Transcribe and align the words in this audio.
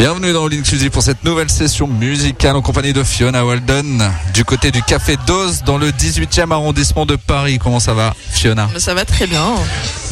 Bienvenue 0.00 0.32
dans 0.32 0.48
l'Inclusive 0.48 0.88
pour 0.88 1.02
cette 1.02 1.24
nouvelle 1.24 1.50
session 1.50 1.86
musicale 1.86 2.56
en 2.56 2.62
compagnie 2.62 2.94
de 2.94 3.02
Fiona 3.02 3.44
Walden 3.44 4.10
du 4.32 4.46
côté 4.46 4.70
du 4.70 4.82
Café 4.82 5.18
Dose 5.26 5.62
dans 5.62 5.76
le 5.76 5.90
18e 5.90 6.50
arrondissement 6.52 7.04
de 7.04 7.16
Paris. 7.16 7.58
Comment 7.58 7.80
ça 7.80 7.92
va 7.92 8.14
Fiona? 8.30 8.70
Ça 8.78 8.94
va 8.94 9.04
très 9.04 9.26
bien. 9.26 9.44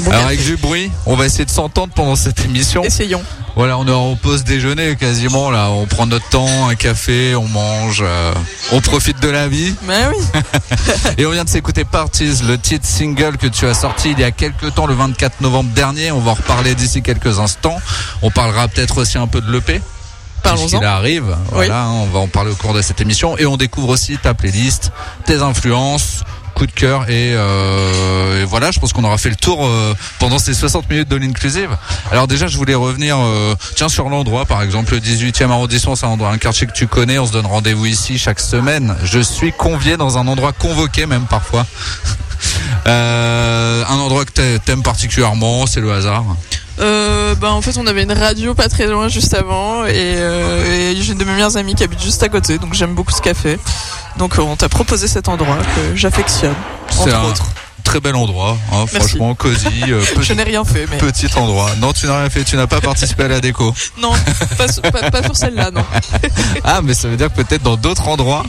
Bon 0.01 0.11
Alors 0.11 0.25
café. 0.25 0.25
avec 0.25 0.45
du 0.45 0.59
bruit, 0.59 0.91
on 1.07 1.17
va 1.17 1.25
essayer 1.25 1.47
de 1.47 1.51
s'entendre 1.51 1.95
pendant 1.95 2.17
cette 2.17 2.45
émission. 2.45 2.83
Essayons. 2.85 3.23
Voilà, 3.59 3.77
on 3.77 3.89
est 3.89 3.93
en 3.93 4.15
pause 4.15 4.45
déjeuner 4.45 4.95
quasiment 4.95 5.51
là. 5.51 5.71
On 5.71 5.87
prend 5.87 6.07
notre 6.07 6.29
temps, 6.29 6.69
un 6.69 6.77
café, 6.77 7.35
on 7.35 7.49
mange, 7.49 8.05
euh, 8.07 8.33
on 8.71 8.81
profite 8.81 9.21
de 9.21 9.29
la 9.29 9.49
vie. 9.49 9.75
Mais 9.83 10.07
oui. 10.07 10.41
Et 11.19 11.27
on 11.27 11.33
vient 11.33 11.43
de 11.43 11.49
s'écouter 11.49 11.85
Parties, 11.85 12.45
le 12.47 12.57
titre 12.57 12.87
single 12.87 13.37
que 13.37 13.49
tu 13.49 13.67
as 13.67 13.75
sorti 13.75 14.13
il 14.13 14.21
y 14.21 14.23
a 14.23 14.31
quelques 14.31 14.73
temps, 14.77 14.87
le 14.87 14.95
24 14.95 15.41
novembre 15.41 15.71
dernier. 15.71 16.13
On 16.13 16.21
va 16.21 16.31
en 16.31 16.35
reparler 16.35 16.77
d'ici 16.77 17.03
quelques 17.03 17.41
instants. 17.41 17.77
On 18.23 18.31
parlera 18.31 18.69
peut-être 18.69 18.99
aussi 18.99 19.19
un 19.19 19.27
peu 19.27 19.41
de 19.41 19.51
l'EP. 19.51 19.83
Parlons-en. 20.45 20.81
Arrive. 20.81 21.37
Voilà, 21.51 21.89
on 21.89 22.07
va 22.07 22.21
en 22.21 22.29
parler 22.29 22.53
au 22.53 22.55
cours 22.55 22.75
de 22.75 22.81
cette 22.81 23.01
émission. 23.01 23.37
Et 23.39 23.47
on 23.47 23.57
découvre 23.57 23.89
aussi 23.89 24.19
ta 24.19 24.35
playlist, 24.35 24.93
tes 25.25 25.43
influences, 25.43 26.23
coup 26.59 26.67
de 26.67 26.73
cœur. 26.73 27.09
Et, 27.09 27.33
euh, 27.35 28.43
et 28.43 28.45
voilà, 28.45 28.71
je 28.71 28.81
pense 28.81 28.93
qu'on 28.93 29.05
aura 29.05 29.17
fait 29.17 29.31
le 29.31 29.37
tour 29.37 29.65
euh, 29.65 29.95
pendant 30.19 30.39
ces 30.39 30.53
60 30.55 30.91
minutes 30.91 31.09
de 31.09 31.17
l'inclusive. 31.17 31.71
Alors 32.11 32.27
déjà, 32.27 32.47
je 32.49 32.57
voulais 32.57 32.75
revenir 32.75 33.17
euh, 33.19 33.55
tiens 33.77 33.89
sur 33.89 34.09
l'endroit, 34.09 34.45
par 34.45 34.63
exemple, 34.63 34.93
le 34.95 35.01
18e 35.01 35.51
arrondissement, 35.51 35.95
c'est 35.97 36.07
un 36.07 36.11
endroit, 36.11 36.31
un 36.31 36.39
quartier 36.39 36.67
que 36.67 36.73
tu 36.73 36.87
connais. 36.87 37.19
On 37.19 37.27
se 37.27 37.33
donne 37.33 37.47
rendez-vous 37.47 37.87
ici 37.87 38.19
chaque 38.19 38.41
semaine. 38.41 38.97
Je 39.05 39.21
suis 39.21 39.53
convié 39.53 39.97
dans 39.97 40.19
un 40.19 40.27
endroit 40.27 40.53
convoqué 40.53 41.07
même 41.07 41.27
parfois. 41.27 41.65
Un 42.87 43.99
endroit 43.99 44.25
que 44.25 44.31
t'a- 44.33 44.59
t'aimes 44.61 44.83
particulièrement, 44.83 45.67
c'est 45.67 45.81
le 45.81 45.93
hasard. 45.93 46.25
Euh, 46.81 47.35
bah, 47.35 47.53
en 47.53 47.61
fait, 47.61 47.77
on 47.79 47.87
avait 47.87 48.03
une 48.05 48.13
radio 48.13 48.55
pas 48.55 48.69
très 48.69 48.87
loin 48.87 49.09
juste 49.09 49.35
avant 49.35 49.85
et, 49.85 49.93
euh, 49.95 50.93
et 50.93 50.97
j'ai 50.97 51.13
une 51.13 51.19
de 51.19 51.25
mes 51.25 51.33
meilleures 51.33 51.57
amies 51.57 51.75
qui 51.75 51.83
habite 51.85 52.03
juste 52.03 52.23
à 52.23 52.29
côté, 52.29 52.59
donc 52.59 52.75
j'aime 52.75 52.95
beaucoup 52.95 53.13
ce 53.13 53.21
café. 53.21 53.59
Donc 54.17 54.37
on 54.39 54.57
t'a 54.57 54.69
proposé 54.69 55.09
cet 55.09 55.29
endroit 55.29 55.59
que 55.59 55.97
j'affectionne, 55.97 56.55
entre 56.99 57.15
un 57.15 57.25
autres. 57.25 57.47
Très 57.89 58.01
bel 58.01 58.17
endroit, 58.17 58.59
hein, 58.71 58.85
franchement, 58.87 59.35
cosy, 59.35 59.67
euh, 59.89 60.05
Je 60.05 60.13
petit, 60.21 60.35
n'ai 60.35 60.43
rien 60.43 60.63
fait, 60.63 60.87
mais 60.91 60.99
petit 60.99 61.27
endroit. 61.37 61.71
Non, 61.81 61.95
tu 61.95 62.07
n'as 62.07 62.19
rien 62.21 62.29
fait, 62.29 62.45
tu 62.45 62.55
n'as 62.57 62.67
pas 62.67 62.83
participé 62.83 63.23
à 63.23 63.29
la 63.29 63.41
déco. 63.41 63.75
non, 63.99 64.13
pas, 64.59 64.71
sur- 64.71 64.83
pas, 64.83 65.11
pas 65.11 65.23
sur 65.23 65.35
celle-là, 65.35 65.71
non. 65.71 65.83
Ah, 66.65 66.81
mais 66.83 66.93
ça 66.93 67.09
veut 67.09 67.17
dire 67.17 67.33
que 67.33 67.41
peut-être 67.41 67.63
dans 67.63 67.79
d'autres 67.79 68.07
endroits, 68.07 68.45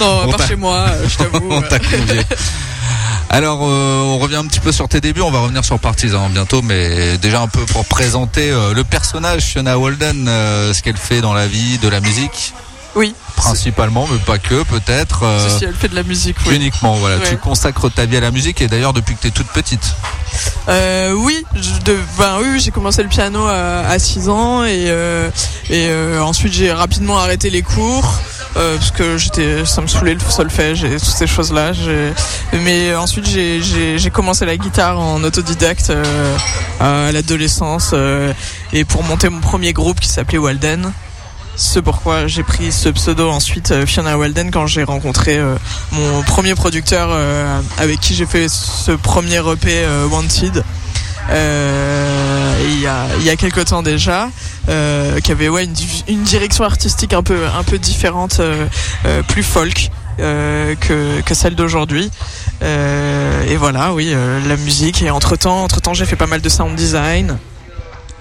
Non, 0.00 0.22
On 0.26 0.32
par 0.32 0.48
chez 0.48 0.56
moi, 0.56 0.86
euh, 0.88 1.08
je 1.08 1.16
t'avoue. 1.16 1.46
on 1.48 1.62
t'a 1.62 1.78
convié. 1.78 2.22
Alors, 3.30 3.60
euh, 3.62 4.00
on 4.02 4.18
revient 4.18 4.34
un 4.36 4.46
petit 4.46 4.58
peu 4.60 4.72
sur 4.72 4.88
tes 4.88 5.00
débuts. 5.00 5.20
On 5.22 5.30
va 5.30 5.38
revenir 5.38 5.64
sur 5.64 5.78
Partisan 5.78 6.28
bientôt, 6.28 6.60
mais 6.60 7.16
déjà 7.18 7.40
un 7.40 7.46
peu 7.48 7.64
pour 7.66 7.84
présenter 7.84 8.50
euh, 8.50 8.74
le 8.74 8.82
personnage 8.82 9.42
Fiona 9.44 9.78
Walden, 9.78 10.26
euh, 10.28 10.74
ce 10.74 10.82
qu'elle 10.82 10.96
fait 10.96 11.20
dans 11.20 11.34
la 11.34 11.46
vie, 11.46 11.78
de 11.78 11.88
la 11.88 12.00
musique, 12.00 12.52
Oui, 12.94 13.14
principalement, 13.36 14.06
mais 14.10 14.18
pas 14.18 14.38
que, 14.38 14.62
peut-être. 14.64 15.22
euh, 15.24 15.48
si, 15.58 15.64
elle 15.64 15.74
fait 15.74 15.88
de 15.88 15.94
la 15.94 16.02
musique, 16.02 16.36
oui. 16.46 16.56
Uniquement, 16.56 16.94
voilà. 16.96 17.16
Ouais. 17.16 17.28
Tu 17.30 17.36
consacres 17.38 17.90
ta 17.90 18.04
vie 18.04 18.18
à 18.18 18.20
la 18.20 18.30
musique 18.30 18.60
et 18.60 18.68
d'ailleurs 18.68 18.92
depuis 18.92 19.14
que 19.16 19.20
tu 19.22 19.28
es 19.28 19.30
toute 19.30 19.46
petite. 19.48 19.94
Euh, 20.68 21.12
oui, 21.12 21.44
je, 21.54 21.80
de, 21.84 21.96
ben 22.18 22.38
oui, 22.42 22.60
j'ai 22.60 22.70
commencé 22.70 23.02
le 23.02 23.08
piano 23.08 23.46
à, 23.46 23.80
à 23.88 23.98
6 23.98 24.28
ans 24.28 24.64
et, 24.64 24.86
euh, 24.90 25.30
et 25.70 25.88
euh, 25.88 26.22
ensuite 26.22 26.52
j'ai 26.52 26.72
rapidement 26.72 27.18
arrêté 27.18 27.50
les 27.50 27.62
cours 27.62 28.14
euh, 28.56 28.76
parce 28.76 28.90
que 28.90 29.16
j'étais, 29.18 29.64
ça 29.64 29.80
me 29.80 29.86
saoulait 29.86 30.14
le 30.14 30.20
solfège 30.20 30.84
et 30.84 30.90
toutes 30.90 31.04
ces 31.04 31.26
choses-là. 31.26 31.72
Mais 32.52 32.94
ensuite, 32.94 33.26
j'ai- 33.26 34.10
commencé 34.10 34.44
la 34.44 34.56
guitare 34.58 35.00
en 35.00 35.24
autodidacte 35.24 35.88
euh, 35.88 36.36
à 36.80 37.10
l'adolescence 37.12 37.90
euh, 37.94 38.34
et 38.74 38.84
pour 38.84 39.02
monter 39.04 39.30
mon 39.30 39.40
premier 39.40 39.72
groupe 39.72 39.98
qui 40.00 40.08
s'appelait 40.10 40.36
Walden. 40.38 40.92
C'est 41.54 41.82
pourquoi 41.82 42.26
j'ai 42.26 42.42
pris 42.42 42.72
ce 42.72 42.88
pseudo 42.88 43.28
ensuite 43.30 43.70
euh, 43.72 43.86
Fiona 43.86 44.16
Walden 44.18 44.50
quand 44.50 44.66
j'ai 44.66 44.84
rencontré 44.84 45.36
euh, 45.36 45.54
mon 45.92 46.22
premier 46.22 46.54
producteur 46.54 47.08
euh, 47.12 47.60
avec 47.78 48.00
qui 48.00 48.14
j'ai 48.14 48.26
fait 48.26 48.48
ce 48.48 48.92
premier 48.92 49.36
EP 49.52 49.84
Wanted. 50.10 50.64
Il 51.28 52.80
y 52.80 52.86
a 52.86 53.06
il 53.18 53.24
y 53.24 53.30
a 53.30 53.36
quelques 53.36 53.64
temps 53.66 53.82
déjà 53.82 54.28
qui 54.66 55.32
avait 55.32 55.48
ouais 55.48 55.64
une, 55.64 55.72
di- 55.72 56.04
une 56.08 56.22
direction 56.22 56.64
artistique 56.64 57.12
un 57.14 57.22
peu 57.22 57.38
un 57.56 57.62
peu 57.62 57.78
différente 57.78 58.40
plus 59.28 59.42
folk 59.44 59.90
que 60.18 61.20
que 61.20 61.34
celle 61.34 61.54
d'aujourd'hui 61.54 62.10
et 62.60 63.56
voilà 63.56 63.92
oui 63.94 64.14
la 64.48 64.56
musique 64.56 65.00
et 65.02 65.10
entre 65.10 65.36
temps 65.36 65.62
entre 65.62 65.80
temps 65.80 65.94
j'ai 65.94 66.06
fait 66.06 66.16
pas 66.16 66.26
mal 66.26 66.40
de 66.40 66.48
sound 66.48 66.74
design 66.74 67.38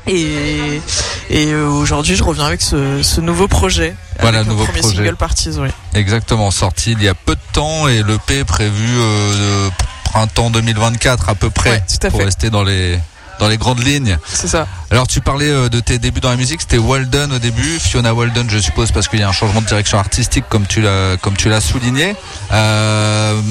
et 0.07 0.81
et 1.29 1.47
euh, 1.53 1.67
aujourd'hui 1.67 2.15
je 2.15 2.23
reviens 2.23 2.45
avec 2.45 2.61
ce, 2.61 3.01
ce 3.03 3.21
nouveau 3.21 3.47
projet 3.47 3.95
Voilà, 4.19 4.39
avec 4.39 4.49
nouveau 4.49 4.65
premier 4.65 4.79
projet. 4.81 4.95
single 4.97 5.15
Parties 5.15 5.51
oui 5.57 5.69
Exactement, 5.93 6.51
sorti 6.51 6.91
il 6.93 7.03
y 7.03 7.07
a 7.07 7.13
peu 7.13 7.35
de 7.35 7.41
temps 7.53 7.87
et 7.87 8.01
le 8.01 8.17
P 8.17 8.43
prévu 8.43 8.87
euh, 8.97 9.69
printemps 10.05 10.49
2024 10.49 11.29
à 11.29 11.35
peu 11.35 11.49
près 11.49 11.69
Ouais, 11.71 11.83
tout 11.87 12.07
à 12.07 12.09
pour 12.09 12.19
fait. 12.19 12.25
rester 12.25 12.49
dans 12.49 12.63
les 12.63 12.97
dans 13.39 13.47
les 13.47 13.57
grandes 13.57 13.83
lignes. 13.83 14.19
c'est 14.27 14.47
ça 14.47 14.67
Alors 14.91 15.07
tu 15.07 15.19
parlais 15.19 15.49
euh, 15.49 15.67
de 15.69 15.79
tes 15.79 15.97
débuts 15.97 16.19
dans 16.19 16.29
la 16.29 16.35
musique, 16.35 16.61
c'était 16.61 16.77
Walden 16.77 17.31
au 17.33 17.39
début, 17.39 17.79
Fiona 17.79 18.13
Walden 18.13 18.47
je 18.49 18.59
suppose 18.59 18.91
parce 18.91 19.07
qu'il 19.07 19.19
y 19.19 19.23
a 19.23 19.29
un 19.29 19.31
changement 19.31 19.61
de 19.61 19.65
direction 19.65 19.97
artistique 19.97 20.45
comme 20.47 20.67
tu 20.67 20.81
l'as 20.81 21.17
comme 21.21 21.35
tu 21.35 21.49
l'as 21.49 21.61
souligné. 21.61 22.15
Euh, 22.51 23.41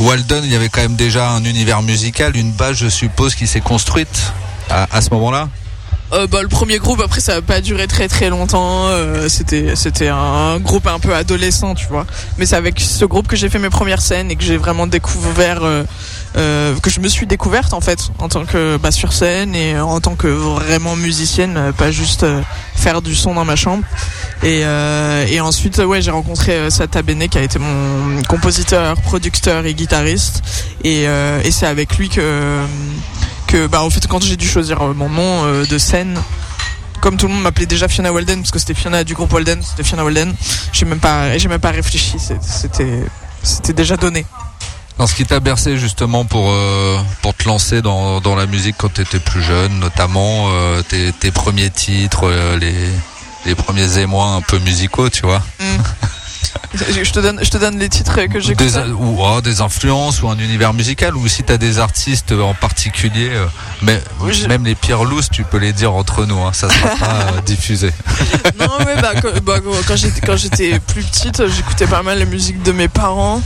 Walden, 0.00 0.42
il 0.44 0.50
y 0.52 0.56
avait 0.56 0.68
quand 0.68 0.80
même 0.80 0.96
déjà 0.96 1.30
un 1.30 1.44
univers 1.44 1.82
musical, 1.82 2.36
une 2.36 2.50
base 2.52 2.76
je 2.78 2.88
suppose 2.88 3.34
qui 3.36 3.46
s'est 3.46 3.60
construite 3.60 4.32
à, 4.70 4.88
à 4.90 5.00
ce 5.00 5.10
moment-là? 5.10 5.48
Euh, 6.14 6.26
bah, 6.26 6.40
le 6.40 6.48
premier 6.48 6.78
groupe 6.78 7.02
après 7.02 7.20
ça 7.20 7.34
a 7.34 7.42
pas 7.42 7.60
duré 7.60 7.86
très 7.86 8.08
très 8.08 8.30
longtemps 8.30 8.86
euh, 8.86 9.28
c'était 9.28 9.76
c'était 9.76 10.08
un 10.08 10.58
groupe 10.58 10.86
un 10.86 10.98
peu 10.98 11.14
adolescent 11.14 11.74
tu 11.74 11.86
vois. 11.86 12.06
Mais 12.38 12.46
c'est 12.46 12.56
avec 12.56 12.80
ce 12.80 13.04
groupe 13.04 13.28
que 13.28 13.36
j'ai 13.36 13.50
fait 13.50 13.58
mes 13.58 13.68
premières 13.68 14.00
scènes 14.00 14.30
et 14.30 14.36
que 14.36 14.42
j'ai 14.42 14.56
vraiment 14.56 14.86
découvert 14.86 15.62
euh, 15.62 15.84
euh, 16.36 16.74
que 16.80 16.88
je 16.88 17.00
me 17.00 17.08
suis 17.08 17.26
découverte 17.26 17.74
en 17.74 17.82
fait 17.82 18.10
en 18.20 18.28
tant 18.30 18.46
que 18.46 18.78
bah, 18.78 18.90
sur 18.90 19.12
scène 19.12 19.54
et 19.54 19.78
en 19.78 20.00
tant 20.00 20.14
que 20.14 20.28
vraiment 20.28 20.96
musicienne 20.96 21.56
euh, 21.58 21.72
pas 21.72 21.90
juste 21.90 22.22
euh, 22.22 22.40
faire 22.74 23.02
du 23.02 23.14
son 23.14 23.34
dans 23.34 23.44
ma 23.44 23.56
chambre. 23.56 23.84
Et, 24.42 24.60
euh, 24.64 25.26
et 25.28 25.40
ensuite 25.40 25.78
euh, 25.78 25.84
ouais 25.84 26.00
j'ai 26.00 26.10
rencontré 26.10 26.52
euh, 26.52 26.70
Sata 26.70 27.02
Bene 27.02 27.28
qui 27.28 27.36
a 27.36 27.42
été 27.42 27.58
mon 27.58 28.22
compositeur 28.28 28.96
producteur 29.02 29.66
et 29.66 29.74
guitariste. 29.74 30.42
Et, 30.84 31.06
euh, 31.06 31.42
et 31.44 31.50
c'est 31.50 31.66
avec 31.66 31.98
lui 31.98 32.08
que 32.08 32.60
que 33.48 33.66
bah 33.66 33.82
en 33.82 33.90
fait 33.90 34.06
quand 34.06 34.22
j'ai 34.22 34.36
dû 34.36 34.46
choisir 34.46 34.80
euh, 34.82 34.94
mon 34.94 35.08
nom 35.08 35.44
euh, 35.44 35.66
de 35.66 35.78
scène 35.78 36.20
comme 37.00 37.16
tout 37.16 37.26
le 37.26 37.32
monde 37.34 37.42
m'appelait 37.42 37.66
déjà 37.66 37.88
Fiona 37.88 38.12
Walden 38.12 38.40
parce 38.40 38.50
que 38.52 38.58
c'était 38.58 38.74
Fiona 38.74 39.02
du 39.02 39.14
groupe 39.14 39.32
Walden 39.32 39.60
c'était 39.62 39.82
Fiona 39.82 40.04
Walden 40.04 40.34
j'ai 40.72 40.84
même 40.84 41.00
pas 41.00 41.36
j'ai 41.38 41.48
même 41.48 41.60
pas 41.60 41.70
réfléchi 41.70 42.16
c'était 42.18 43.04
c'était 43.42 43.72
déjà 43.72 43.96
donné 43.96 44.26
Dans 44.98 45.06
ce 45.06 45.14
qui 45.14 45.24
t'a 45.24 45.40
bercé 45.40 45.76
justement 45.78 46.24
pour 46.24 46.50
euh, 46.50 46.98
pour 47.22 47.34
te 47.34 47.46
lancer 47.48 47.82
dans, 47.82 48.20
dans 48.20 48.34
la 48.34 48.46
musique 48.46 48.76
quand 48.78 48.92
tu 48.92 49.00
étais 49.00 49.20
plus 49.20 49.42
jeune, 49.42 49.78
notamment 49.78 50.48
euh, 50.48 50.82
tes, 50.82 51.12
tes 51.12 51.30
premiers 51.30 51.70
titres, 51.70 52.24
euh, 52.24 52.58
les 52.58 52.74
les 53.46 53.54
premiers 53.54 53.98
émois 53.98 54.26
un 54.30 54.42
peu 54.42 54.58
musicaux, 54.58 55.08
tu 55.08 55.22
vois. 55.22 55.40
je 55.60 55.64
je 56.74 57.10
te 57.12 57.20
donne 57.20 57.38
je 57.42 57.50
te 57.50 57.56
donne 57.58 57.78
les 57.78 57.88
titres 57.88 58.20
que 58.26 58.40
j'ai 58.40 58.54
Des, 58.54 58.76
ou 58.78 59.18
oh, 59.20 59.40
des 59.40 59.60
influences 59.60 60.22
ou 60.22 60.28
un 60.28 60.38
univers 60.38 60.74
musical 60.74 61.16
ou 61.16 61.26
si 61.28 61.42
t'as 61.42 61.56
des 61.56 61.78
artistes 61.78 62.32
en 62.32 62.54
particulier, 62.54 63.30
euh, 63.30 63.46
mais 63.82 64.00
Oui, 64.20 64.32
je- 64.34 64.46
même 64.48 64.64
les 64.64 64.74
pires 64.74 65.04
loose, 65.04 65.28
tu 65.30 65.44
peux 65.44 65.58
les 65.58 65.72
dire 65.72 65.92
entre 65.94 66.24
nous, 66.26 66.38
hein, 66.40 66.52
ça 66.52 66.68
sera 66.68 66.88
pas 66.96 67.06
euh, 67.36 67.40
diffusé. 67.42 67.90
non 68.58 68.66
ouais 68.84 69.00
bah, 69.00 69.12
quand, 69.20 69.42
bah, 69.42 69.60
quand 69.86 69.96
j'étais 69.96 70.20
quand 70.20 70.36
j'étais 70.36 70.78
plus 70.80 71.02
petite 71.02 71.46
j'écoutais 71.48 71.86
pas 71.86 72.02
mal 72.02 72.18
la 72.18 72.24
musique 72.24 72.62
de 72.62 72.72
mes 72.72 72.88
parents. 72.88 73.42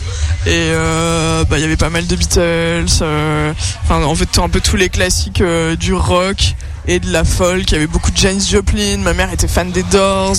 Et 0.47 0.51
euh, 0.73 1.45
bah 1.45 1.59
il 1.59 1.63
y 1.63 1.65
avait 1.65 1.77
pas 1.77 1.91
mal 1.91 2.07
de 2.07 2.17
Beatles 2.17 2.87
euh, 3.03 3.53
enfin 3.85 4.03
en 4.03 4.15
fait 4.15 4.39
un 4.39 4.49
peu 4.49 4.61
tous 4.61 4.77
les 4.77 4.89
classiques 4.89 5.41
euh, 5.41 5.77
du 5.77 5.95
rock 5.95 6.55
et 6.89 6.99
de 6.99 7.13
la 7.13 7.23
folk. 7.25 7.63
Il 7.71 7.75
y 7.75 7.77
avait 7.77 7.87
beaucoup 7.87 8.11
de 8.11 8.17
James 8.17 8.41
Joplin. 8.41 8.99
Ma 8.99 9.13
mère 9.13 9.33
était 9.33 9.47
fan 9.47 9.71
des 9.71 9.85
Doors 9.85 10.37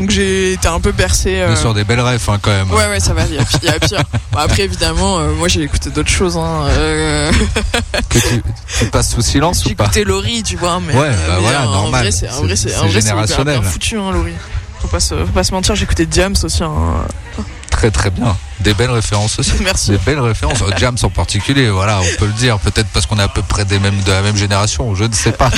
donc 0.00 0.10
j'ai 0.10 0.54
été 0.54 0.66
un 0.66 0.80
peu 0.80 0.90
bercé 0.92 1.44
Bien 1.46 1.54
sûr, 1.56 1.74
des 1.74 1.84
belles 1.84 2.00
rêves 2.00 2.24
hein, 2.28 2.38
quand 2.42 2.50
même. 2.50 2.70
Ouais, 2.72 2.88
ouais, 2.88 3.00
ça 3.00 3.12
va, 3.14 3.22
il 3.26 3.34
y 3.34 3.38
a, 3.38 3.42
il 3.62 3.68
y 3.68 3.70
a 3.70 3.78
pire. 3.78 4.02
Bon, 4.32 4.38
après, 4.38 4.62
évidemment, 4.62 5.18
euh, 5.18 5.32
moi 5.34 5.48
j'ai 5.48 5.62
écouté 5.62 5.90
d'autres 5.90 6.08
choses. 6.10 6.36
Hein. 6.36 6.66
Euh, 6.68 7.30
Que 8.08 8.18
tu, 8.18 8.42
tu 8.78 8.84
passes 8.86 9.10
sous 9.10 9.22
silence 9.22 9.62
j'ai 9.64 9.72
ou 9.72 9.74
pas 9.76 9.84
écouté 9.84 10.04
Laurie, 10.04 10.42
tu 10.42 10.56
vois. 10.56 10.80
Mais, 10.80 10.94
Ouais, 10.94 11.10
bah 11.10 11.16
mais 11.36 11.40
voilà, 11.42 11.68
en 11.68 11.72
normal. 11.72 12.02
Vrai, 12.02 12.10
c'est, 12.12 12.28
en 12.30 12.42
vrai, 12.42 12.56
c'est, 12.56 12.68
C'est 12.70 12.76
en 12.76 12.80
vrai, 12.82 12.88
c'est 12.92 13.00
générationnel. 13.00 13.60
bien 13.60 13.68
foutu, 13.70 13.98
hein, 13.98 14.10
Laurie. 14.12 14.32
Faut 14.80 14.88
pas, 14.88 15.00
se, 15.00 15.14
faut 15.14 15.32
pas 15.32 15.44
se 15.44 15.52
mentir, 15.52 15.74
j'ai 15.74 15.84
écouté 15.84 16.06
Diams 16.06 16.34
aussi. 16.42 16.62
Hein. 16.62 16.70
Très 17.80 17.90
très 17.90 18.10
bien. 18.10 18.36
Des 18.60 18.74
belles 18.74 18.90
références 18.90 19.38
aussi. 19.38 19.52
Merci. 19.64 19.92
Des 19.92 19.96
belles 19.96 20.20
références. 20.20 20.60
Euh, 20.60 20.70
Jams 20.76 20.98
en 21.02 21.08
particulier, 21.08 21.70
voilà, 21.70 21.98
on 22.00 22.18
peut 22.18 22.26
le 22.26 22.34
dire. 22.34 22.58
Peut-être 22.58 22.88
parce 22.88 23.06
qu'on 23.06 23.18
est 23.18 23.22
à 23.22 23.28
peu 23.28 23.40
près 23.40 23.64
des 23.64 23.78
mêmes, 23.78 23.98
de 24.02 24.12
la 24.12 24.20
même 24.20 24.36
génération, 24.36 24.94
je 24.94 25.04
ne 25.04 25.14
sais 25.14 25.32
pas. 25.32 25.50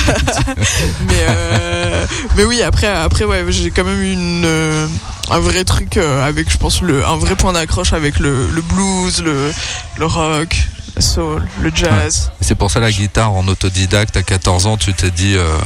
Mais, 1.07 1.25
euh, 1.27 2.05
mais 2.37 2.45
oui, 2.45 2.61
après, 2.61 2.87
après 2.87 3.25
ouais, 3.25 3.43
j'ai 3.49 3.71
quand 3.71 3.83
même 3.83 4.01
une, 4.01 4.43
euh, 4.45 4.87
un 5.31 5.39
vrai 5.39 5.65
truc 5.65 5.97
euh, 5.97 6.25
avec, 6.25 6.49
je 6.49 6.55
pense, 6.57 6.81
le, 6.81 7.05
un 7.05 7.17
vrai 7.17 7.35
point 7.35 7.51
d'accroche 7.51 7.91
avec 7.91 8.19
le, 8.19 8.47
le 8.47 8.61
blues, 8.61 9.21
le, 9.21 9.51
le 9.97 10.05
rock, 10.05 10.55
le 10.95 11.01
soul, 11.01 11.43
le 11.61 11.71
jazz. 11.75 12.31
C'est 12.39 12.55
pour 12.55 12.71
ça 12.71 12.79
la 12.79 12.91
guitare 12.91 13.33
en 13.33 13.45
autodidacte 13.49 14.15
à 14.15 14.23
14 14.23 14.65
ans, 14.65 14.77
tu 14.77 14.93
t'es 14.93 15.11
dit, 15.11 15.35
euh, 15.35 15.57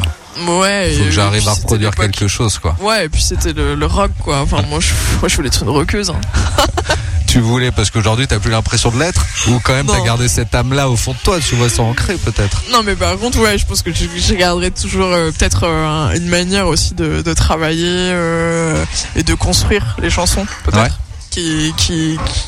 Ouais. 0.46 0.94
faut 0.98 1.04
que 1.06 1.12
j'arrive 1.12 1.48
à 1.48 1.54
reproduire 1.54 1.92
quelque 1.96 2.28
chose, 2.28 2.60
quoi. 2.60 2.76
Ouais, 2.82 3.06
et 3.06 3.10
puis 3.10 3.22
c'était 3.22 3.54
le, 3.54 3.76
le 3.76 3.86
rock, 3.86 4.12
quoi. 4.24 4.40
Enfin, 4.42 4.62
moi, 4.70 4.80
je, 4.80 4.94
moi, 5.20 5.28
je 5.28 5.36
voulais 5.36 5.48
être 5.48 5.64
une 5.64 5.70
rockeuse. 5.70 6.10
Hein. 6.10 6.20
Tu 7.28 7.42
voulais, 7.42 7.72
parce 7.72 7.92
qu'aujourd'hui, 7.92 8.26
t'as 8.26 8.40
plus 8.40 8.52
l'impression 8.52 8.90
de 8.90 8.98
l'être, 9.00 9.22
ou 9.50 9.60
quand 9.60 9.74
même 9.74 9.86
t'as 9.86 10.00
gardé 10.00 10.30
cette 10.30 10.56
âme-là 10.56 10.90
au 10.90 10.96
fond 10.96 11.12
de 11.12 11.18
toi, 11.18 11.40
tu 11.42 11.56
vois 11.56 11.68
ça 11.68 11.82
ancré 11.84 12.16
peut-être. 12.16 12.64
Non, 12.72 12.84
mais 12.84 12.96
par 12.96 13.18
contre, 13.18 13.38
ouais, 13.40 13.58
je 13.58 13.66
pense 13.66 13.82
que 13.82 13.92
je, 13.94 14.34
garderai 14.34 14.72
toujours 14.72 15.08
euh, 15.08 15.30
peut-être 15.32 15.66
euh, 15.66 15.86
un- 15.86 16.16
une 16.16 16.28
manière 16.30 16.68
aussi 16.68 16.94
de, 16.96 17.22
de 17.22 17.34
travailler 17.34 17.86
euh, 17.92 18.84
et 19.18 19.24
de 19.24 19.34
construire 19.34 19.98
les 20.02 20.10
chansons, 20.10 20.46
peut-être. 20.64 20.82
Ouais. 20.84 20.90
Qui, 21.30 21.74
qui, 21.76 22.18
qui, 22.26 22.40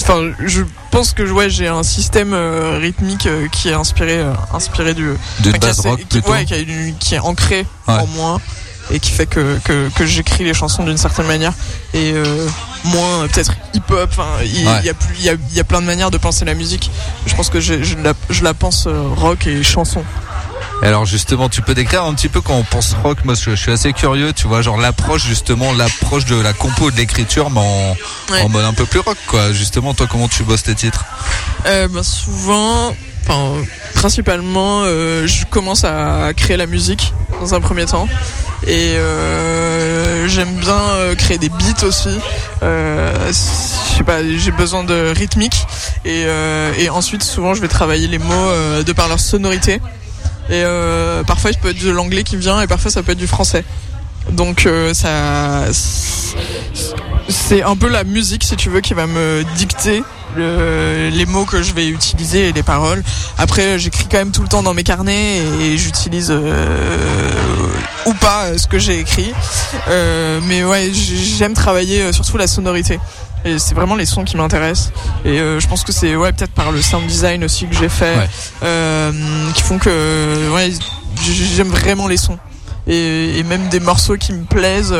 enfin, 0.00 0.30
je 0.44 0.62
pense 0.90 1.12
que 1.12 1.22
ouais, 1.22 1.50
j'ai 1.50 1.68
un 1.68 1.82
système 1.82 2.32
euh, 2.34 2.78
rythmique 2.80 3.26
euh, 3.26 3.48
qui 3.48 3.68
est 3.68 3.74
inspiré, 3.74 4.18
euh, 4.18 4.32
inspiré 4.52 4.94
du, 4.94 5.10
enfin, 5.40 5.58
base 5.58 5.80
rock 5.80 5.98
qui- 6.00 6.04
plutôt. 6.06 6.30
ouais, 6.30 6.44
qui, 6.44 6.54
a 6.54 6.58
une- 6.58 6.96
qui 6.98 7.14
est 7.14 7.18
ancré 7.18 7.66
Ouais. 7.86 7.94
en 7.94 8.06
moi 8.08 8.40
et 8.90 9.00
qui 9.00 9.10
fait 9.10 9.26
que, 9.26 9.58
que, 9.64 9.90
que 9.94 10.06
j'écris 10.06 10.44
les 10.44 10.54
chansons 10.54 10.82
d'une 10.84 10.96
certaine 10.96 11.26
manière 11.26 11.52
et 11.92 12.12
euh, 12.14 12.46
moins 12.84 13.22
euh, 13.24 13.28
peut-être 13.28 13.52
hip-hop. 13.74 14.10
Il 14.44 14.66
Ouais. 14.66 14.74
il 14.80 14.86
y 14.86 14.88
a 14.88 14.94
plus, 14.94 15.14
il 15.18 15.24
y 15.24 15.28
a, 15.28 15.34
il 15.50 15.56
y 15.56 15.60
a 15.60 15.64
plein 15.64 15.80
de 15.82 15.86
manières 15.86 16.10
de 16.10 16.16
penser 16.18 16.44
la 16.46 16.54
musique. 16.54 16.90
Je 17.26 17.34
pense 17.34 17.50
que 17.50 17.60
je, 17.60 17.82
je, 17.82 17.96
la, 17.96 18.14
je 18.30 18.42
la 18.44 18.54
pense 18.54 18.86
euh, 18.86 19.02
rock 19.16 19.46
et 19.46 19.62
chanson. 19.62 20.02
Alors 20.82 21.04
justement, 21.06 21.48
tu 21.48 21.60
peux 21.60 21.74
décrire 21.74 22.04
un 22.04 22.14
petit 22.14 22.28
peu 22.28 22.40
quand 22.40 22.54
on 22.54 22.62
pense 22.62 22.94
rock, 23.02 23.24
moi 23.24 23.34
je, 23.34 23.54
suis 23.56 23.72
assez 23.72 23.92
curieux, 23.92 24.32
tu 24.32 24.46
vois, 24.46 24.62
genre 24.62 24.78
l'approche 24.78 25.24
justement, 25.26 25.72
l'approche 25.72 26.24
de 26.24 26.36
la 26.40 26.52
compo, 26.52 26.90
de 26.90 26.96
l'écriture, 26.96 27.50
mais 27.50 27.60
en, 27.60 27.96
Ouais. 28.32 28.42
en 28.42 28.48
mode 28.48 28.64
un 28.64 28.72
peu 28.74 28.86
plus 28.86 29.00
rock, 29.00 29.16
quoi. 29.26 29.52
Justement, 29.52 29.92
toi, 29.94 30.06
comment 30.08 30.28
tu 30.28 30.44
bosses 30.44 30.62
tes 30.62 30.74
titres 30.74 31.04
Euh, 31.66 31.88
ben, 31.88 32.02
souvent, 32.02 32.94
enfin, 33.26 33.54
principalement, 33.94 34.82
euh, 34.84 35.26
je 35.26 35.44
commence 35.46 35.82
à 35.84 36.32
créer 36.36 36.56
la 36.56 36.66
musique 36.66 37.12
dans 37.40 37.54
un 37.54 37.60
premier 37.60 37.86
temps. 37.86 38.06
Et 38.66 38.96
euh, 38.96 40.28
j'aime 40.28 40.54
bien 40.56 40.78
euh, 40.78 41.14
créer 41.14 41.38
des 41.38 41.48
beats 41.48 41.84
aussi. 41.84 42.08
Euh, 42.62 43.12
je 43.28 43.96
sais 43.96 44.04
pas, 44.04 44.18
j'ai 44.22 44.50
besoin 44.52 44.84
de 44.84 45.12
rythmique. 45.16 45.66
Et, 46.04 46.24
euh, 46.26 46.72
et 46.78 46.88
ensuite, 46.90 47.22
souvent, 47.22 47.54
je 47.54 47.60
vais 47.62 47.68
travailler 47.68 48.06
les 48.08 48.18
mots 48.18 48.32
euh, 48.34 48.82
de 48.82 48.92
par 48.92 49.08
leur 49.08 49.20
sonorité. 49.20 49.80
Et 50.50 50.62
euh, 50.64 51.22
parfois, 51.24 51.50
il 51.50 51.58
peut 51.58 51.70
être 51.70 51.82
de 51.84 51.90
l'anglais 51.90 52.22
qui 52.24 52.36
vient 52.36 52.60
et 52.62 52.66
parfois, 52.66 52.90
ça 52.90 53.02
peut 53.02 53.12
être 53.12 53.18
du 53.18 53.26
français. 53.26 53.64
Donc, 54.32 54.66
euh, 54.66 54.92
ça, 54.94 55.64
c'est 57.28 57.62
un 57.62 57.76
peu 57.76 57.88
la 57.88 58.04
musique, 58.04 58.44
si 58.44 58.56
tu 58.56 58.68
veux, 58.70 58.80
qui 58.80 58.94
va 58.94 59.06
me 59.06 59.42
dicter 59.56 60.02
le- 60.36 61.08
les 61.10 61.26
mots 61.26 61.44
que 61.44 61.62
je 61.62 61.72
vais 61.72 61.88
utiliser 61.88 62.48
et 62.48 62.52
les 62.52 62.62
paroles. 62.62 63.02
Après, 63.38 63.78
j'écris 63.78 64.06
quand 64.10 64.18
même 64.18 64.30
tout 64.30 64.42
le 64.42 64.48
temps 64.48 64.62
dans 64.62 64.74
mes 64.74 64.82
carnets 64.84 65.38
et 65.60 65.76
j'utilise 65.78 66.28
euh, 66.30 67.30
ou 68.06 68.12
pas 68.14 68.46
euh, 68.46 68.58
ce 68.58 68.66
que 68.66 68.78
j'ai 68.78 68.98
écrit. 69.00 69.32
Euh, 69.88 70.40
mais 70.46 70.64
ouais, 70.64 70.90
j'aime 70.92 71.54
travailler 71.54 72.02
euh, 72.02 72.12
surtout 72.12 72.36
la 72.36 72.46
sonorité. 72.46 72.98
Et 73.54 73.58
c'est 73.58 73.74
vraiment 73.74 73.94
les 73.96 74.06
sons 74.06 74.24
qui 74.24 74.36
m'intéressent. 74.36 74.92
Et 75.24 75.40
euh, 75.40 75.60
je 75.60 75.66
pense 75.68 75.82
que 75.84 75.92
c'est 75.92 76.16
ouais 76.16 76.32
peut-être 76.32 76.52
par 76.52 76.72
le 76.72 76.80
sound 76.82 77.06
design 77.06 77.44
aussi 77.44 77.66
que 77.66 77.74
j'ai 77.74 77.88
fait, 77.88 78.16
Ouais. 78.16 78.28
euh, 78.64 79.12
qui 79.54 79.62
font 79.62 79.78
que 79.78 80.50
ouais 80.54 80.70
j'aime 81.56 81.68
vraiment 81.68 82.06
les 82.08 82.16
sons. 82.16 82.38
Et, 82.86 83.38
et 83.38 83.42
même 83.42 83.68
des 83.68 83.80
morceaux 83.80 84.16
qui 84.16 84.32
me 84.32 84.44
plaisent. 84.44 84.94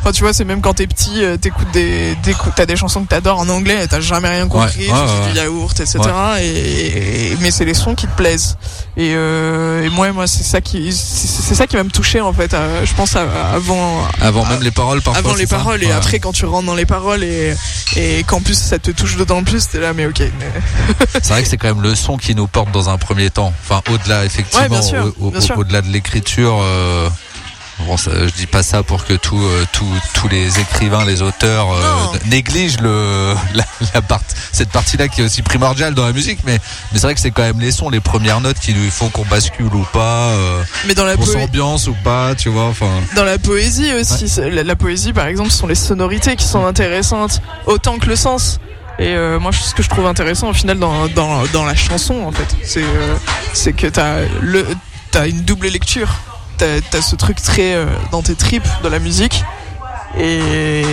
Enfin, 0.00 0.12
tu 0.12 0.22
vois, 0.22 0.32
c'est 0.32 0.44
même 0.44 0.60
quand 0.60 0.74
t'es 0.74 0.86
petit, 0.86 1.24
euh, 1.24 1.36
t'écoutes 1.36 1.70
des, 1.72 2.16
t'écoutes- 2.22 2.52
t'as 2.54 2.66
des 2.66 2.76
chansons 2.76 3.02
que 3.02 3.08
t'adores 3.08 3.40
en 3.40 3.48
anglais, 3.48 3.84
et 3.84 3.88
t'as 3.88 4.00
jamais 4.00 4.28
rien 4.28 4.46
compris, 4.46 4.86
Ouais, 4.86 4.92
ouais, 4.92 4.98
tu 5.06 5.22
ouais. 5.26 5.32
du 5.32 5.36
yaourt, 5.38 5.80
etc. 5.80 5.98
Et, 6.40 7.32
et- 7.32 7.36
mais 7.40 7.50
c'est 7.50 7.64
les 7.64 7.74
sons 7.74 7.94
qui 7.94 8.06
te 8.06 8.14
plaisent. 8.16 8.56
Et, 8.96 9.12
euh, 9.14 9.82
et 9.84 9.88
moi, 9.90 10.10
moi, 10.12 10.26
c'est 10.26 10.44
ça 10.44 10.60
qui, 10.60 10.92
c'est 10.92 11.54
ça 11.54 11.66
qui 11.66 11.76
va 11.76 11.82
me 11.84 11.90
toucher 11.90 12.20
en 12.20 12.32
fait. 12.32 12.54
euh, 12.54 12.84
je 12.86 12.94
pense 12.94 13.14
à- 13.16 13.26
avant, 13.52 14.00
Avant 14.20 14.44
même 14.46 14.62
les 14.62 14.70
paroles, 14.70 15.02
parfois. 15.02 15.18
avant 15.18 15.34
les 15.34 15.46
ça 15.46 15.56
paroles 15.56 15.82
et 15.82 15.90
après 15.92 16.18
quand 16.18 16.32
tu 16.32 16.46
rentres 16.46 16.66
dans 16.66 16.74
les 16.74 16.86
paroles 16.86 17.22
et, 17.24 17.54
et 17.96 18.22
qu'en 18.24 18.40
plus 18.40 18.56
ça 18.58 18.78
te 18.78 18.90
touche 18.92 19.16
d'autant 19.16 19.42
plus, 19.44 19.68
t'es 19.68 19.80
là, 19.80 19.92
mais 19.92 20.06
ok. 20.06 20.20
mais- 20.20 20.52
C'est 21.22 21.28
vrai 21.30 21.42
que 21.42 21.48
c'est 21.48 21.56
quand 21.58 21.68
même 21.68 21.82
le 21.82 21.94
son 21.94 22.16
qui 22.16 22.34
nous 22.34 22.46
porte 22.46 22.70
dans 22.72 22.88
un 22.88 22.96
premier 22.96 23.28
temps. 23.30 23.52
Enfin, 23.64 23.82
au-delà, 23.92 24.24
effectivement, 24.24 24.64
au- 25.20 25.26
au- 25.26 25.32
au-delà 25.58 25.82
de 25.82 25.88
l'écriture. 25.88 26.58
euh, 26.62 27.08
Bon, 27.80 27.96
ça, 27.98 28.10
je 28.26 28.32
dis 28.32 28.46
pas 28.46 28.62
ça 28.62 28.82
pour 28.82 29.04
que 29.04 29.12
tout, 29.12 29.38
euh, 29.38 29.64
tout- 29.70 29.84
tous 30.14 30.28
les 30.28 30.58
écrivains, 30.60 31.04
les 31.04 31.20
auteurs 31.20 31.70
euh, 31.72 32.18
négligent 32.24 32.80
le, 32.80 33.34
la, 33.54 33.64
la 33.94 34.00
part- 34.02 34.22
cette 34.50 34.70
partie-là 34.70 35.08
qui 35.08 35.20
est 35.20 35.24
aussi 35.24 35.42
primordiale 35.42 35.94
dans 35.94 36.06
la 36.06 36.12
musique, 36.14 36.38
mais, 36.46 36.54
mais 36.90 36.98
c'est 36.98 37.02
vrai 37.06 37.14
que 37.14 37.20
c'est 37.20 37.30
quand 37.30 37.42
même 37.42 37.60
les 37.60 37.70
sons, 37.72 37.90
les 37.90 38.00
premières 38.00 38.40
notes 38.40 38.58
qui 38.58 38.72
nous 38.72 38.90
font 38.90 39.10
qu'on 39.10 39.26
bascule 39.26 39.66
ou 39.74 39.84
pas, 39.92 40.28
euh, 40.30 40.62
Mais 40.86 40.94
dans 40.94 41.04
la 41.04 41.16
s'ambiance 41.42 41.86
ou 41.88 41.94
pas, 42.02 42.34
tu 42.34 42.48
vois. 42.48 42.64
Enfin, 42.64 42.88
Dans 43.14 43.24
la 43.24 43.38
poésie 43.38 43.92
aussi, 43.92 44.26
la, 44.40 44.62
la 44.62 44.76
poésie 44.76 45.12
par 45.12 45.26
exemple, 45.26 45.50
ce 45.50 45.58
sont 45.58 45.66
les 45.66 45.74
sonorités 45.74 46.34
qui 46.36 46.46
sont 46.46 46.64
intéressantes 46.64 47.42
autant 47.66 47.98
que 47.98 48.06
le 48.06 48.16
sens. 48.16 48.58
Et 48.98 49.08
euh, 49.14 49.38
moi, 49.38 49.52
ce 49.52 49.74
que 49.74 49.82
je 49.82 49.90
trouve 49.90 50.06
intéressant 50.06 50.48
au 50.48 50.54
final 50.54 50.78
dans, 50.78 51.06
dans, 51.08 51.44
dans 51.52 51.66
la 51.66 51.74
chanson, 51.74 52.22
en 52.26 52.32
fait, 52.32 52.48
c'est 52.64 52.82
euh, 52.82 53.14
c'est 53.52 53.74
que 53.74 53.86
t'as 53.86 54.20
le 54.40 54.66
t'as 55.10 55.28
une 55.28 55.42
double 55.42 55.66
lecture. 55.68 56.08
T'as 56.58 56.98
as 56.98 57.02
ce 57.02 57.16
truc 57.16 57.40
très 57.42 57.74
euh, 57.74 57.86
dans 58.12 58.22
tes 58.22 58.34
tripes 58.34 58.66
de 58.82 58.88
la 58.88 58.98
musique. 58.98 59.44
Et, 60.18 60.38
et, 60.40 60.84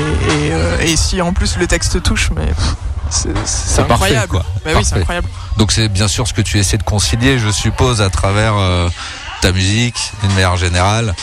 euh, 0.51 0.81
et 0.81 0.97
si 0.97 1.21
en 1.21 1.31
plus 1.33 1.57
le 1.57 1.65
texte 1.67 2.01
touche, 2.03 2.29
mais 2.35 2.47
c'est- 3.09 3.29
parfait, 3.77 3.93
incroyable. 3.93 4.27
quoi. 4.27 4.45
Bah 4.65 4.71
oui, 4.75 4.83
c'est 4.83 4.95
incroyable. 4.97 5.29
Donc 5.57 5.71
c'est 5.71 5.87
bien 5.87 6.07
sûr 6.09 6.27
ce 6.27 6.33
que 6.33 6.41
tu 6.41 6.59
essaies 6.59 6.77
de 6.77 6.83
concilier, 6.83 7.39
je 7.39 7.49
suppose, 7.49 8.01
à 8.01 8.09
travers 8.09 8.53
euh, 8.57 8.89
ta 9.41 9.51
musique, 9.53 9.95
d'une 10.21 10.31
manière 10.33 10.57
générale. 10.57 11.13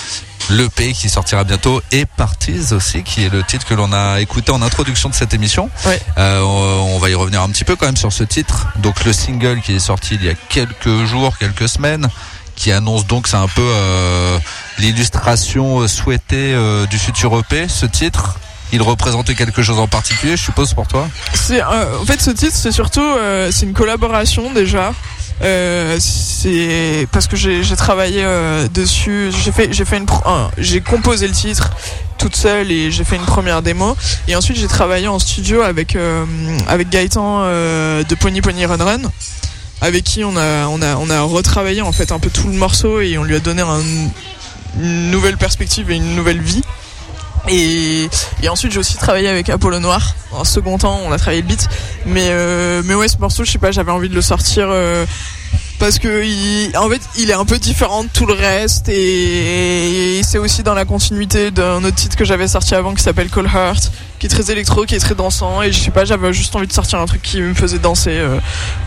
L'EP 0.49 0.94
qui 0.94 1.09
sortira 1.09 1.44
bientôt 1.44 1.80
et 1.92 2.06
Parties 2.06 2.73
aussi, 2.73 3.02
qui 3.04 3.25
est 3.25 3.28
le 3.28 3.44
titre 3.44 3.66
que 3.66 3.75
l'on 3.75 3.92
a 3.92 4.20
écouté 4.20 4.50
en 4.50 4.62
introduction 4.62 5.09
de 5.09 5.14
cette 5.14 5.32
émission. 5.35 5.68
Euh, 6.18 6.40
on 6.40 6.99
va 6.99 7.09
y 7.11 7.14
revenir 7.14 7.42
un 7.42 7.49
petit 7.50 7.64
peu 7.64 7.76
quand 7.76 7.87
même 7.87 7.97
sur 7.97 8.12
ce 8.12 8.25
titre. 8.25 8.66
Donc 8.78 9.04
le 9.04 9.12
single 9.12 9.61
qui 9.61 9.75
est 9.75 9.78
sorti 9.78 10.14
il 10.16 10.25
y 10.25 10.28
a 10.30 10.35
quelques 10.49 11.04
jours, 11.04 11.37
quelques 11.38 11.68
semaines, 11.68 12.09
qui 12.57 12.73
annonce 12.73 13.07
donc 13.07 13.28
c'est 13.28 13.37
un 13.37 13.49
peu 13.49 13.62
euh, 13.62 14.38
l'illustration 14.78 15.80
euh, 15.80 15.88
souhaitée 15.88 16.54
euh, 16.54 16.87
du 16.87 16.99
futur 16.99 17.38
EP, 17.38 17.69
ce 17.69 17.87
titre. 17.87 18.38
Il 18.73 18.83
représentait 18.83 19.35
quelque 19.35 19.62
chose 19.62 19.78
en 19.78 19.88
particulier, 19.88 20.37
je 20.37 20.42
suppose, 20.42 20.75
pour 20.75 20.87
toi? 20.87 21.09
En 21.35 22.04
fait 22.04 22.21
ce 22.21 22.30
titre 22.30 22.54
c'est 22.54 22.71
surtout 22.71 23.02
c'est 23.50 23.66
une 23.66 23.73
collaboration 23.73 24.52
déjà. 24.52 24.92
C'est 25.99 27.09
parce 27.11 27.26
que 27.26 27.35
j'ai 27.35 27.76
travaillé 27.76 28.25
dessus. 28.73 29.33
J'ai 29.42 29.50
fait 29.50 29.73
j'ai 29.73 29.85
fait 29.85 29.97
une 29.97 30.07
j'ai 30.57 30.80
composé 30.80 31.26
le 31.26 31.35
titre 31.35 31.71
toute 32.16 32.37
seule 32.37 32.71
et 32.71 32.92
j'ai 32.92 33.02
fait 33.02 33.16
une 33.16 33.25
première 33.25 33.61
démo 33.62 33.97
et 34.28 34.37
ensuite 34.37 34.57
j'ai 34.57 34.69
travaillé 34.69 35.09
en 35.09 35.19
studio 35.19 35.62
avec 35.62 35.99
avec 36.69 36.90
Gaëtan 36.90 37.47
de 37.47 38.14
Pony 38.14 38.40
Pony 38.40 38.66
Run 38.66 38.85
Run 38.85 39.11
avec 39.80 40.04
qui 40.04 40.25
on 40.25 40.37
a 40.37 40.66
on 40.68 40.80
a 40.82 40.96
on 40.96 41.08
a 41.10 41.20
retravaillé 41.22 41.80
en 41.82 41.92
fait 41.92 42.12
un 42.12 42.18
peu 42.18 42.30
tout 42.30 42.46
le 42.49 42.54
morceau 42.54 43.00
et 43.00 43.16
on 43.18 43.25
lui 43.25 43.34
a 43.37 43.40
donné 43.40 43.62
un- 43.62 43.80
une 44.80 45.10
nouvelle 45.10 45.37
perspective 45.37 45.90
et 45.90 45.96
une 45.96 46.14
nouvelle 46.14 46.40
vie. 46.40 46.62
Et, 47.49 48.08
et 48.42 48.49
ensuite 48.50 48.70
j'ai 48.72 48.78
aussi 48.78 48.96
travaillé 48.99 49.28
avec 49.28 49.49
Apollo 49.49 49.78
Noir. 49.80 50.14
En 50.32 50.44
second 50.44 50.76
temps, 50.78 51.00
on 51.04 51.10
a 51.10 51.18
travaillé 51.18 51.40
le 51.42 51.49
beat. 51.49 51.68
Mais 52.06 52.28
euh, 52.30 52.82
mais 52.84 52.94
ouais, 52.94 53.08
ce 53.08 53.16
morceau, 53.18 53.44
je 53.44 53.50
sais 53.50 53.58
pas, 53.58 53.72
j'avais 53.72 53.90
envie 53.92 54.08
de 54.10 54.14
le 54.14 54.22
sortir 54.22 54.68
euh, 54.70 55.06
parce 55.80 55.99
que 55.99 56.25
il, 56.25 56.76
en 56.76 56.88
fait, 56.90 57.00
il 57.18 57.30
est 57.30 57.34
un 57.34 57.46
peu 57.46 57.58
différent 57.58 58.04
de 58.04 58.08
tout 58.12 58.26
le 58.26 58.34
reste 58.34 58.88
et, 58.90 60.20
c'est 60.22 60.38
aussi 60.38 60.62
dans 60.62 60.75
la 60.75 60.84
continuité 60.84 61.50
d'un 61.50 61.82
autre 61.82 61.96
titre 61.96 62.16
que 62.16 62.25
j'avais 62.25 62.46
sorti 62.46 62.75
avant 62.75 62.94
qui 62.94 63.02
s'appelle 63.02 63.30
Call 63.30 63.46
Heart, 63.46 63.90
qui 64.18 64.26
est 64.26 64.28
très 64.28 64.52
électro, 64.52 64.84
qui 64.84 64.94
est 64.94 65.00
très 65.00 65.14
dansant. 65.14 65.62
Et 65.62 65.72
je 65.72 65.78
sais 65.80 65.90
pas, 65.90 66.04
j'avais 66.04 66.32
juste 66.34 66.54
envie 66.54 66.66
de 66.66 66.72
sortir 66.72 67.00
un 67.00 67.06
truc 67.06 67.22
qui 67.22 67.40
me 67.40 67.54
faisait 67.54 67.78
danser 67.78 68.12
euh, 68.12 68.38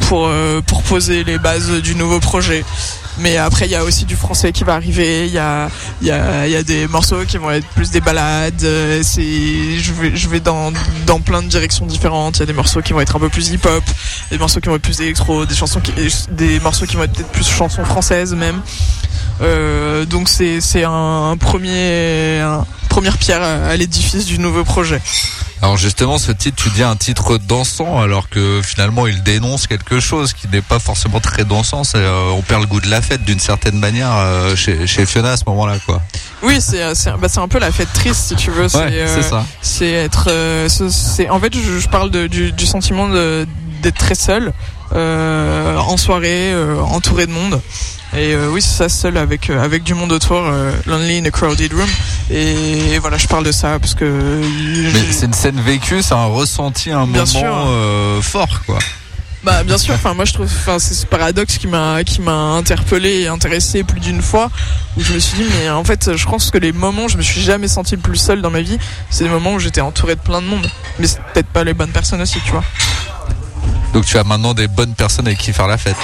pour 0.08 0.28
euh, 0.28 0.62
pour 0.62 0.84
poser 0.84 1.24
les 1.24 1.40
bases 1.40 1.72
du 1.82 1.96
nouveau 1.96 2.20
projet. 2.20 2.64
Mais 3.20 3.38
après, 3.38 3.66
il 3.66 3.72
y 3.72 3.76
a 3.76 3.84
aussi 3.84 4.06
du 4.06 4.16
français 4.16 4.52
qui 4.52 4.64
va 4.64 4.74
arriver. 4.74 5.28
Il 5.28 5.34
y 5.34 5.38
a, 5.38 5.70
y, 6.02 6.12
a, 6.12 6.64
des 6.64 6.88
morceaux 6.88 7.26
qui 7.28 7.38
vont 7.38 7.52
être 7.52 7.68
plus 7.68 7.92
des 7.92 8.02
balades. 8.02 8.64
euh, 8.64 9.02
C'est, 9.04 9.78
je 9.80 9.94
vais, 9.94 10.16
je 10.16 10.28
vais 10.30 10.40
dans, 10.40 10.72
dans 11.06 11.20
plein 11.20 11.44
de 11.44 11.48
directions 11.48 11.86
différentes. 11.86 12.38
Il 12.38 12.40
y 12.42 12.44
a 12.44 12.48
des 12.48 12.54
morceaux 12.54 12.82
qui 12.82 12.94
vont 12.94 13.02
être 13.02 13.16
un 13.16 13.20
peu 13.20 13.30
plus 13.30 13.50
hip-hop, 13.50 13.84
des 14.32 14.38
morceaux 14.38 14.60
qui 14.60 14.70
vont 14.70 14.76
être 14.76 14.82
plus 14.82 15.00
électro, 15.02 15.46
des 15.46 15.56
chansons 15.56 15.80
qui, 15.80 15.94
des 16.32 16.60
morceaux 16.60 16.86
qui 16.86 16.96
vont 16.96 17.04
être 17.04 17.14
peut-être 17.14 17.32
plus 17.32 17.48
chansons 17.48 17.86
françaises 17.86 18.34
même. 18.34 18.62
Euh, 19.42 20.06
donc 20.06 20.30
c'est, 20.30 20.62
c'est 20.62 20.84
un 20.84 21.36
premier, 21.40 22.44
première 22.90 23.18
pierre 23.18 23.44
à 23.44 23.76
l'édifice 23.76 24.26
du 24.26 24.40
nouveau 24.40 24.64
projet. 24.64 25.02
Alors 25.64 25.78
justement, 25.78 26.18
ce 26.18 26.34
titre, 26.34 26.62
tu 26.62 26.70
dis 26.72 26.84
un 26.84 26.98
titre 26.98 27.38
dansant, 27.38 28.02
alors 28.02 28.28
que 28.28 28.60
finalement, 28.62 29.08
il 29.08 29.24
dénonce 29.24 29.66
quelque 29.66 30.02
chose 30.02 30.34
qui 30.34 30.50
n'est 30.50 30.62
pas 30.62 30.78
forcément 30.78 31.22
très 31.22 31.46
dansant. 31.46 31.86
C'est, 31.86 32.00
euh, 32.00 32.32
on 32.34 32.42
perd 32.42 32.60
le 32.62 32.68
goût 32.68 32.82
de 32.82 32.90
la 32.90 33.02
fête 33.02 33.24
d'une 33.24 33.40
certaine 33.40 33.80
manière 33.80 34.12
euh, 34.14 34.58
chez, 34.58 34.86
chez 34.88 35.06
Fiona 35.06 35.32
à 35.32 35.38
ce 35.38 35.44
moment-là, 35.48 35.76
quoi. 35.86 36.02
Oui, 36.42 36.60
c'est, 36.60 36.94
c'est, 36.96 37.12
bah, 37.14 37.30
c'est 37.30 37.40
un 37.40 37.48
peu 37.48 37.60
la 37.60 37.72
fête 37.72 37.94
triste 37.94 38.26
si 38.28 38.36
tu 38.36 38.52
veux. 38.52 38.68
c'est, 38.68 38.78
Ouais, 38.78 38.92
euh, 38.92 39.16
c'est 39.22 39.30
ça. 39.30 39.46
c'est 39.62 39.90
être 39.90 40.26
euh, 40.30 40.68
c'est 40.68 41.30
en 41.30 41.40
fait 41.40 41.56
je, 41.56 41.80
je 41.80 41.88
parle 41.88 42.12
de- 42.12 42.28
du, 42.28 42.52
du 42.52 42.66
sentiment 42.66 43.08
d'être 43.08 43.98
très 43.98 44.16
seul 44.16 44.52
euh, 44.92 45.78
en 45.78 45.96
soirée 45.96 46.52
euh, 46.52 46.82
entouré 46.82 47.26
de 47.26 47.32
monde 47.32 47.62
et 48.16 48.34
euh, 48.34 48.50
oui 48.52 48.62
c'est 48.62 48.78
ça 48.78 48.90
seul 48.90 49.18
avec 49.18 49.50
euh, 49.50 49.64
avec 49.64 49.84
du 49.84 49.96
monde 49.96 50.12
autour 50.12 50.38
euh, 50.38 50.72
lonely 50.86 51.18
in 51.18 51.26
a 51.26 51.32
crowded 51.32 51.74
room 51.74 51.90
et, 52.30 53.00
voilà 53.00 53.18
je 53.18 53.28
parle 53.28 53.44
de 53.44 53.52
ça 53.52 53.80
parce 53.80 53.96
que 53.96 54.42
c'est 55.12 55.26
une 55.26 55.34
scène 55.34 55.60
vécue, 55.60 56.02
c'est 56.02 56.14
un 56.14 56.26
ressenti, 56.26 56.92
un 56.92 57.08
Bien 57.08 57.26
moment 57.26 58.22
fort, 58.22 58.62
quoi. 58.66 58.80
bah 59.44 59.64
bien 59.64 59.78
sûr 59.78 59.94
enfin 59.94 60.14
moi 60.14 60.26
je 60.26 60.34
trouve 60.34 60.46
enfin 60.46 60.80
c'est 60.80 60.94
ce 60.94 61.06
paradoxe 61.06 61.58
qui 61.58 61.68
m'a 61.68 62.04
qui 62.04 62.22
m'a 62.22 62.32
interpellé 62.32 63.22
et 63.22 63.28
intéressé 63.28 63.84
plus 63.84 64.00
d'une 64.00 64.22
fois 64.22 64.50
où 64.96 65.04
je 65.04 65.14
me 65.14 65.20
suis 65.20 65.38
dit 65.38 65.50
mais 65.60 65.70
en 65.70 65.84
fait 65.84 66.16
je 66.16 66.26
pense 66.26 66.50
que 66.50 66.58
les 66.58 66.72
moments 66.72 67.06
où 67.06 67.10
je 67.10 67.18
me 67.18 67.24
suis 67.24 67.42
jamais 67.42 67.68
senti 67.68 67.96
le 67.96 68.02
plus 68.02 68.18
seul 68.18 68.42
dans 68.42 68.52
ma 68.52 68.62
vie 68.62 68.78
c'est 69.10 69.26
des 69.26 69.30
moments 69.30 69.54
où 69.54 69.60
j'étais 69.60 69.82
entouré 69.82 70.16
de 70.16 70.22
plein 70.22 70.42
de 70.42 70.48
monde 70.48 70.70
mais 71.00 71.08
c'est 71.08 71.22
peut-être 71.34 71.48
pas 71.48 71.64
les 71.64 71.74
bonnes 71.74 71.92
personnes 71.92 72.22
aussi 72.22 72.40
tu 72.46 72.52
vois 72.52 72.64
Donc 73.94 74.06
tu 74.06 74.18
as 74.18 74.24
maintenant 74.24 74.54
des 74.54 74.68
bonnes 74.68 74.96
personnes 74.96 75.28
avec 75.28 75.40
qui 75.40 75.54
faire 75.54 75.68
la 75.68 75.78
fête. 75.78 75.98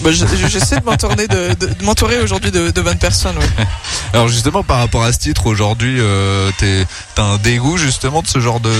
Bah, 0.00 0.10
je- 0.10 0.24
je- 0.26 0.46
J'essaie 0.48 0.80
de 0.80 0.84
m'entourer 0.84 1.28
de, 1.28 1.54
de- 1.54 1.66
de 1.74 1.84
m'entourer 1.84 2.18
aujourd'hui 2.20 2.50
de, 2.50 2.70
de 2.70 2.80
bonnes 2.80 2.98
personnes. 2.98 3.36
ouais. 3.38 3.66
Alors 4.14 4.28
justement, 4.28 4.62
par 4.62 4.78
rapport 4.78 5.04
à 5.04 5.12
ce 5.12 5.18
titre, 5.18 5.46
aujourd'hui, 5.46 5.96
euh, 6.00 6.50
t'as 7.14 7.22
un 7.22 7.36
dégoût 7.38 7.76
justement 7.76 8.22
de 8.22 8.26
ce 8.26 8.40
genre 8.40 8.60
de, 8.60 8.72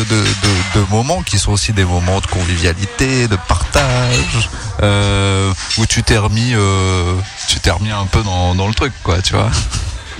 moments 0.90 1.23
qui 1.23 1.38
sont 1.38 1.52
aussi 1.52 1.73
des 1.73 1.85
moments 1.85 2.21
de 2.21 2.26
convivialité, 2.26 3.28
de 3.28 3.37
partage, 3.49 4.50
euh, 4.83 5.52
où 5.78 5.87
tu 5.87 6.02
t'es 6.02 6.19
remis, 6.19 6.52
euh, 6.54 7.14
tu 7.49 7.61
t'es 7.61 7.71
remis 7.71 7.90
un 7.90 8.07
peu 8.07 8.23
dans, 8.23 8.54
dans 8.54 8.69
le 8.69 8.75
truc, 8.75 8.92
quoi, 9.04 9.21
tu 9.23 9.35
vois. 9.35 9.50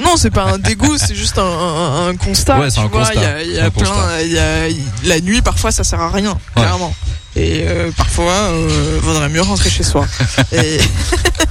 Non, 0.03 0.17
c'est 0.17 0.31
pas 0.31 0.45
un 0.45 0.59
dégoût, 0.59 0.97
c'est 0.99 1.15
juste 1.15 1.39
un, 1.39 1.43
un- 1.45 2.09
un 2.09 2.17
constat. 2.17 2.59
Ouais, 2.59 2.71
c'est 2.71 2.77
tu 2.81 2.87
un 2.87 2.89
vois, 2.89 3.01
constat. 3.01 3.15
Il 3.15 3.23
y 3.23 3.27
a, 3.27 3.43
il 3.43 3.53
y 3.53 3.59
a 3.59 3.65
Un 3.67 3.71
plein, 3.71 3.85
constat. 3.85 4.23
il 4.23 4.33
y 4.33 4.39
a, 4.39 4.69
la 5.05 5.21
nuit 5.21 5.43
parfois 5.43 5.71
ça 5.73 5.85
sert 5.85 6.01
à 6.01 6.11
rien, 6.11 6.33
Ouais. 6.57 6.63
clairement. 6.63 6.95
Et 7.35 7.65
euh, 7.67 7.91
parfois, 7.97 8.31
euh, 8.33 8.99
vaudrait 9.03 9.31
mieux 9.31 9.41
rentrer 9.41 9.71
chez 9.71 9.83
soi. 9.83 10.05
et, 10.53 10.79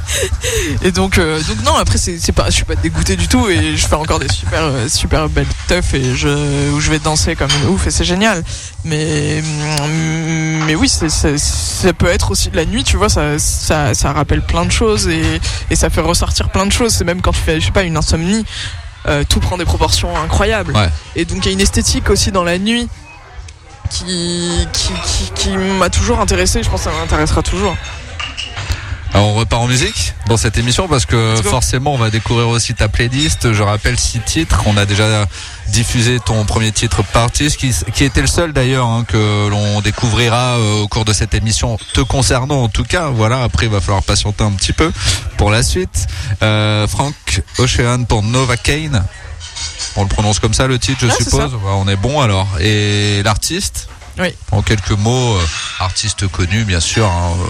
et 0.84 0.92
donc, 0.92 1.18
euh, 1.18 1.42
donc 1.42 1.64
non, 1.66 1.76
après 1.76 1.98
c'est, 1.98 2.20
c'est 2.20 2.32
pas, 2.34 2.46
je 2.50 2.52
suis 2.56 2.66
pas 2.66 2.76
dégoûté 2.76 3.16
du 3.16 3.28
tout 3.28 3.50
et 3.50 3.76
je 3.76 3.88
fais 3.88 3.96
encore 3.96 4.20
des 4.20 4.28
super, 4.30 4.62
euh, 4.64 4.88
super 4.88 5.28
belles 5.30 5.48
teufs 5.68 5.94
et 5.96 6.16
je, 6.16 6.72
où 6.72 6.80
je 6.80 6.92
vais 6.92 7.00
danser 7.00 7.36
comme 7.36 7.50
une 7.64 7.70
ouf 7.70 7.88
et 7.88 7.92
c'est 7.92 8.04
génial. 8.04 8.44
Mais, 8.84 9.42
mm, 9.42 10.66
mais 10.68 10.76
oui, 10.76 10.88
c'est, 10.88 11.10
c'est- 11.10 11.38
ça 11.40 11.94
peut 11.94 12.08
être 12.10 12.30
aussi 12.32 12.52
la 12.54 12.66
nuit, 12.66 12.84
tu 12.84 12.98
vois, 12.98 13.10
ça, 13.10 13.40
ça, 13.40 13.94
ça 13.96 14.12
rappelle 14.14 14.42
plein 14.44 14.66
de 14.66 14.72
choses 14.72 15.08
et, 15.08 15.24
et 15.72 15.76
ça 15.76 15.90
fait 15.90 16.02
ressortir 16.02 16.50
plein 16.50 16.66
de 16.68 16.72
choses. 16.72 16.94
C'est 16.94 17.06
même 17.06 17.22
quand 17.22 17.32
tu 17.34 17.40
fais, 17.42 17.60
je 17.60 17.66
sais 17.66 17.72
pas, 17.72 17.84
une 17.84 17.98
insomnie. 17.98 18.46
euh, 19.08 19.24
tout 19.28 19.40
prend 19.40 19.58
des 19.58 19.66
proportions 19.66 20.16
incroyables. 20.16 20.74
Ouais. 20.76 20.90
Et 21.16 21.26
donc 21.26 21.40
il 21.44 21.48
y 21.48 21.50
a 21.50 21.54
une 21.54 21.60
esthétique 21.62 22.12
aussi 22.12 22.32
dans 22.32 22.44
la 22.44 22.60
nuit 22.60 22.88
qui, 23.92 24.68
qui, 24.74 24.94
qui, 25.06 25.32
qui 25.36 25.58
m'a 25.58 25.90
toujours 25.90 26.20
intéressé. 26.20 26.64
Je 26.64 26.70
pense 26.70 26.84
que 26.86 26.90
ça 26.90 26.98
m'intéressera 26.98 27.42
toujours. 27.42 27.76
Alors 29.14 29.28
on 29.28 29.34
repart 29.34 29.62
en 29.62 29.68
musique 29.68 30.14
dans 30.28 30.38
cette 30.38 30.58
émission 30.58 30.88
parce 30.88 31.06
que 31.06 31.36
forcément 31.44 31.94
on 31.94 31.98
va 31.98 32.10
découvrir 32.10 32.48
aussi 32.48 32.74
ta 32.74 32.88
playlist. 32.88 33.52
Je 33.52 33.62
rappelle 33.62 34.00
six 34.00 34.22
titres. 34.22 34.64
On 34.68 34.78
a 34.78 34.86
déjà 34.86 35.26
diffusé 35.68 36.20
ton 36.22 36.46
premier 36.46 36.72
titre 36.72 37.04
Parties 37.04 37.50
qui, 37.58 37.74
qui 37.94 38.06
était 38.06 38.22
le 38.22 38.28
seul 38.28 38.54
d'ailleurs 38.54 38.88
hein, 38.88 39.04
que 39.06 39.50
l'on 39.50 39.82
découvrira 39.82 40.58
euh, 40.58 40.84
au 40.84 40.88
cours 40.88 41.04
de 41.04 41.12
cette 41.12 41.34
émission 41.34 41.78
te 41.94 42.00
concernant 42.00 42.64
en 42.64 42.70
tout 42.70 42.86
cas. 42.86 43.10
Voilà, 43.10 43.44
après 43.44 43.66
il 43.66 43.72
va 43.72 43.82
falloir 43.82 44.02
patienter 44.02 44.46
un 44.46 44.52
petit 44.52 44.74
peu 44.74 44.94
pour 45.36 45.52
la 45.52 45.62
suite. 45.62 46.08
Euh, 46.42 46.88
Frank 46.88 47.14
Ocean 47.58 48.06
pour 48.06 48.24
Nova 48.24 48.56
Kane. 48.56 49.04
On 49.96 50.04
le 50.04 50.08
prononce 50.10 50.40
comme 50.40 50.54
ça 50.54 50.68
le 50.68 50.80
titre, 50.80 51.00
je 51.02 51.08
Ah, 51.12 51.16
suppose. 51.24 51.52
On 51.66 51.88
est 51.88 51.96
bon 51.96 52.22
alors. 52.22 52.48
Et 52.60 53.22
l'artiste 53.24 53.88
Oui. 54.20 54.30
En 54.52 54.62
quelques 54.62 54.92
mots, 54.92 55.36
euh, 55.36 55.46
artiste 55.80 56.28
connu 56.28 56.64
bien 56.64 56.80
sûr, 56.80 57.06
hein, 57.08 57.32
euh, 57.40 57.46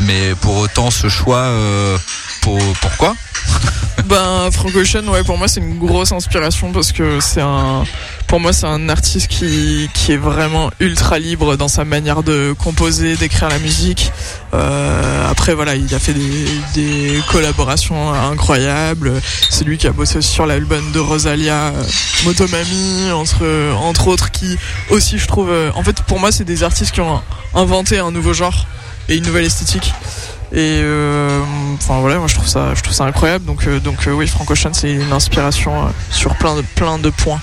mais 0.00 0.34
pour 0.40 0.56
autant 0.58 0.90
ce 0.90 1.08
choix, 1.08 1.38
euh, 1.38 1.96
pour, 2.40 2.58
pourquoi? 2.80 3.14
Ben 4.06 4.50
Frank 4.50 4.74
Ocean, 4.74 5.06
ouais, 5.08 5.22
pour 5.24 5.38
moi 5.38 5.48
c'est 5.48 5.60
une 5.60 5.78
grosse 5.78 6.12
inspiration 6.12 6.72
parce 6.72 6.92
que 6.92 7.20
c'est 7.20 7.40
un, 7.40 7.84
pour 8.26 8.40
moi 8.40 8.52
c'est 8.52 8.66
un 8.66 8.88
artiste 8.88 9.28
qui 9.28 9.88
qui 9.94 10.12
est 10.12 10.16
vraiment 10.16 10.70
ultra 10.80 11.18
libre 11.18 11.56
dans 11.56 11.68
sa 11.68 11.84
manière 11.84 12.22
de 12.22 12.54
composer, 12.58 13.16
d'écrire 13.16 13.48
la 13.48 13.58
musique. 13.58 14.12
Euh, 14.52 15.30
après 15.30 15.54
voilà, 15.54 15.74
il 15.74 15.92
a 15.94 15.98
fait 15.98 16.14
des, 16.14 16.46
des 16.74 17.20
collaborations 17.30 18.12
incroyables. 18.12 19.12
C'est 19.50 19.64
lui 19.64 19.78
qui 19.78 19.86
a 19.86 19.92
bossé 19.92 20.22
sur 20.22 20.46
l'album 20.46 20.92
de 20.92 21.00
Rosalia, 21.00 21.68
euh, 21.68 21.84
Motomami, 22.24 23.10
entre 23.12 23.44
entre 23.76 24.08
autres, 24.08 24.30
qui 24.30 24.56
aussi 24.90 25.18
je 25.18 25.26
trouve, 25.26 25.50
euh, 25.50 25.70
en 25.74 25.82
fait 25.82 26.02
pour 26.02 26.18
moi 26.18 26.32
c'est 26.32 26.44
des 26.44 26.62
artistes 26.62 26.92
qui 26.92 27.00
ont 27.00 27.20
inventé 27.54 27.98
un 27.98 28.10
nouveau 28.10 28.32
genre 28.32 28.66
et 29.08 29.16
une 29.16 29.24
nouvelle 29.24 29.44
esthétique. 29.44 29.92
Et 30.52 30.80
euh, 30.82 31.40
enfin 31.74 31.98
voilà, 32.00 32.18
moi 32.18 32.28
je 32.28 32.34
trouve 32.34 32.46
ça, 32.46 32.74
je 32.74 32.82
trouve 32.82 32.94
ça 32.94 33.04
incroyable. 33.04 33.44
Donc 33.44 33.68
donc 33.82 34.06
oui, 34.06 34.26
Frank 34.28 34.50
Ocean 34.50 34.72
c'est 34.72 34.92
une 34.92 35.12
inspiration 35.12 35.92
sur 36.10 36.34
plein 36.36 36.54
de 36.56 36.62
plein 36.74 36.98
de 36.98 37.10
points. 37.10 37.40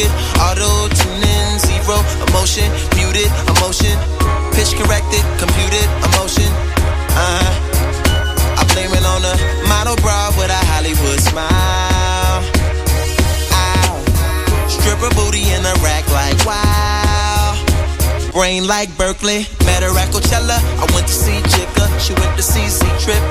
Record. 0.00 0.12
Auto 0.40 0.88
tuning, 0.94 1.58
zero 1.58 2.00
emotion. 2.28 2.68
Muted 2.96 3.30
emotion. 3.48 3.96
Pitch 4.52 4.74
corrected, 4.76 5.24
computed 5.38 5.86
emotion. 6.04 6.48
Uh 7.16 7.40
huh. 7.40 8.60
I 8.60 8.64
blame 8.72 8.92
it 8.92 9.04
on 9.04 9.24
a 9.24 9.34
model 9.68 9.96
bra 9.96 10.30
with 10.38 10.50
a 10.50 10.62
Hollywood 10.72 11.20
smile. 11.20 12.42
Ow. 13.52 14.68
Stripper 14.68 15.14
booty 15.14 15.50
in 15.50 15.64
a 15.64 15.74
rack 15.82 16.06
like 16.12 16.38
wow. 16.46 17.56
Brain 18.32 18.66
like 18.66 18.96
Berkeley, 18.96 19.46
met 19.66 19.82
her 19.82 19.96
at 19.98 20.08
Coachella. 20.10 20.58
I 20.78 20.86
went 20.94 21.06
to 21.08 21.12
see 21.12 21.40
Jigga, 21.50 21.86
she 21.98 22.14
went 22.14 22.36
to 22.36 22.42
see 22.42 22.68
Z 22.68 22.86
Trip. 23.00 23.22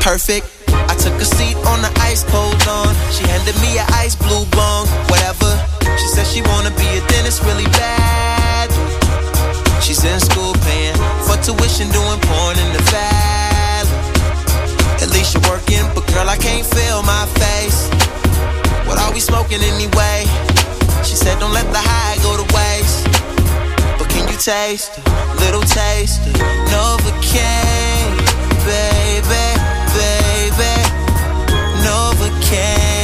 Perfect. 0.00 0.46
I 0.68 0.94
took 0.96 1.14
a 1.20 1.24
seat 1.24 1.56
on 1.66 1.80
the 1.82 1.92
ice 2.00 2.24
cold 2.24 2.54
lawn. 2.66 2.94
She 3.10 3.24
handed 3.28 3.56
me 3.60 3.78
an 3.78 3.86
ice 3.92 4.16
blue 4.16 4.44
bong, 4.50 4.86
whatever. 5.08 5.63
She 6.00 6.06
said 6.08 6.26
she 6.26 6.42
wanna 6.42 6.70
be 6.70 6.88
a 6.98 7.02
dentist 7.08 7.42
really 7.44 7.68
bad. 7.78 8.68
She's 9.82 10.02
in 10.04 10.18
school 10.20 10.54
paying 10.66 10.96
for 11.26 11.36
tuition, 11.44 11.88
doing 11.92 12.20
porn 12.28 12.56
in 12.58 12.70
the 12.72 12.82
valley. 12.90 13.24
At 15.04 15.10
least 15.10 15.34
you're 15.34 15.46
working, 15.52 15.84
but 15.94 16.06
girl, 16.12 16.28
I 16.28 16.36
can't 16.36 16.64
feel 16.64 17.02
my 17.02 17.26
face. 17.36 17.88
What 18.86 18.98
are 18.98 19.12
we 19.12 19.20
smoking 19.20 19.60
anyway? 19.60 20.24
She 21.04 21.16
said, 21.16 21.38
don't 21.38 21.52
let 21.52 21.66
the 21.72 21.82
high 21.90 22.16
go 22.24 22.32
to 22.40 22.46
waste. 22.56 23.04
But 23.98 24.08
can 24.08 24.26
you 24.28 24.38
taste 24.38 24.92
a 24.96 25.36
little 25.44 25.60
taste 25.62 26.22
of 26.26 26.32
Novocaine, 26.72 28.16
baby, 28.64 29.46
baby, 29.92 30.74
Novocaine, 31.84 33.03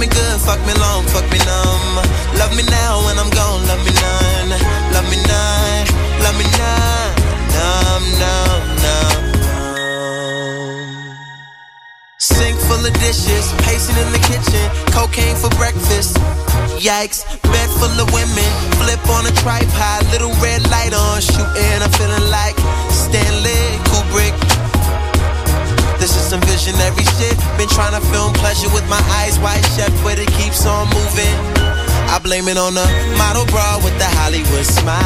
me 0.00 0.06
good, 0.06 0.40
fuck 0.40 0.58
me 0.64 0.72
long, 0.80 1.04
fuck 1.12 1.28
me 1.30 1.36
numb. 1.44 2.00
Love 2.40 2.56
me 2.56 2.64
now 2.72 3.04
when 3.04 3.18
I'm 3.20 3.28
gone, 3.28 3.60
love 3.68 3.84
me 3.84 3.92
none, 3.92 4.48
love 4.96 5.04
me 5.12 5.20
none, 5.28 5.86
love 6.24 6.36
me 6.40 6.46
none, 6.56 7.12
numb, 7.52 8.04
numb, 8.16 8.64
numb, 8.80 9.24
numb. 9.44 9.60
Sink 12.16 12.56
full 12.64 12.80
of 12.80 12.94
dishes, 13.04 13.52
pacing 13.68 13.98
in 14.00 14.08
the 14.16 14.22
kitchen, 14.24 14.64
cocaine 14.96 15.36
for 15.36 15.52
breakfast. 15.60 16.16
Yikes, 16.80 17.28
bed 17.52 17.68
full 17.76 17.92
of 18.00 18.08
women, 18.16 18.50
flip 18.80 19.04
on 19.12 19.26
a 19.26 19.32
tripod, 19.44 20.00
little 20.12 20.32
red 20.40 20.64
light 20.70 20.94
on, 20.94 21.20
shooting. 21.20 21.82
I'm 21.84 21.92
feeling 21.92 22.30
like 22.32 22.56
Stanley 22.88 23.60
Kubrick. 23.84 24.49
This 26.00 26.16
is 26.16 26.24
some 26.24 26.40
visionary 26.48 27.04
shit. 27.20 27.36
Been 27.60 27.68
trying 27.68 27.92
to 27.92 28.00
film 28.08 28.32
pleasure 28.40 28.72
with 28.72 28.88
my 28.88 29.02
eyes 29.20 29.38
wide 29.38 29.60
shut, 29.76 29.92
but 30.02 30.18
it 30.18 30.32
keeps 30.40 30.64
on 30.64 30.88
moving. 30.88 31.36
I 32.08 32.18
blame 32.24 32.48
it 32.48 32.56
on 32.56 32.72
the 32.72 32.88
model 33.20 33.44
bra 33.52 33.76
with 33.84 33.92
the 34.00 34.08
Hollywood 34.16 34.64
smile. 34.64 34.96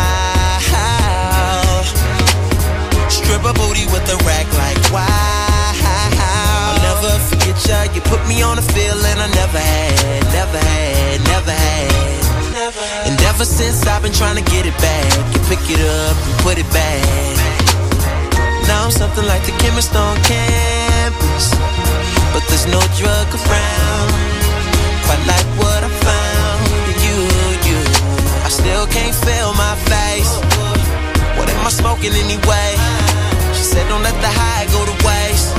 Stripper 3.11 3.53
booty 3.59 3.91
with 3.91 4.07
the 4.07 4.15
rack 4.23 4.47
like 4.55 4.79
wow. 4.95 5.75
I'll 5.75 6.79
never 6.79 7.19
forget 7.27 7.59
ya. 7.67 7.91
You 7.91 8.01
put 8.07 8.23
me 8.31 8.43
on 8.47 8.57
a 8.59 8.63
feeling 8.63 9.19
I 9.19 9.29
never 9.35 9.59
had, 9.59 10.23
never 10.31 10.59
had, 10.63 11.21
never 11.27 11.51
had. 11.51 12.15
And 13.11 13.21
ever 13.27 13.45
since 13.45 13.85
I've 13.85 14.03
been 14.03 14.13
trying 14.13 14.39
to 14.39 14.47
get 14.49 14.65
it 14.65 14.79
back, 14.79 15.11
you 15.35 15.41
pick 15.51 15.61
it 15.69 15.83
up 15.83 16.17
and 16.17 16.39
put 16.47 16.57
it 16.57 16.71
back. 16.71 17.03
Now 18.67 18.85
I'm 18.85 18.91
something 18.91 19.27
like 19.27 19.45
the 19.45 19.53
chemist 19.59 19.95
on 19.95 20.17
campus, 21.05 21.53
but 22.33 22.43
there's 22.49 22.67
no 22.67 22.81
drug 22.97 23.29
around. 23.37 24.12
Quite 25.05 25.25
like 25.29 25.49
what 25.61 25.81
I 25.85 25.90
found 26.09 26.64
in 26.90 26.97
you, 27.07 27.21
you. 27.69 27.81
I 28.47 28.49
still 28.49 28.87
can't 28.87 29.17
feel 29.27 29.53
my 29.53 29.75
face. 29.93 30.33
What 31.37 31.49
am 31.53 31.67
I 31.67 31.71
smoking 31.71 32.14
anyway? 32.25 32.71
She 33.53 33.64
said, 33.73 33.85
don't 33.88 34.03
let 34.03 34.17
the 34.25 34.33
high 34.40 34.64
go 34.77 34.81
to 34.90 34.97
waste. 35.05 35.53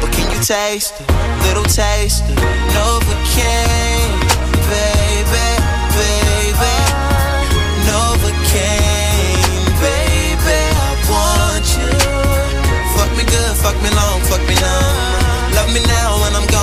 But 0.00 0.10
can 0.16 0.26
you 0.32 0.40
taste 0.40 0.94
a 1.00 1.42
little 1.46 1.68
taste 1.68 2.24
of 2.24 2.36
Novocaine, 2.72 3.95
fuck 13.66 13.82
me 13.82 13.90
long, 13.98 14.20
fuck 14.30 14.42
me 14.46 14.54
numb. 14.54 15.54
Love 15.58 15.70
me 15.74 15.80
now 15.82 16.22
when 16.22 16.32
I'm 16.38 16.46
gone, 16.46 16.55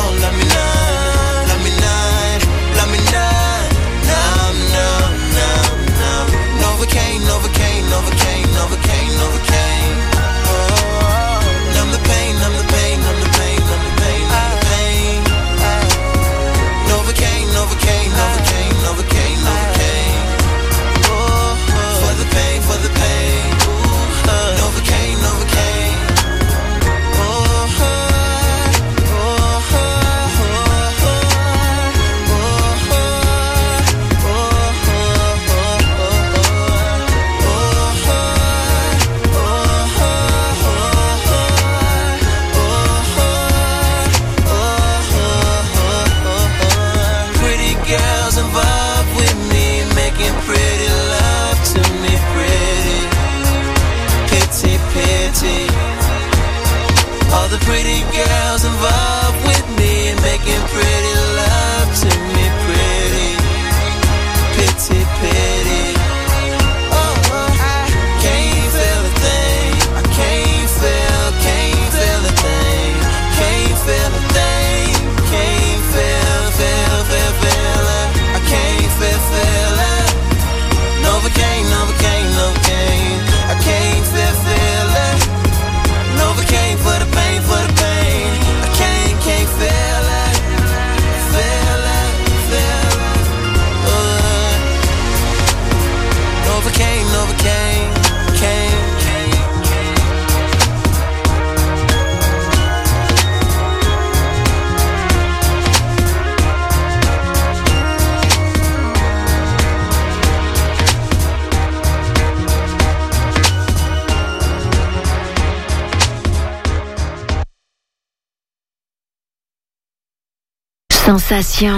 Sensation. 121.19 121.77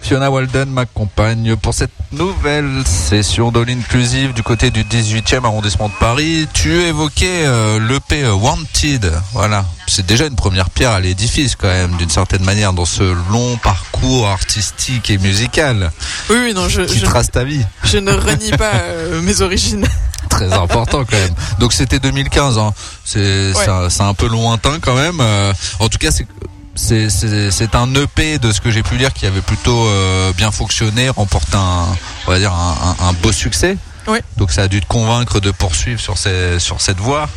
Fiona 0.00 0.30
Walden 0.30 0.66
m'accompagne 0.70 1.56
pour 1.56 1.74
cette 1.74 1.90
nouvelle 2.12 2.84
session 2.86 3.50
d'All 3.50 3.68
Inclusive 3.70 4.32
du 4.32 4.44
côté 4.44 4.70
du 4.70 4.84
18e 4.84 5.44
arrondissement 5.44 5.88
de 5.88 5.94
Paris. 5.98 6.46
Tu 6.54 6.72
évoquais 6.82 7.44
euh, 7.44 7.80
l'EP 7.80 8.24
Wanted. 8.28 9.12
Voilà. 9.32 9.64
C'est 9.88 10.06
déjà 10.06 10.26
une 10.26 10.36
première 10.36 10.70
pierre 10.70 10.92
à 10.92 11.00
l'édifice 11.00 11.56
quand 11.56 11.66
même, 11.66 11.96
d'une 11.96 12.08
certaine 12.08 12.44
manière, 12.44 12.72
dans 12.72 12.84
ce 12.84 13.02
long 13.32 13.56
parcours 13.56 14.28
artistique 14.28 15.10
et 15.10 15.18
musical 15.18 15.90
Oui, 16.30 16.36
oui, 16.40 16.54
non, 16.54 16.68
je, 16.68 16.82
qui 16.82 17.00
je, 17.00 17.04
trace 17.06 17.32
ta 17.32 17.42
vie. 17.42 17.64
je 17.82 17.98
ne 17.98 18.12
renie 18.12 18.52
pas 18.52 18.70
euh, 18.74 19.22
mes 19.22 19.40
origines. 19.40 19.88
Très 20.30 20.52
important 20.52 21.04
quand 21.04 21.16
même. 21.16 21.34
Donc 21.58 21.72
c'était 21.72 21.98
2015. 21.98 22.58
Hein. 22.58 22.72
C'est 23.04 23.18
Ouais. 23.18 23.52
c'est 23.56 23.68
un- 23.70 23.90
c'est 23.90 24.02
un 24.02 24.14
peu 24.14 24.28
lointain 24.28 24.78
quand 24.80 24.94
même. 24.94 25.18
Euh, 25.20 25.52
en 25.80 25.88
tout 25.88 25.98
cas, 25.98 26.12
c'est 26.12 26.26
c'est- 26.74 27.74
un 27.74 27.94
EP 27.94 28.38
de 28.38 28.52
ce 28.52 28.60
que 28.60 28.70
j'ai 28.70 28.82
pu 28.82 28.96
lire 28.96 29.12
qui 29.12 29.26
avait 29.26 29.40
plutôt 29.40 29.86
euh, 29.86 30.32
bien 30.32 30.50
fonctionné, 30.50 31.08
remporté 31.08 31.56
un, 31.56 31.86
on 32.26 32.30
va 32.30 32.38
dire 32.38 32.52
un, 32.52 32.96
un- 33.00 33.08
un 33.08 33.12
beau 33.14 33.32
succès. 33.32 33.76
Ouais. 34.06 34.22
Donc 34.36 34.52
ça 34.52 34.62
a 34.62 34.68
dû 34.68 34.80
te 34.80 34.86
convaincre 34.86 35.40
de 35.40 35.50
poursuivre 35.50 36.00
sur, 36.00 36.18
ces, 36.18 36.58
sur 36.58 36.80
cette 36.80 36.98
voie. 36.98 37.28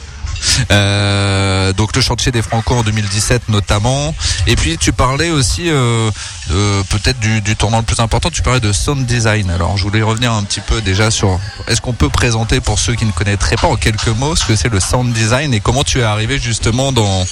Euh, 0.71 1.73
donc 1.73 1.95
le 1.95 2.01
chantier 2.01 2.31
des 2.31 2.41
Franco 2.41 2.75
en 2.75 2.83
2017 2.83 3.49
notamment. 3.49 4.13
Et 4.45 4.55
puis 4.55 4.77
tu 4.77 4.91
parlais 4.93 5.29
aussi 5.31 5.69
euh, 5.69 6.11
de- 6.49 6.83
peut-être 6.89 7.19
du, 7.19 7.41
du 7.41 7.55
tournant 7.55 7.77
le 7.79 7.83
plus 7.85 7.99
important. 7.99 8.29
Tu 8.29 8.41
parlais 8.41 8.59
de 8.59 8.71
sound 8.73 9.05
design. 9.05 9.49
Alors 9.49 9.77
je 9.77 9.83
voulais 9.83 10.01
revenir 10.01 10.31
un 10.33 10.43
petit 10.43 10.59
peu 10.61 10.81
déjà 10.81 11.09
sur. 11.11 11.39
Est-ce 11.67 11.81
qu'on 11.81 11.93
peut 11.93 12.09
présenter 12.09 12.59
pour 12.59 12.79
ceux 12.79 12.95
qui 12.95 13.05
ne 13.05 13.11
connaîtraient 13.11 13.55
pas 13.55 13.67
en 13.67 13.75
quelques 13.77 14.07
mots 14.09 14.35
ce 14.35 14.45
que 14.45 14.55
c'est 14.55 14.69
le 14.69 14.79
sound 14.79 15.11
design 15.13 15.53
et 15.53 15.59
comment 15.59 15.83
tu 15.83 15.99
es 15.99 16.03
arrivé 16.03 16.37
justement 16.39 16.91
dans 16.91 17.25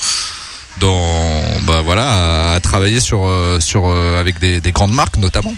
dans 0.79 1.41
bah 1.67 1.81
voilà 1.83 2.51
à, 2.51 2.53
à 2.55 2.59
travailler 2.59 2.99
sur 2.99 3.25
euh, 3.25 3.59
sur 3.59 3.87
euh, 3.87 4.19
avec 4.19 4.39
des, 4.39 4.59
des 4.61 4.71
grandes 4.71 4.93
marques 4.93 5.17
notamment. 5.17 5.53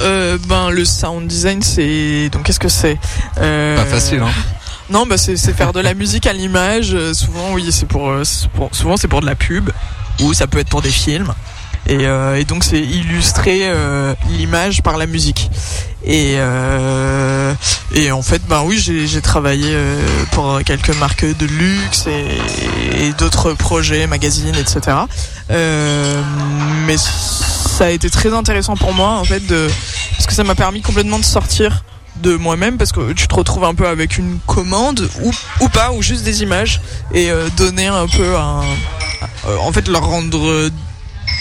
Euh, 0.00 0.38
ben, 0.46 0.70
le 0.70 0.84
sound 0.84 1.26
design, 1.26 1.60
c'est. 1.60 2.28
Donc, 2.30 2.44
qu'est-ce 2.44 2.60
que 2.60 2.68
c'est? 2.68 2.96
Euh, 3.38 3.76
Pas 3.76 3.84
facile 3.84 4.20
hein. 4.20 4.30
Non, 4.90 5.04
bah 5.06 5.18
c'est 5.18 5.36
c'est 5.36 5.52
faire 5.52 5.72
de 5.72 5.80
la 5.80 5.92
musique 5.92 6.26
à 6.26 6.32
l'image. 6.32 6.94
Euh, 6.94 7.12
souvent, 7.12 7.52
oui, 7.52 7.70
c'est 7.72 7.86
pour, 7.86 8.12
c'est 8.24 8.48
pour- 8.50 8.70
souvent 8.72 8.96
c'est 8.96 9.08
pour 9.08 9.20
de 9.20 9.26
la 9.26 9.34
pub 9.34 9.70
ou 10.20 10.32
ça 10.34 10.46
peut 10.46 10.58
être 10.58 10.68
pour 10.70 10.82
des 10.82 10.90
films. 10.92 11.34
Et, 11.86 12.06
euh, 12.06 12.36
et 12.36 12.44
donc 12.44 12.64
c'est 12.64 12.80
illustrer 12.80 13.60
euh, 13.62 14.14
l'image 14.30 14.82
par 14.82 14.98
la 14.98 15.06
musique. 15.06 15.50
Et 16.04 16.34
euh, 16.36 17.54
et 17.94 18.12
en 18.12 18.22
fait, 18.22 18.42
ben 18.46 18.62
oui, 18.64 18.78
j'ai 18.78 19.20
travaillé 19.20 19.76
pour 20.32 20.60
quelques 20.64 20.94
marques 20.96 21.24
de 21.24 21.46
luxe 21.46 22.06
et, 22.06 23.12
d'autres 23.18 23.52
projets, 23.52 24.06
magazines, 24.06 24.54
etc. 24.54 24.96
Mais 25.48 26.96
ça 26.96 27.86
a 27.86 27.90
été 27.90 28.10
très 28.10 28.32
intéressant 28.32 28.76
pour 28.76 28.92
moi 28.92 29.10
en 29.12 29.24
fait 29.24 29.42
parce 29.48 30.26
que 30.26 30.34
ça 30.34 30.44
m'a 30.44 30.54
permis 30.54 30.82
complètement 30.82 31.18
de 31.18 31.24
sortir 31.24 31.84
de 32.22 32.36
moi-même 32.36 32.78
parce 32.78 32.92
que 32.92 33.12
tu 33.12 33.28
te 33.28 33.34
retrouves 33.34 33.64
un 33.64 33.74
peu 33.74 33.86
avec 33.86 34.18
une 34.18 34.38
commande 34.46 35.08
ou, 35.22 35.68
pas 35.68 35.92
ou 35.92 36.02
juste 36.02 36.24
des 36.24 36.42
images 36.42 36.80
et 37.12 37.30
donner 37.56 37.86
un 37.86 38.06
peu 38.06 38.36
un 38.36 38.62
en 39.60 39.72
fait 39.72 39.88
leur 39.88 40.04
rendre 40.06 40.70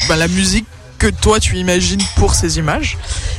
bah, 0.08 0.16
la 0.16 0.28
musique 0.28 0.66
que 0.98 1.08
toi 1.08 1.40
tu 1.40 1.58
imagines 1.58 2.02
pour 2.16 2.36
ces 2.36 2.58
images. 2.58 2.98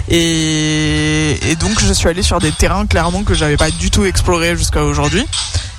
Et, 0.09 1.37
donc 1.61 1.81
je 1.81 1.93
suis 1.93 2.09
allé 2.09 2.23
sur 2.23 2.39
des 2.39 2.53
terrains 2.53 2.87
clairement 2.87 3.25
que 3.25 3.35
j'avais 3.35 3.57
pas 3.57 3.71
du 3.71 3.91
tout 3.91 4.05
exploré 4.05 4.57
jusqu'à 4.57 4.85
aujourd'hui. 4.85 5.27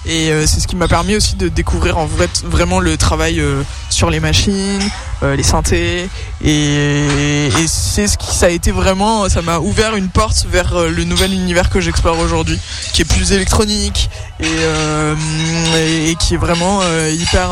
Et 0.06 0.32
euh, 0.32 0.48
c'est 0.48 0.62
ce 0.62 0.68
qui 0.68 0.78
m'a 0.78 0.88
permis 0.88 1.15
aussi 1.15 1.36
de 1.36 1.50
découvrir 1.50 1.98
en 1.98 2.06
vrai 2.06 2.30
vraiment 2.46 2.80
le 2.80 2.96
travail 2.96 3.42
euh, 3.42 3.63
sur 3.89 4.10
les 4.10 4.22
machines 4.22 4.80
euh, 5.24 5.36
les 5.36 5.44
synthés. 5.44 6.10
Et, 6.44 7.50
c'est 7.68 8.08
ce 8.08 8.18
qui 8.18 8.34
ça 8.34 8.46
a 8.46 8.50
été 8.50 8.72
vraiment 8.72 9.28
ça 9.28 9.42
m'a 9.42 9.60
ouvert 9.60 9.96
une 9.96 10.08
porte 10.08 10.46
vers 10.50 10.88
le 10.88 11.04
nouvel 11.04 11.34
univers 11.34 11.70
que 11.70 11.82
j'explore 11.82 12.18
aujourd'hui 12.20 12.58
qui 12.94 13.02
est 13.02 13.06
plus 13.06 13.34
électronique 13.34 14.10
et, 14.39 16.15
qui 16.20 16.34
est 16.36 16.38
vraiment 16.38 16.82
hyper 17.10 17.50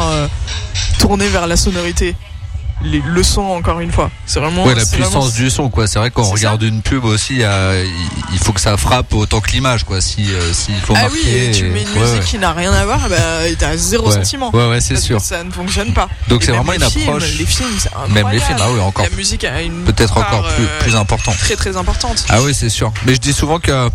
tourné 0.99 1.27
vers 1.27 1.47
la 1.47 1.57
sonorité 1.57 2.15
les, 2.83 3.01
le 3.05 3.23
son 3.23 3.41
encore 3.41 3.79
une 3.79 3.91
fois 3.91 4.11
c'est 4.25 4.39
vraiment 4.39 4.63
Ouais, 4.65 4.75
la 4.75 4.85
puissance 4.85 5.11
vraiment- 5.13 5.29
du 5.29 5.49
son, 5.49 5.69
quoi. 5.69 5.87
C'est 5.87 5.99
vrai, 5.99 6.11
quand 6.11 6.21
on 6.21 6.25
C'est 6.25 6.31
regarde 6.33 6.61
une 6.63 6.81
pub 6.81 7.05
aussi, 7.05 7.43
a- 7.43 7.73
il 8.33 8.37
faut 8.39 8.51
que 8.53 8.59
ça 8.61 8.75
frappe 8.77 9.13
autant 9.13 9.39
que 9.39 9.51
l'image, 9.51 9.83
quoi. 9.85 10.01
Si, 10.01 10.31
euh, 10.33 10.53
s'il 10.53 10.75
faut 10.75 10.93
ah 10.95 11.03
marquer. 11.03 11.17
oui 11.23 11.29
et 11.47 11.51
tu 11.51 11.65
et- 11.65 11.69
mets 11.69 11.81
une 11.83 11.89
ouais, 11.93 11.99
musique 12.01 12.19
ouais. 12.21 12.25
qui 12.25 12.37
n'a 12.37 12.51
rien 12.53 12.71
à 12.73 12.85
voir 12.85 13.07
bah 13.09 13.15
t'as 13.57 13.75
zéro 13.77 14.11
sentiment 14.11 14.51
Ouais, 14.53 14.67
ouais, 14.69 14.81
c'est 14.81 14.97
sûr. 14.97 15.19
ça 15.21 15.43
ne 15.43 15.51
fonctionne 15.51 15.93
pas 15.93 16.07
Donc 16.27 16.43
c'est 16.43 16.51
vraiment 16.51 16.73
une 16.73 16.81
films, 16.81 17.07
approche. 17.09 17.37
les 17.37 17.45
films 17.45 17.69
Même 18.09 18.29
les 18.31 18.39
films, 18.39 18.57
ah 18.61 18.67
oui, 18.71 18.79
encore 18.81 19.05
la 19.09 19.15
musique 19.15 19.43
a 19.45 19.61
une 19.61 19.83
Peut-être 19.85 20.17
encore 20.17 20.47
plus, 20.55 20.63
euh, 20.65 20.79
plus 20.81 20.95
important. 20.95 21.31
très 21.31 21.55
très 21.55 21.77
importante 21.77 22.25
Ah 22.29 22.41
oui, 22.41 22.53
c'est 22.53 22.69
sûr. 22.69 22.91
Mais 23.05 23.13
je 23.15 23.19
dis 23.19 23.33
souvent 23.33 23.59
que 23.59 23.89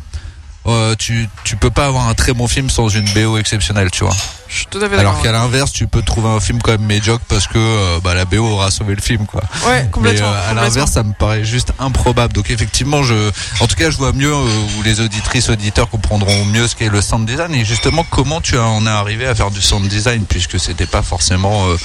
euh, 0.67 0.95
tu, 0.97 1.29
tu 1.45 1.57
peux 1.57 1.71
pas 1.71 1.87
avoir 1.87 2.09
un 2.09 2.15
très 2.15 2.33
bon 2.33 2.47
film 2.47 2.71
sans 2.71 2.89
une 2.89 3.09
BO 3.15 3.37
exceptionnelle, 3.37 3.91
tu 3.91 4.05
vois. 4.05 4.15
je 4.49 4.59
suis 4.59 4.67
tout 4.67 4.79
à 4.79 4.83
fait 4.83 4.97
d'accord 4.97 5.11
Alors 5.13 5.23
qu'à 5.23 5.33
l'inverse, 5.33 5.73
tu 5.73 5.89
peux 5.89 6.03
trouver 6.03 6.29
un 6.29 6.39
film 6.39 6.61
quand 6.63 6.71
même 6.71 6.85
médiocre 6.87 7.25
parce 7.29 7.49
que 7.49 7.59
euh, 7.59 7.99
bah, 8.03 8.15
la 8.15 8.25
BO 8.25 8.39
aura 8.45 8.71
sauvé 8.71 8.95
le 8.95 9.01
film, 9.01 9.27
quoi. 9.27 9.43
ouais 9.67 9.83
Mais 9.83 9.91
complètement, 9.91 10.29
euh, 10.29 10.51
à 10.51 10.55
l'inverse, 10.55 10.93
ça 10.93 11.03
me 11.03 11.13
paraît 11.15 11.45
juste 11.45 11.73
improbable. 11.81 12.33
Donc 12.33 12.51
effectivement, 12.51 13.03
je, 13.03 13.31
en 13.61 13.67
tout 13.67 13.75
cas, 13.75 13.91
je 13.91 13.97
vois 13.97 14.13
mieux 14.13 14.33
euh, 14.33 14.79
ou 14.79 14.83
les 14.85 15.01
auditrices 15.01 15.49
auditeurs 15.49 15.89
comprendront 15.91 16.45
mieux 16.45 16.69
ce 16.69 16.77
qu'est 16.77 16.89
le 16.89 17.01
sound 17.03 17.27
design 17.27 17.53
et 17.55 17.65
justement 17.65 18.05
comment 18.09 18.41
tu 18.41 18.57
en 18.57 18.87
es 18.87 18.91
arrivé 18.91 19.27
à 19.27 19.35
faire 19.35 19.51
du 19.51 19.61
sound 19.61 19.89
design 19.89 20.25
puisque 20.29 20.61
c'était 20.61 20.87
pas 20.87 21.03
forcément 21.03 21.67
euh, 21.67 21.77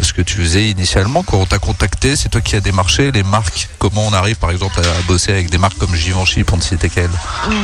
ce 0.00 0.12
que 0.12 0.22
tu 0.22 0.36
faisais 0.38 0.68
initialement 0.68 1.22
quand 1.22 1.36
on 1.38 1.46
t'a 1.46 1.58
contacté. 1.58 2.16
C'est 2.16 2.28
toi 2.28 2.40
qui 2.40 2.56
as 2.56 2.60
démarché 2.60 3.12
les 3.12 3.22
marques. 3.22 3.68
Comment 3.78 4.06
on 4.06 4.12
arrive, 4.12 4.36
par 4.36 4.50
exemple, 4.50 4.80
à 4.80 5.02
bosser 5.06 5.32
avec 5.32 5.50
des 5.50 5.58
marques 5.58 5.78
comme 5.78 5.94
Givenchy 5.94 6.44
pour 6.44 6.56
ne 6.58 6.62
citer 6.62 6.88
qu'elle. 6.88 7.10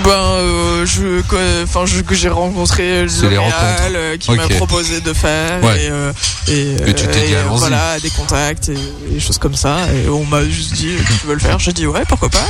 Ben, 0.05 0.11
euh, 0.11 0.87
je, 0.87 1.23
que- 1.23 1.65
enfin, 1.65 1.87
je, 1.87 2.01
que 2.03 2.15
j'ai 2.15 2.29
rencontré 2.29 3.07
les 3.07 3.21
L'Oréal 3.23 3.53
euh, 3.97 4.17
qui 4.19 4.31
Ok. 4.31 4.37
m'a 4.37 4.49
proposé 4.57 5.01
de 5.01 5.13
faire 5.13 5.63
Ouais. 5.65 5.85
et, 5.85 5.89
euh, 5.91 6.13
et, 6.49 6.73
Et 6.91 6.95
tu 6.95 7.07
t'es 7.07 7.27
dit, 7.29 7.35
euh, 7.35 7.41
allons-y. 7.43 7.59
voilà, 7.61 7.99
des 8.01 8.11
contacts 8.11 8.69
et, 8.69 8.73
et 8.75 9.15
des 9.15 9.21
choses 9.21 9.39
comme 9.39 9.57
ça. 9.57 9.79
Et 9.95 10.09
on 10.09 10.25
m'a 10.25 10.45
juste 10.45 10.75
dit, 10.75 10.95
tu 11.21 11.27
veux 11.27 11.35
le 11.35 11.41
faire? 11.41 11.59
J'ai 11.59 11.73
dit 11.73 11.87
ouais, 11.87 12.03
pourquoi 12.09 12.29
pas. 12.29 12.45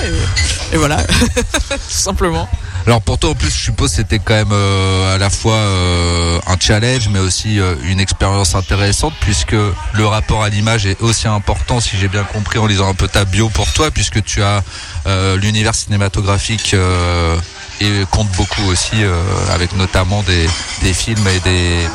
Et, 0.73 0.75
et 0.75 0.77
voilà, 0.79 0.97
tout 1.71 1.79
simplement. 1.89 2.49
Alors 2.89 3.03
pour 3.03 3.19
toi 3.19 3.29
en 3.29 3.35
plus 3.35 3.51
je 3.51 3.65
suppose 3.65 3.91
c'était 3.91 4.19
quand 4.19 4.33
même 4.33 4.49
euh, 4.51 5.15
à 5.15 5.19
la 5.19 5.29
fois 5.29 5.57
euh, 5.57 6.41
un 6.47 6.57
challenge 6.59 7.11
mais 7.11 7.19
aussi 7.19 7.61
euh, 7.61 7.75
une 7.85 8.01
expérience 8.01 8.55
intéressante 8.55 9.13
puisque 9.21 9.53
le 9.53 10.07
rapport 10.07 10.43
à 10.43 10.49
l'image 10.49 10.87
est 10.87 10.99
aussi 11.03 11.29
important 11.29 11.81
si 11.81 11.99
j'ai 11.99 12.09
bien 12.09 12.25
compris 12.25 12.59
en 12.59 12.65
lisant 12.65 12.89
un 12.89 12.95
peu 12.95 13.07
ta 13.07 13.27
bio 13.27 13.51
pour 13.51 13.71
toi 13.75 13.91
puisque 13.91 14.25
tu 14.25 14.43
as 14.43 14.63
euh, 15.07 15.37
l'univers 15.37 15.75
cinématographique 15.75 16.73
euh, 16.73 17.37
et 17.83 17.91
compte 18.11 18.31
beaucoup 18.39 18.65
aussi 18.71 19.05
euh, 19.05 19.23
avec 19.53 19.77
notamment 19.77 20.23
des, 20.23 20.47
des 20.81 20.95
films 20.95 21.29
et 21.29 21.41
des 21.41 21.87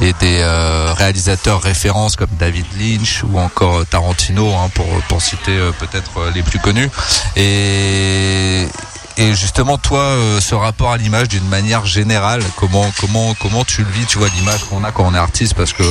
et 0.00 0.12
des 0.20 0.40
euh, 0.42 0.92
réalisateurs 0.96 1.62
références 1.62 2.16
comme 2.16 2.28
David 2.38 2.66
Lynch 2.78 3.24
ou 3.24 3.38
encore 3.40 3.84
Tarantino 3.86 4.54
hein, 4.54 4.70
pour 4.74 4.86
pour 5.08 5.22
citer 5.22 5.56
euh, 5.56 5.72
peut-être 5.72 6.30
les 6.34 6.42
plus 6.42 6.58
connus. 6.58 6.90
Et 7.34 8.68
et 9.16 9.34
justement, 9.34 9.78
toi, 9.78 10.00
euh, 10.00 10.40
ce 10.40 10.54
rapport 10.54 10.92
à 10.92 10.96
l'image 10.98 11.28
d'une 11.28 11.46
manière 11.48 11.86
générale, 11.86 12.42
comment 12.56 12.90
comment 13.00 13.34
comment 13.40 13.64
tu 13.64 13.82
le 13.82 13.90
vis 13.90 14.06
Tu 14.06 14.18
vois 14.18 14.28
l'image 14.28 14.64
qu'on 14.64 14.84
a 14.84 14.92
quand 14.92 15.04
on 15.06 15.14
est 15.14 15.18
artiste, 15.18 15.54
parce 15.54 15.72
que 15.72 15.82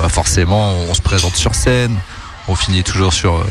bah, 0.00 0.08
forcément, 0.08 0.72
on 0.88 0.94
se 0.94 1.02
présente 1.02 1.36
sur 1.36 1.54
scène, 1.54 1.96
on 2.48 2.54
finit 2.54 2.82
toujours 2.82 3.12
sur 3.12 3.36
euh, 3.36 3.44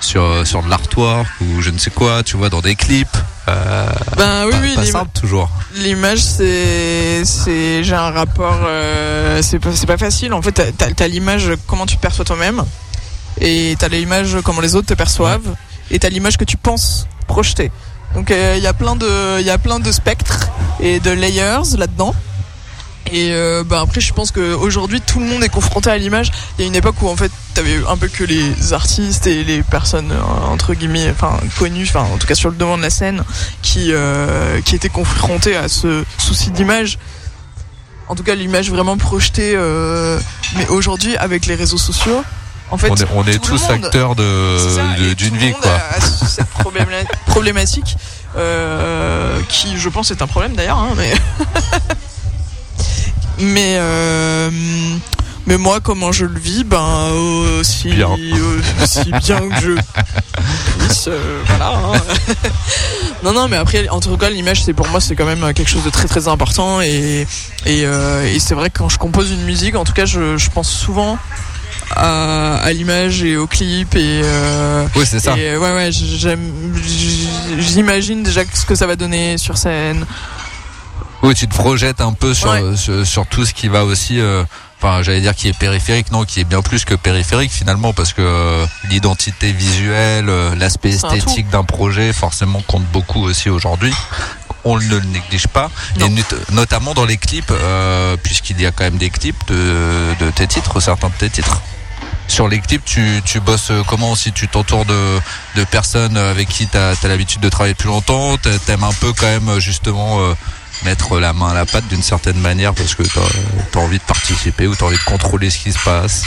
sur 0.00 0.22
euh, 0.22 0.44
sur 0.44 0.62
de 0.62 0.70
l'artwork 0.70 1.26
ou 1.42 1.60
je 1.60 1.70
ne 1.70 1.78
sais 1.78 1.90
quoi, 1.90 2.22
tu 2.22 2.36
vois, 2.36 2.48
dans 2.48 2.60
des 2.60 2.74
clips. 2.74 3.16
Euh, 3.48 3.86
Ben 4.16 4.44
oui, 4.46 4.52
pas, 4.52 4.58
oui, 4.60 4.74
pas 4.76 4.80
l'ima- 4.82 4.98
simple 5.00 5.10
toujours. 5.20 5.50
l'image 5.74 6.18
c'est 6.22 7.24
c'est 7.24 7.82
j'ai 7.82 7.94
un 7.94 8.10
rapport 8.10 8.60
euh, 8.64 9.42
c'est 9.42 9.58
pas 9.58 9.72
c'est 9.74 9.86
pas 9.86 9.98
facile. 9.98 10.32
En 10.32 10.40
fait, 10.42 10.52
t'as- 10.96 11.08
l'image 11.08 11.50
comment 11.66 11.84
tu 11.86 11.96
te 11.96 12.00
perçois 12.00 12.24
toi-même 12.24 12.64
et 13.40 13.74
t'as 13.78 13.88
l'image 13.88 14.36
comment 14.44 14.60
les 14.60 14.76
autres 14.76 14.86
te 14.88 14.94
perçoivent 14.94 15.54
et 15.90 15.98
t'as 15.98 16.08
l'image 16.08 16.36
que 16.38 16.44
tu 16.44 16.56
penses 16.56 17.06
projeter. 17.26 17.70
Donc 18.14 18.30
euh, 18.30 18.54
il 18.56 18.62
y 18.62 18.66
a 18.66 18.72
plein 18.72 18.96
de 18.96 19.40
il 19.40 19.46
y 19.46 19.50
a 19.50 19.58
plein 19.58 19.80
de 19.80 19.90
spectres 19.90 20.50
et 20.80 21.00
de 21.00 21.10
layers 21.10 21.76
là-dedans. 21.76 22.14
Et 23.10 23.32
euh, 23.32 23.64
bah 23.64 23.80
après 23.82 24.00
je 24.00 24.12
pense 24.12 24.30
qu'aujourd'hui 24.30 25.00
tout 25.00 25.18
le 25.18 25.26
monde 25.26 25.42
est 25.42 25.48
confronté 25.48 25.90
à 25.90 25.98
l'image. 25.98 26.30
Il 26.56 26.62
y 26.62 26.64
a 26.64 26.68
une 26.68 26.76
époque 26.76 27.00
où 27.02 27.08
en 27.08 27.16
fait 27.16 27.32
t'avais 27.54 27.76
un 27.88 27.96
peu 27.96 28.08
que 28.08 28.24
les 28.24 28.72
artistes 28.72 29.26
et 29.26 29.44
les 29.44 29.62
personnes 29.62 30.12
euh, 30.12 30.46
entre 30.50 30.74
guillemets 30.74 31.10
enfin 31.10 31.38
connues, 31.58 31.86
enfin 31.88 32.06
en 32.12 32.16
tout 32.16 32.26
cas 32.26 32.34
sur 32.34 32.50
le 32.50 32.56
devant 32.56 32.76
de 32.76 32.82
la 32.82 32.90
scène 32.90 33.24
qui 33.60 33.92
qui 34.64 34.76
étaient 34.76 34.88
confrontés 34.88 35.56
à 35.56 35.68
ce 35.68 36.04
souci 36.18 36.50
d'image. 36.50 36.98
En 38.08 38.14
tout 38.14 38.24
cas 38.24 38.34
l'image 38.34 38.70
vraiment 38.70 38.96
projetée. 38.96 39.56
mais 40.56 40.68
aujourd'hui 40.68 41.16
avec 41.16 41.46
les 41.46 41.54
réseaux 41.54 41.78
sociaux, 41.78 42.22
en 42.72 42.76
fait 42.78 42.90
on 42.90 42.96
est, 42.96 43.06
on 43.14 43.24
est 43.26 43.38
tous 43.38 43.60
monde- 43.70 43.84
acteurs 43.84 44.14
de 44.16 45.14
d'une 45.14 45.36
vie, 45.36 45.52
quoi. 45.52 45.70
a- 45.70 45.96
a 45.96 46.00
cette 46.00 46.48
probléma- 46.58 47.06
problématique 47.26 47.96
euh, 48.36 49.38
qui, 49.48 49.76
je 49.78 49.88
pense, 49.88 50.10
est 50.10 50.22
un 50.22 50.26
problème 50.26 50.54
d'ailleurs. 50.54 50.78
hein, 50.78 50.94
mais 50.96 51.12
mais 53.38 53.76
euh, 53.78 54.50
Mais 55.46 55.58
moi, 55.58 55.80
comment 55.80 56.12
je 56.12 56.24
le 56.24 56.38
vis, 56.38 56.62
ben 56.64 57.10
aussi 57.60 57.90
Bien. 57.90 58.10
euh, 58.10 58.60
aussi 58.82 59.10
bien 59.24 59.40
que 59.48 59.60
je 59.60 60.78
puisse, 60.78 61.08
euh, 61.08 61.42
voilà. 61.48 61.72
hein. 61.76 61.92
non, 63.24 63.32
non, 63.32 63.48
mais 63.48 63.56
après, 63.56 63.88
en 63.88 63.98
tout 64.00 64.16
cas, 64.16 64.30
l'image, 64.30 64.62
c'est 64.62 64.72
pour 64.72 64.86
moi, 64.88 65.00
c'est 65.00 65.16
quand 65.16 65.24
même 65.26 65.52
quelque 65.52 65.68
chose 65.68 65.82
de 65.84 65.90
très 65.90 66.06
très 66.06 66.28
important 66.28 66.80
et 66.80 67.26
et, 67.66 67.80
et 67.82 68.38
c'est 68.40 68.54
vrai 68.54 68.70
que 68.70 68.78
quand 68.78 68.88
je 68.88 68.98
compose 68.98 69.30
une 69.32 69.42
musique, 69.42 69.74
en 69.74 69.84
tout 69.84 69.92
cas, 69.92 70.04
je, 70.06 70.36
je 70.38 70.50
pense 70.50 70.68
souvent 70.70 71.18
à, 71.96 72.56
à 72.56 72.72
l'image 72.72 73.22
et 73.22 73.36
au 73.36 73.46
clip 73.46 73.94
et 73.94 74.20
euh, 74.24 74.86
Oui, 74.96 75.04
c'est 75.06 75.20
ça. 75.20 75.36
et 75.36 75.56
ouais, 75.56 75.74
ouais, 75.74 75.90
j'imagine 77.58 78.22
déjà 78.22 78.42
ce 78.52 78.64
que 78.64 78.74
ça 78.74 78.86
va 78.86 78.96
donner 78.96 79.38
sur 79.38 79.56
scène. 79.58 80.06
Oui, 81.22 81.34
tu 81.34 81.46
te 81.46 81.54
projettes 81.54 82.00
un 82.00 82.12
peu 82.14 82.34
sur, 82.34 82.50
Ouais. 82.50 82.76
sur, 82.76 83.06
sur 83.06 83.26
tout 83.26 83.44
ce 83.46 83.54
qui 83.54 83.68
va 83.68 83.84
aussi. 83.84 84.20
euh, 84.20 84.44
Enfin, 84.84 85.00
j'allais 85.02 85.20
dire 85.20 85.36
qui 85.36 85.46
est 85.46 85.56
périphérique, 85.56 86.10
non, 86.10 86.24
qui 86.24 86.40
est 86.40 86.44
bien 86.44 86.60
plus 86.60 86.84
que 86.84 86.96
périphérique 86.96 87.52
finalement, 87.52 87.92
parce 87.92 88.12
que 88.12 88.20
euh, 88.22 88.66
l'identité 88.90 89.52
visuelle, 89.52 90.26
l'aspect 90.58 90.90
esthétique 90.90 91.48
d'un 91.50 91.62
projet, 91.62 92.12
forcément, 92.12 92.60
compte 92.66 92.82
beaucoup 92.92 93.22
aussi 93.22 93.48
aujourd'hui. 93.48 93.94
On 94.64 94.76
ne 94.80 94.84
le 94.88 94.98
néglige 94.98 95.46
pas, 95.46 95.70
Non. 96.00 96.06
et 96.06 96.10
not- 96.10 96.24
notamment 96.50 96.94
dans 96.94 97.04
les 97.04 97.16
clips, 97.16 97.52
euh, 97.52 98.16
puisqu'il 98.20 98.60
y 98.60 98.66
a 98.66 98.72
quand 98.72 98.82
même 98.82 98.96
des 98.98 99.10
clips 99.10 99.46
de, 99.46 100.14
de 100.18 100.30
tes 100.32 100.48
titres, 100.48 100.80
certains 100.80 101.10
de 101.10 101.14
tes 101.14 101.30
titres. 101.30 101.60
Sur 102.32 102.48
clips, 102.60 102.82
tu, 102.86 103.20
tu 103.26 103.40
bosses 103.40 103.70
euh, 103.70 103.82
comment 103.86 104.10
aussi 104.12 104.32
Tu 104.32 104.48
t'entoures 104.48 104.86
de, 104.86 105.18
de 105.54 105.64
personnes 105.64 106.16
avec 106.16 106.48
qui 106.48 106.66
tu 106.66 106.78
as, 106.78 106.94
l'habitude 107.06 107.42
de 107.42 107.50
travailler 107.50 107.74
depuis 107.74 107.88
longtemps? 107.88 108.38
T'a- 108.38 108.58
T'aimes 108.58 108.84
un 108.84 108.92
peu 108.94 109.12
quand 109.12 109.26
même 109.26 109.50
euh, 109.50 109.60
justement 109.60 110.18
euh, 110.22 110.32
mettre 110.86 111.18
la 111.20 111.34
main 111.34 111.50
à 111.50 111.54
la 111.54 111.66
pâte 111.66 111.86
d'une 111.88 112.02
certaine 112.02 112.38
manière 112.38 112.72
parce 112.72 112.94
que 112.94 113.02
t'as 113.02 113.20
as 113.78 113.82
envie 113.82 113.98
de 113.98 114.02
participer 114.04 114.66
ou 114.66 114.74
t'as 114.74 114.86
envie 114.86 114.96
de 114.96 115.02
contrôler 115.02 115.50
ce 115.50 115.58
qui 115.58 115.74
se 115.74 115.78
passe? 115.80 116.22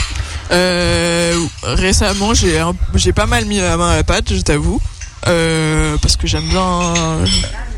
Euh, 0.52 1.36
récemment, 1.64 2.34
j'ai 2.34 3.12
pas 3.12 3.26
mal 3.26 3.44
mis 3.46 3.58
la 3.58 3.76
main 3.76 3.90
à 3.90 3.96
la 3.96 4.04
pâte, 4.04 4.32
je 4.32 4.40
t'avoue, 4.42 4.80
parce 5.22 6.14
que 6.16 6.28
j'aime 6.28 6.46
bien 6.46 6.94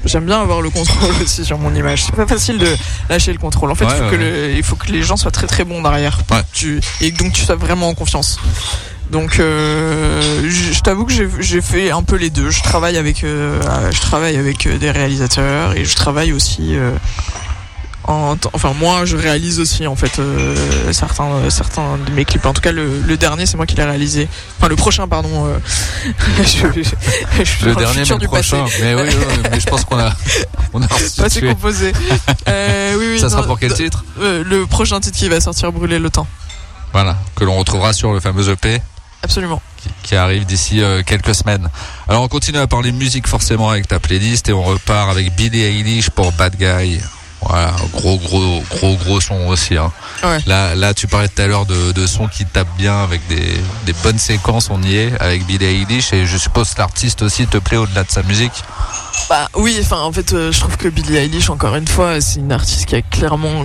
j'aime 0.04 0.26
bien 0.26 0.40
avoir 0.40 0.60
le 0.60 0.70
contrôle 0.70 1.14
aussi 1.22 1.44
sur 1.44 1.58
mon 1.58 1.74
image. 1.74 2.04
C'est 2.04 2.14
pas 2.16 2.26
facile 2.26 2.58
de 2.58 2.68
lâcher 3.08 3.32
le 3.32 3.38
contrôle. 3.38 3.70
En 3.70 3.74
fait, 3.74 3.84
Ouais, 3.86 3.92
il, 3.92 3.98
faut 3.98 4.04
ouais, 4.04 4.10
que 4.10 4.16
le- 4.16 4.52
il 4.56 4.62
faut 4.62 4.76
que 4.76 4.90
les 4.92 5.02
gens 5.02 5.16
soient 5.16 5.30
très 5.30 5.46
très 5.46 5.64
bons 5.64 5.82
derrière, 5.82 6.18
tu, 6.52 6.80
et 7.00 7.10
donc 7.10 7.32
tu 7.32 7.44
sois 7.44 7.56
vraiment 7.56 7.88
en 7.88 7.94
confiance. 7.94 8.38
Donc, 9.10 9.38
euh, 9.40 10.42
je 10.50 10.80
t'avoue 10.80 11.06
que 11.06 11.12
j'ai- 11.40 11.62
fait 11.62 11.90
un 11.90 12.02
peu 12.02 12.16
les 12.16 12.28
deux. 12.28 12.50
Je 12.50 12.62
travaille 12.62 12.98
avec, 12.98 13.24
euh, 13.24 13.58
je 13.90 14.00
travaille 14.00 14.36
avec 14.36 14.66
euh, 14.66 14.76
des 14.76 14.90
réalisateurs 14.90 15.74
et 15.76 15.84
je 15.86 15.94
travaille 15.96 16.32
aussi. 16.32 16.76
euh, 16.76 16.90
en 18.08 18.36
enfin 18.54 18.72
moi 18.72 19.04
je 19.04 19.16
réalise 19.16 19.60
aussi 19.60 19.86
en 19.86 19.94
fait 19.94 20.18
euh, 20.18 20.92
certains 20.92 21.26
euh, 21.30 21.50
certains 21.50 21.98
de 22.06 22.10
mes 22.12 22.24
clips 22.24 22.46
en 22.46 22.54
tout 22.54 22.62
cas 22.62 22.72
le, 22.72 23.00
le 23.02 23.16
dernier 23.18 23.44
c'est 23.44 23.56
moi 23.58 23.66
qui 23.66 23.76
l'ai 23.76 23.84
réalisé 23.84 24.28
enfin 24.58 24.68
le 24.68 24.76
prochain 24.76 25.06
pardon 25.06 25.46
euh, 25.46 25.58
je, 26.38 26.82
je- 26.82 27.44
je 27.44 27.66
Le 27.66 27.74
dernier, 27.74 28.00
mais 28.00 28.06
le 28.06 28.28
passé. 28.28 28.56
prochain. 28.56 28.64
Mais 28.80 28.94
oui, 28.94 29.02
oui, 29.06 29.14
oui, 29.28 29.34
mais 29.52 29.60
je 29.60 29.66
pense 29.66 29.84
qu'on 29.84 29.98
a, 29.98 30.10
on 30.72 30.80
a 30.82 30.88
Passé 30.88 31.22
restitué. 31.22 31.48
composé 31.48 31.92
euh, 32.48 32.94
oui, 32.98 33.06
oui, 33.12 33.20
Ça 33.20 33.28
sera 33.28 33.42
pour 33.44 33.58
quel 33.60 33.74
titre 33.74 34.04
le 34.18 34.64
prochain 34.64 35.00
titre 35.00 35.18
qui 35.18 35.28
va 35.28 35.40
sortir 35.40 35.70
brûler 35.70 35.98
le 35.98 36.08
temps 36.10 36.26
Voilà, 36.94 37.16
que 37.36 37.44
l'on 37.44 37.56
retrouvera 37.58 37.92
sur 37.92 38.12
le 38.12 38.20
fameux 38.20 38.48
EP 38.48 38.80
absolument 39.22 39.60
qui, 39.76 39.88
qui 40.02 40.16
arrive 40.16 40.46
d'ici 40.46 40.80
quelques 41.04 41.34
semaines. 41.34 41.68
Alors 42.08 42.22
on 42.22 42.28
continue 42.28 42.58
à 42.58 42.66
parler 42.66 42.90
musique 42.92 43.26
forcément 43.26 43.68
avec 43.68 43.86
ta 43.86 43.98
playlist 44.00 44.48
et 44.48 44.52
on 44.54 44.62
repart 44.62 45.10
avec 45.10 45.34
Billie 45.36 45.62
Eilish 45.62 46.08
pour 46.10 46.32
Bad 46.32 46.56
Guy. 46.56 47.00
Voilà, 47.40 47.72
gros 47.92 48.18
gros 48.18 48.62
gros 48.70 48.96
gros 48.96 49.20
son 49.20 49.46
aussi. 49.46 49.76
Hein. 49.76 49.92
Ouais. 50.24 50.38
Là 50.46 50.74
là 50.74 50.92
tu 50.92 51.06
parlais 51.06 51.28
tout 51.28 51.40
à 51.40 51.46
l'heure 51.46 51.66
de, 51.66 51.92
de 51.92 52.06
sons 52.06 52.26
qui 52.26 52.44
tapent 52.44 52.76
bien 52.76 53.02
avec 53.02 53.26
des, 53.28 53.54
des 53.86 53.92
bonnes 54.02 54.18
séquences, 54.18 54.70
on 54.70 54.82
y 54.82 54.96
est 54.96 55.12
avec 55.20 55.46
Billie 55.46 55.64
Eilish 55.64 56.12
et 56.12 56.26
je 56.26 56.36
suppose 56.36 56.74
que 56.74 56.78
l'artiste 56.78 57.22
aussi 57.22 57.46
te 57.46 57.58
plaît 57.58 57.76
au-delà 57.76 58.02
de 58.02 58.10
sa 58.10 58.22
musique. 58.24 58.64
Bah 59.28 59.48
oui, 59.54 59.76
enfin 59.80 60.00
en 60.00 60.12
fait, 60.12 60.32
euh, 60.32 60.50
je 60.52 60.60
trouve 60.60 60.76
que 60.76 60.88
Billie 60.88 61.16
Eilish, 61.16 61.50
encore 61.50 61.76
une 61.76 61.86
fois, 61.86 62.20
c'est 62.20 62.40
une 62.40 62.52
artiste 62.52 62.86
qui 62.86 62.96
a 62.96 63.02
clairement, 63.02 63.64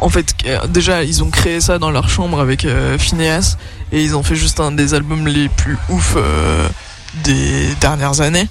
en 0.00 0.08
fait, 0.08 0.34
euh, 0.46 0.66
déjà 0.66 1.04
ils 1.04 1.22
ont 1.22 1.30
créé 1.30 1.60
ça 1.60 1.78
dans 1.78 1.90
leur 1.90 2.08
chambre 2.08 2.40
avec 2.40 2.64
euh, 2.64 2.98
Phineas 2.98 3.56
et 3.92 4.02
ils 4.02 4.16
ont 4.16 4.22
fait 4.22 4.36
juste 4.36 4.60
un 4.60 4.72
des 4.72 4.94
albums 4.94 5.26
les 5.26 5.48
plus 5.48 5.76
ouf 5.90 6.14
euh, 6.16 6.68
des 7.24 7.74
dernières 7.80 8.20
années. 8.20 8.48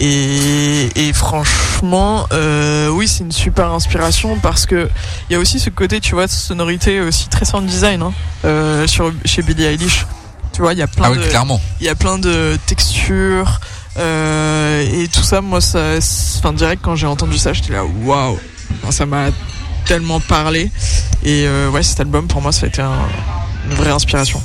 Et, 0.00 0.88
et 1.08 1.12
franchement, 1.12 2.26
euh, 2.32 2.88
oui, 2.88 3.08
c'est 3.08 3.24
une 3.24 3.32
super 3.32 3.72
inspiration 3.72 4.38
parce 4.38 4.64
que 4.66 4.88
il 5.28 5.32
y 5.32 5.36
a 5.36 5.38
aussi 5.38 5.58
ce 5.58 5.70
côté, 5.70 6.00
tu 6.00 6.14
vois, 6.14 6.26
de 6.26 6.30
sonorité 6.30 7.00
aussi 7.00 7.28
très 7.28 7.44
sound 7.44 7.66
design 7.66 8.02
hein, 8.02 8.12
euh, 8.44 8.86
sur 8.86 9.12
chez 9.24 9.42
Billie 9.42 9.64
Eilish. 9.64 10.06
Tu 10.52 10.62
vois, 10.62 10.72
il 10.72 10.78
y 10.78 10.82
a 10.82 10.86
plein 10.86 11.06
Ah 11.06 11.10
oui, 11.10 11.18
de 11.18 11.22
il 11.80 11.86
y 11.86 11.88
a 11.88 11.94
plein 11.94 12.18
de 12.18 12.56
textures 12.66 13.60
euh, 13.96 15.02
et 15.02 15.08
tout 15.08 15.22
ça 15.22 15.40
moi 15.40 15.60
ça 15.60 15.96
enfin 16.38 16.52
direct 16.52 16.80
quand 16.84 16.94
j'ai 16.94 17.06
entendu 17.06 17.36
ça 17.38 17.52
j'étais 17.52 17.72
là 17.72 17.84
waouh. 17.84 18.38
Enfin, 18.82 18.92
ça 18.92 19.06
m'a 19.06 19.26
tellement 19.84 20.20
parlé. 20.20 20.70
Et 21.24 21.46
ouais 21.72 21.82
cet 21.82 22.00
album 22.00 22.26
pour 22.28 22.40
moi 22.42 22.52
ça 22.52 22.66
a 22.66 22.68
été 22.68 22.82
un- 22.82 23.08
une 23.68 23.74
vraie 23.76 23.90
inspiration 23.90 24.40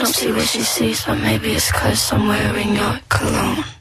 don't 0.00 0.14
see 0.14 0.32
what 0.32 0.46
she 0.46 0.62
sees, 0.62 1.04
but 1.04 1.16
maybe 1.16 1.52
it's 1.52 1.70
cause 1.70 2.12
I'm 2.12 2.26
wearing 2.26 2.74
your 2.74 3.00
cologne. 3.10 3.79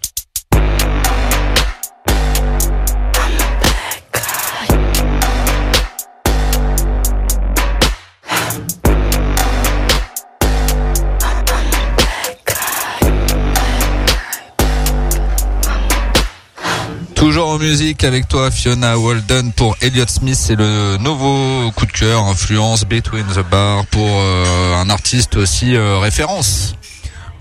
Musique 17.60 18.06
avec 18.06 18.28
toi 18.30 18.52
Fiona 18.52 18.98
Walden 18.98 19.52
pour 19.52 19.76
Elliott 19.82 20.10
Smith, 20.10 20.38
c'est 20.40 20.56
le 20.56 20.98
nouveau 20.98 21.70
coup 21.72 21.86
de 21.86 21.92
cœur, 21.92 22.24
influence 22.24 22.86
Between 22.86 23.26
the 23.36 23.44
Bar 23.52 23.86
pour 23.88 24.08
euh, 24.10 24.76
un 24.76 24.90
artiste 24.90 25.36
aussi 25.36 25.76
euh, 25.76 26.00
référence. 26.00 26.76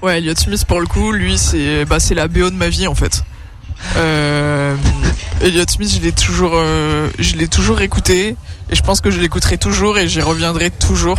Ouais, 0.02 0.18
Elliot 0.18 0.35
Smith 0.37 0.64
pour 0.64 0.81
le 0.81 0.87
coup, 0.87 1.12
lui 1.12 1.38
c'est 1.38 1.85
bah 1.85 2.00
c'est 2.00 2.14
la 2.14 2.26
BO 2.26 2.50
de 2.50 2.57
ma 2.57 2.68
vie 2.68 2.88
en 2.88 2.96
fait. 2.96 3.22
Euh, 3.96 4.74
Elliot 5.40 5.64
Smith, 5.68 5.92
je 5.96 6.00
l'ai 6.00 6.12
toujours 6.12 6.52
euh, 6.54 7.09
je 7.20 7.37
l'ai 7.37 7.46
toujours 7.46 7.81
écouté 7.81 8.35
et 8.70 8.74
je 8.74 8.83
pense 8.83 9.00
que 9.00 9.12
je 9.12 9.20
l'écouterai 9.20 9.57
toujours 9.57 9.98
et 9.98 10.09
j'y 10.09 10.20
reviendrai 10.20 10.70
toujours 10.70 11.18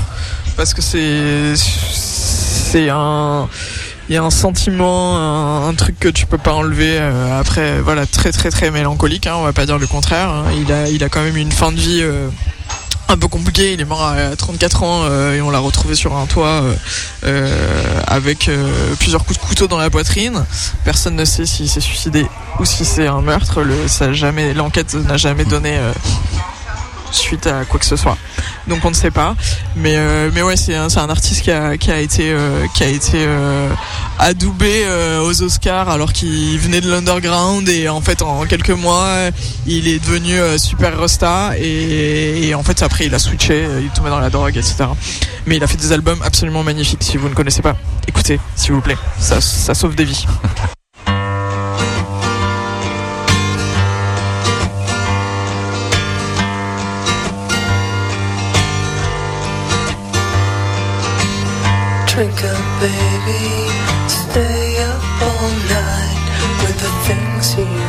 parce 0.57 0.73
que 0.73 0.81
c'est 0.81 1.55
c'est 1.55 2.89
un 2.89 3.47
il 4.09 4.15
y 4.15 4.17
a 4.17 4.23
un 4.23 4.31
sentiment, 4.31 5.67
un, 5.67 5.73
truc 5.75 5.99
que 5.99 6.09
tu 6.09 6.25
peux 6.25 6.39
pas 6.39 6.53
enlever. 6.53 6.97
euh, 6.99 7.39
après, 7.39 7.79
voilà, 7.79 8.07
très 8.07 8.31
très 8.31 8.49
très 8.49 8.71
mélancolique. 8.71 9.27
Hein, 9.27 9.35
on 9.37 9.43
va 9.43 9.53
pas 9.53 9.67
dire 9.67 9.77
le 9.77 9.85
contraire. 9.85 10.29
hein. 10.29 10.45
Il 10.59 10.71
a 10.71 10.89
il 10.89 11.03
a 11.03 11.09
quand 11.09 11.21
même 11.21 11.37
une 11.37 11.51
fin 11.51 11.71
de 11.71 11.79
vie. 11.79 11.99
euh, 12.01 12.27
un 13.11 13.17
peu 13.17 13.27
compliqué, 13.27 13.73
il 13.73 13.81
est 13.81 13.85
mort 13.85 14.03
à 14.03 14.35
34 14.35 14.83
ans 14.83 15.01
euh, 15.05 15.35
et 15.35 15.41
on 15.41 15.49
l'a 15.49 15.57
retrouvé 15.57 15.95
sur 15.95 16.15
un 16.15 16.27
toit 16.27 16.63
avec 18.05 18.51
plusieurs 18.99 19.25
coups 19.25 19.39
de 19.39 19.43
couteau 19.43 19.67
dans 19.67 19.79
la 19.79 19.89
poitrine. 19.89 20.45
Personne 20.85 21.15
ne 21.15 21.25
sait 21.25 21.47
s'il 21.47 21.67
s'est 21.67 21.79
suicidé 21.81 22.27
ou 22.59 22.65
si 22.65 22.85
c'est 22.85 23.07
un 23.07 23.21
meurtre. 23.21 23.63
Ça 23.87 24.13
jamais, 24.13 24.53
l'enquête 24.53 24.93
n'a 24.93 25.17
jamais 25.17 25.43
donné 25.43 25.75
suite 27.11 27.47
à 27.47 27.65
quoi 27.65 27.79
que 27.79 27.85
ce 27.85 27.95
soit. 27.95 28.17
Donc 28.67 28.83
on 28.85 28.89
ne 28.89 28.95
sait 28.95 29.11
pas. 29.11 29.35
Mais 29.75 29.95
euh, 29.95 30.29
mais 30.33 30.41
ouais, 30.41 30.55
c'est 30.57 30.75
un, 30.75 30.87
un 30.95 31.09
artiste 31.09 31.41
qui 31.41 31.51
a 31.51 31.77
qui 31.77 31.91
a 31.91 31.99
été 31.99 32.31
euh, 32.31 32.65
qui 32.75 32.83
a 32.83 32.87
été 32.87 33.17
euh, 33.17 33.69
adoubé 34.19 34.83
euh, 34.85 35.21
aux 35.21 35.41
Oscars 35.41 35.89
alors 35.89 36.13
qu'il 36.13 36.57
venait 36.59 36.81
de 36.81 36.89
l'underground 36.89 37.67
et 37.69 37.89
en 37.89 38.01
fait 38.01 38.21
en 38.21 38.45
quelques 38.45 38.69
mois 38.69 39.29
il 39.65 39.87
est 39.87 39.99
devenu 39.99 40.33
euh, 40.33 40.57
super 40.57 40.97
rosta 40.99 41.51
et, 41.57 42.47
et 42.47 42.55
en 42.55 42.63
fait 42.63 42.81
après 42.83 43.05
il 43.05 43.15
a 43.15 43.19
switché, 43.19 43.65
euh, 43.65 43.79
il 43.81 43.87
est 43.87 43.93
tombé 43.93 44.09
dans 44.09 44.19
la 44.19 44.29
drogue, 44.29 44.57
etc. 44.57 44.85
Mais 45.45 45.57
il 45.57 45.63
a 45.63 45.67
fait 45.67 45.77
des 45.77 45.91
albums 45.91 46.21
absolument 46.23 46.63
magnifiques. 46.63 47.03
Si 47.03 47.17
vous 47.17 47.29
ne 47.29 47.33
connaissez 47.33 47.61
pas, 47.61 47.75
écoutez, 48.07 48.39
s'il 48.55 48.73
vous 48.73 48.81
plaît. 48.81 48.97
Ça, 49.19 49.41
ça 49.41 49.73
sauve 49.73 49.95
des 49.95 50.05
vies. 50.05 50.25
Drink 62.19 62.43
up, 62.43 62.81
baby. 62.81 63.71
Stay 64.09 64.75
up 64.83 65.21
all 65.23 65.51
night 65.71 66.19
with 66.59 66.77
the 66.83 66.91
things 67.07 67.55
you 67.55 67.88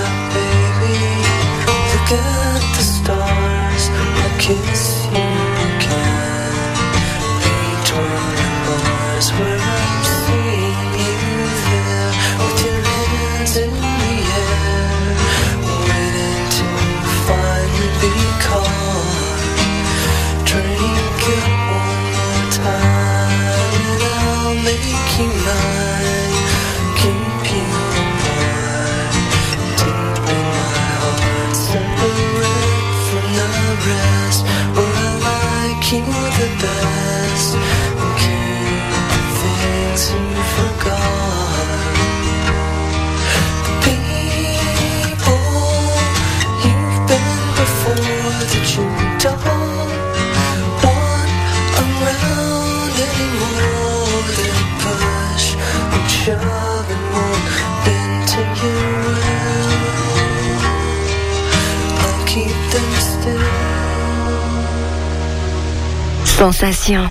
Sensation. 66.41 67.05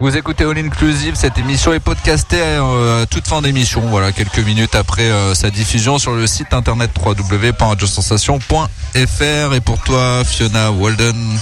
Vous 0.00 0.16
écoutez 0.16 0.42
All 0.42 0.58
Inclusive, 0.58 1.14
cette 1.14 1.38
émission 1.38 1.72
est 1.72 1.78
podcastée 1.78 2.40
euh, 2.40 3.04
à 3.04 3.06
toute 3.06 3.24
fin 3.24 3.40
d'émission, 3.40 3.82
voilà, 3.82 4.10
quelques 4.10 4.40
minutes 4.40 4.74
après 4.74 5.04
euh, 5.04 5.32
sa 5.32 5.50
diffusion 5.50 5.98
sur 5.98 6.10
le 6.10 6.26
site 6.26 6.52
internet 6.52 6.90
www.radiosensation.fr 7.00 9.54
et 9.54 9.60
pour 9.60 9.80
toi 9.84 10.24
Fiona 10.24 10.72
Walden, 10.72 11.38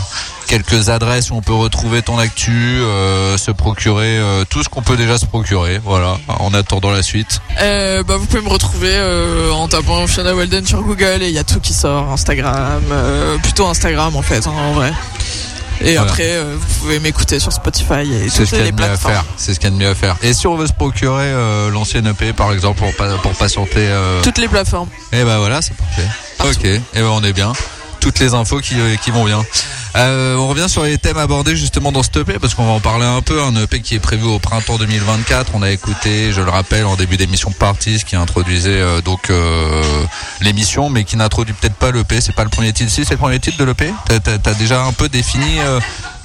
quelques 0.47 0.91
adresses 0.91 1.30
où 1.30 1.37
on 1.37 1.41
peut 1.41 1.55
retrouver 1.55 2.03
ton 2.03 2.18
actu, 2.18 2.53
euh, 2.53 3.39
se 3.39 3.51
procurer 3.51 4.18
euh, 4.18 4.45
tout 4.45 4.62
ce 4.62 4.68
qu'on 4.68 4.82
peut 4.82 4.99
déjà 4.99 5.16
se 5.16 5.24
procurer, 5.24 5.80
voilà, 5.82 6.18
en 6.28 6.53
attendant 6.53 6.91
la 6.91 7.03
suite. 7.03 7.41
Euh, 7.62 8.03
bah, 8.03 8.18
vous 8.18 8.26
pouvez 8.26 8.43
me 8.43 8.51
retrouver 8.51 8.93
euh, 8.93 9.51
en 9.53 9.68
tapant 9.68 10.07
Fiona 10.07 10.35
Weldon 10.35 10.66
sur 10.66 10.82
Google 10.82 11.22
et 11.22 11.28
il 11.28 11.35
y 11.35 11.39
a 11.39 11.45
tout 11.45 11.61
qui 11.61 11.72
sort, 11.72 12.12
Instagram, 12.12 12.82
euh, 12.93 13.39
plutôt 13.39 13.66
Instagram 13.66 14.14
en 14.16 14.22
fait, 14.22 14.47
hein, 14.47 14.53
en 14.55 14.74
vrai. 14.74 14.93
Et 15.80 15.94
Voilà. 15.96 16.02
après, 16.02 16.22
euh, 16.32 16.56
vous 16.58 16.74
pouvez 16.80 16.98
m'écouter 17.00 17.38
sur 17.40 17.52
Spotify 17.52 17.94
et 18.12 18.28
C'est 18.28 18.38
toutes 18.38 18.46
ce 18.46 18.50
qu'il 18.50 18.58
y 18.58 18.60
a 18.60 18.64
les 18.64 18.72
de 18.72 18.76
mieux 18.76 18.84
à 18.84 18.88
plateformes. 18.88 19.14
faire. 19.14 19.24
C'est 19.36 19.54
ce 19.54 19.60
qu'il 19.60 19.68
y 19.68 19.72
a 19.72 19.76
de 19.76 19.82
mieux 19.82 19.88
à 19.90 19.94
faire. 19.94 20.16
Et 20.22 20.32
si 20.32 20.46
on 20.46 20.56
veut 20.56 20.66
se 20.66 20.72
procurer 20.72 21.24
euh, 21.26 21.70
l'ancienne 21.70 22.06
EP 22.06 22.32
par 22.32 22.52
exemple 22.52 22.78
pour, 22.80 22.94
pa- 22.94 23.16
pour 23.22 23.32
patienter 23.32 23.80
euh, 23.88 24.22
Toutes 24.22 24.38
les 24.38 24.48
plateformes. 24.48 24.88
Et 25.12 25.24
ben 25.24 25.38
voilà, 25.38 25.60
c'est 25.62 25.74
parfait. 25.76 26.06
Partout. 26.38 26.52
Ok, 26.58 26.64
et 26.64 26.80
ben 26.94 27.08
on 27.10 27.22
est 27.24 27.32
bien. 27.32 27.52
Toutes 28.00 28.18
les 28.20 28.34
infos 28.34 28.60
qui, 28.60 28.76
qui 29.02 29.10
vont 29.10 29.24
bien. 29.24 29.42
Euh, 29.97 30.34
on 30.36 30.49
revient 30.49 30.68
sur 30.68 30.82
les 30.82 30.99
thèmes 30.99 31.18
abordés 31.18 31.55
justement 31.57 31.92
dans 31.92 32.03
ce 32.03 32.09
EP 32.18 32.38
parce 32.40 32.55
qu'on 32.55 32.64
va 32.66 32.72
en 32.72 32.80
parler 32.80 33.05
un 33.07 33.22
peu. 33.22 33.40
Un 33.40 33.55
EP 33.62 33.80
qui 33.80 33.95
est 33.95 34.01
prévu 34.01 34.24
au 34.24 34.38
printemps 34.40 34.76
2024. 34.76 35.53
On 35.55 35.62
a 35.62 35.70
écouté, 35.70 36.32
je 36.32 36.40
le 36.40 36.51
rappelle, 36.51 36.84
en 36.86 36.97
début 36.97 37.16
d'émission 37.16 37.53
Parties 37.53 38.03
qui 38.05 38.16
introduisait 38.16 38.70
euh, 38.80 39.01
donc 39.01 39.30
euh, 39.30 39.82
l'émission, 40.40 40.90
mais 40.90 41.05
qui 41.05 41.16
n'introduit 41.16 41.55
peut-être 41.55 41.76
pas 41.76 41.92
l'EP. 41.92 42.20
C'est 42.20 42.34
pas 42.34 42.42
le 42.45 42.51
premier 42.51 42.72
titre. 42.72 42.90
Si 42.90 43.05
c'est 43.05 43.14
le 43.14 43.18
premier 43.18 43.38
titre 43.38 43.57
de 43.59 43.64
l'EP. 43.64 43.92
T'as, 44.09 44.38
t'as 44.38 44.55
déjà 44.55 44.82
un 44.82 44.92
peu 44.92 45.09
défini. 45.09 45.61
euh, 45.61 45.78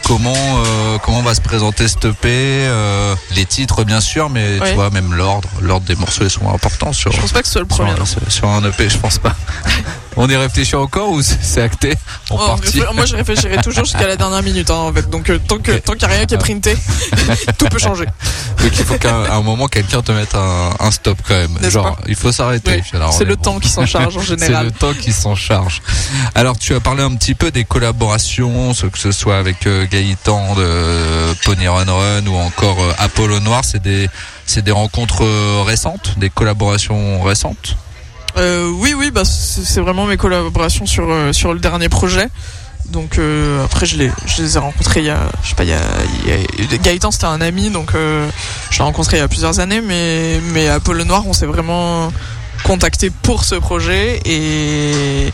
Comment 0.05 0.33
euh, 0.33 0.97
comment 1.03 1.21
va 1.21 1.35
se 1.35 1.41
présenter 1.41 1.87
cet 1.87 2.05
EP, 2.05 2.17
euh, 2.25 3.13
les 3.35 3.45
titres 3.45 3.83
bien 3.83 3.99
sûr, 3.99 4.29
mais 4.29 4.57
Ouais. 4.59 4.69
tu 4.69 4.75
vois 4.75 4.89
même 4.89 5.13
l'ordre, 5.13 5.47
l'ordre 5.61 5.85
des 5.85 5.95
morceaux 5.95 6.23
ils 6.23 6.29
sont 6.31 6.49
importants 6.51 6.93
sur 6.93 7.11
Je 7.11 7.19
pense 7.19 7.31
pas 7.33 7.41
que 7.41 7.47
ce 7.47 7.51
soit 7.53 7.61
le 7.61 7.67
premier. 7.67 7.91
sur- 8.05 8.31
sur 8.31 8.47
un 8.47 8.63
EP, 8.63 8.89
je 8.89 8.97
pense 8.97 9.19
pas. 9.19 9.35
On 10.15 10.27
y 10.27 10.35
réfléchit 10.35 10.75
encore 10.77 11.11
ou 11.11 11.21
c'est 11.21 11.61
acté? 11.61 11.93
On 12.31 12.37
Oh, 12.39 12.55
moi 12.95 13.05
je 13.05 13.15
réfléchirai 13.17 13.57
toujours 13.61 13.85
jusqu'à 13.85 14.07
la 14.07 14.15
dernière 14.15 14.43
minute 14.43 14.69
hein, 14.69 14.75
en 14.75 14.93
fait. 14.93 15.09
Donc 15.09 15.29
euh, 15.29 15.39
tant 15.47 15.57
que 15.57 15.71
tant 15.71 15.93
qu'il 15.93 16.07
n'y 16.07 16.13
a 16.13 16.17
rien 16.17 16.25
qui 16.25 16.33
est 16.35 16.37
printé, 16.37 16.75
tout 17.57 17.65
peut 17.67 17.79
changer. 17.79 18.05
Donc 18.05 18.71
il 18.77 18.85
faut 18.85 18.97
qu'à 18.97 19.33
un 19.33 19.41
moment 19.41 19.67
quelqu'un 19.67 20.01
te 20.01 20.11
mette 20.11 20.35
un, 20.35 20.71
un 20.79 20.91
stop 20.91 21.17
quand 21.27 21.35
même. 21.35 21.57
Genre 21.69 21.97
il 22.07 22.15
faut 22.15 22.31
s'arrêter. 22.31 22.77
Oui, 22.77 22.83
c'est 23.11 23.23
est 23.23 23.25
le 23.25 23.35
bon. 23.35 23.41
temps 23.41 23.59
qui 23.59 23.69
s'en 23.69 23.85
charge 23.85 24.17
en 24.17 24.21
C'est 24.21 24.39
général. 24.39 24.65
le 24.67 24.71
temps 24.71 24.93
qui 24.93 25.11
s'en 25.13 25.35
charge. 25.35 25.81
Alors 26.35 26.57
tu 26.57 26.73
as 26.75 26.79
parlé 26.79 27.03
un 27.03 27.15
petit 27.15 27.35
peu 27.35 27.51
des 27.51 27.63
collaborations, 27.65 28.73
ce 28.73 28.85
que 28.87 28.97
ce 28.97 29.11
soit 29.11 29.37
avec 29.37 29.67
euh, 29.67 29.85
Gaëtan 29.89 30.55
de 30.55 30.61
euh, 30.63 31.33
Pony 31.45 31.67
Run 31.67 31.85
Run 31.91 32.27
ou 32.27 32.35
encore 32.35 32.77
Apollo 32.97 33.39
Noir, 33.39 33.63
c'est 33.65 33.81
des 33.81 34.09
c'est 34.45 34.63
des 34.63 34.71
rencontres 34.71 35.23
récentes, 35.63 36.17
des 36.17 36.29
collaborations 36.29 37.21
récentes? 37.21 37.75
Euh, 38.37 38.69
oui, 38.79 38.93
oui, 38.93 39.11
bah, 39.11 39.25
c'est 39.25 39.63
c'est 39.65 39.81
vraiment 39.81 40.05
mes 40.05 40.17
collaborations 40.17 40.85
sur, 40.85 41.05
euh, 41.09 41.33
sur 41.33 41.53
le 41.53 41.59
dernier 41.59 41.89
projet. 41.89 42.27
Donc 42.91 43.17
euh, 43.17 43.63
après, 43.63 43.85
je 43.85 43.97
les, 43.97 44.11
je 44.25 44.43
ai 44.43 44.59
rencontrés 44.59 45.01
il 45.01 45.05
y 45.05 45.09
a, 45.09 45.19
je 45.43 45.49
sais 45.49 45.55
pas, 45.55 45.63
il 45.63 45.69
y 45.69 45.73
a, 45.73 46.77
Gaëtan 46.77 47.11
c'était 47.11 47.25
un 47.25 47.41
ami, 47.41 47.69
donc 47.69 47.93
euh, 47.93 48.27
je 48.71 48.79
l'ai 48.79 48.83
rencontré 48.83 49.17
il 49.17 49.19
y 49.19 49.23
a 49.23 49.27
plusieurs 49.27 49.59
années, 49.59 49.81
mais, 49.81 50.39
mais 50.53 50.67
Apollo 50.67 51.03
Noir, 51.03 51.23
on 51.27 51.33
s'est 51.33 51.45
vraiment 51.45 52.11
contacté 52.63 53.09
pour 53.09 53.43
ce 53.43 53.55
projet 53.55 54.19
et, 54.25 55.27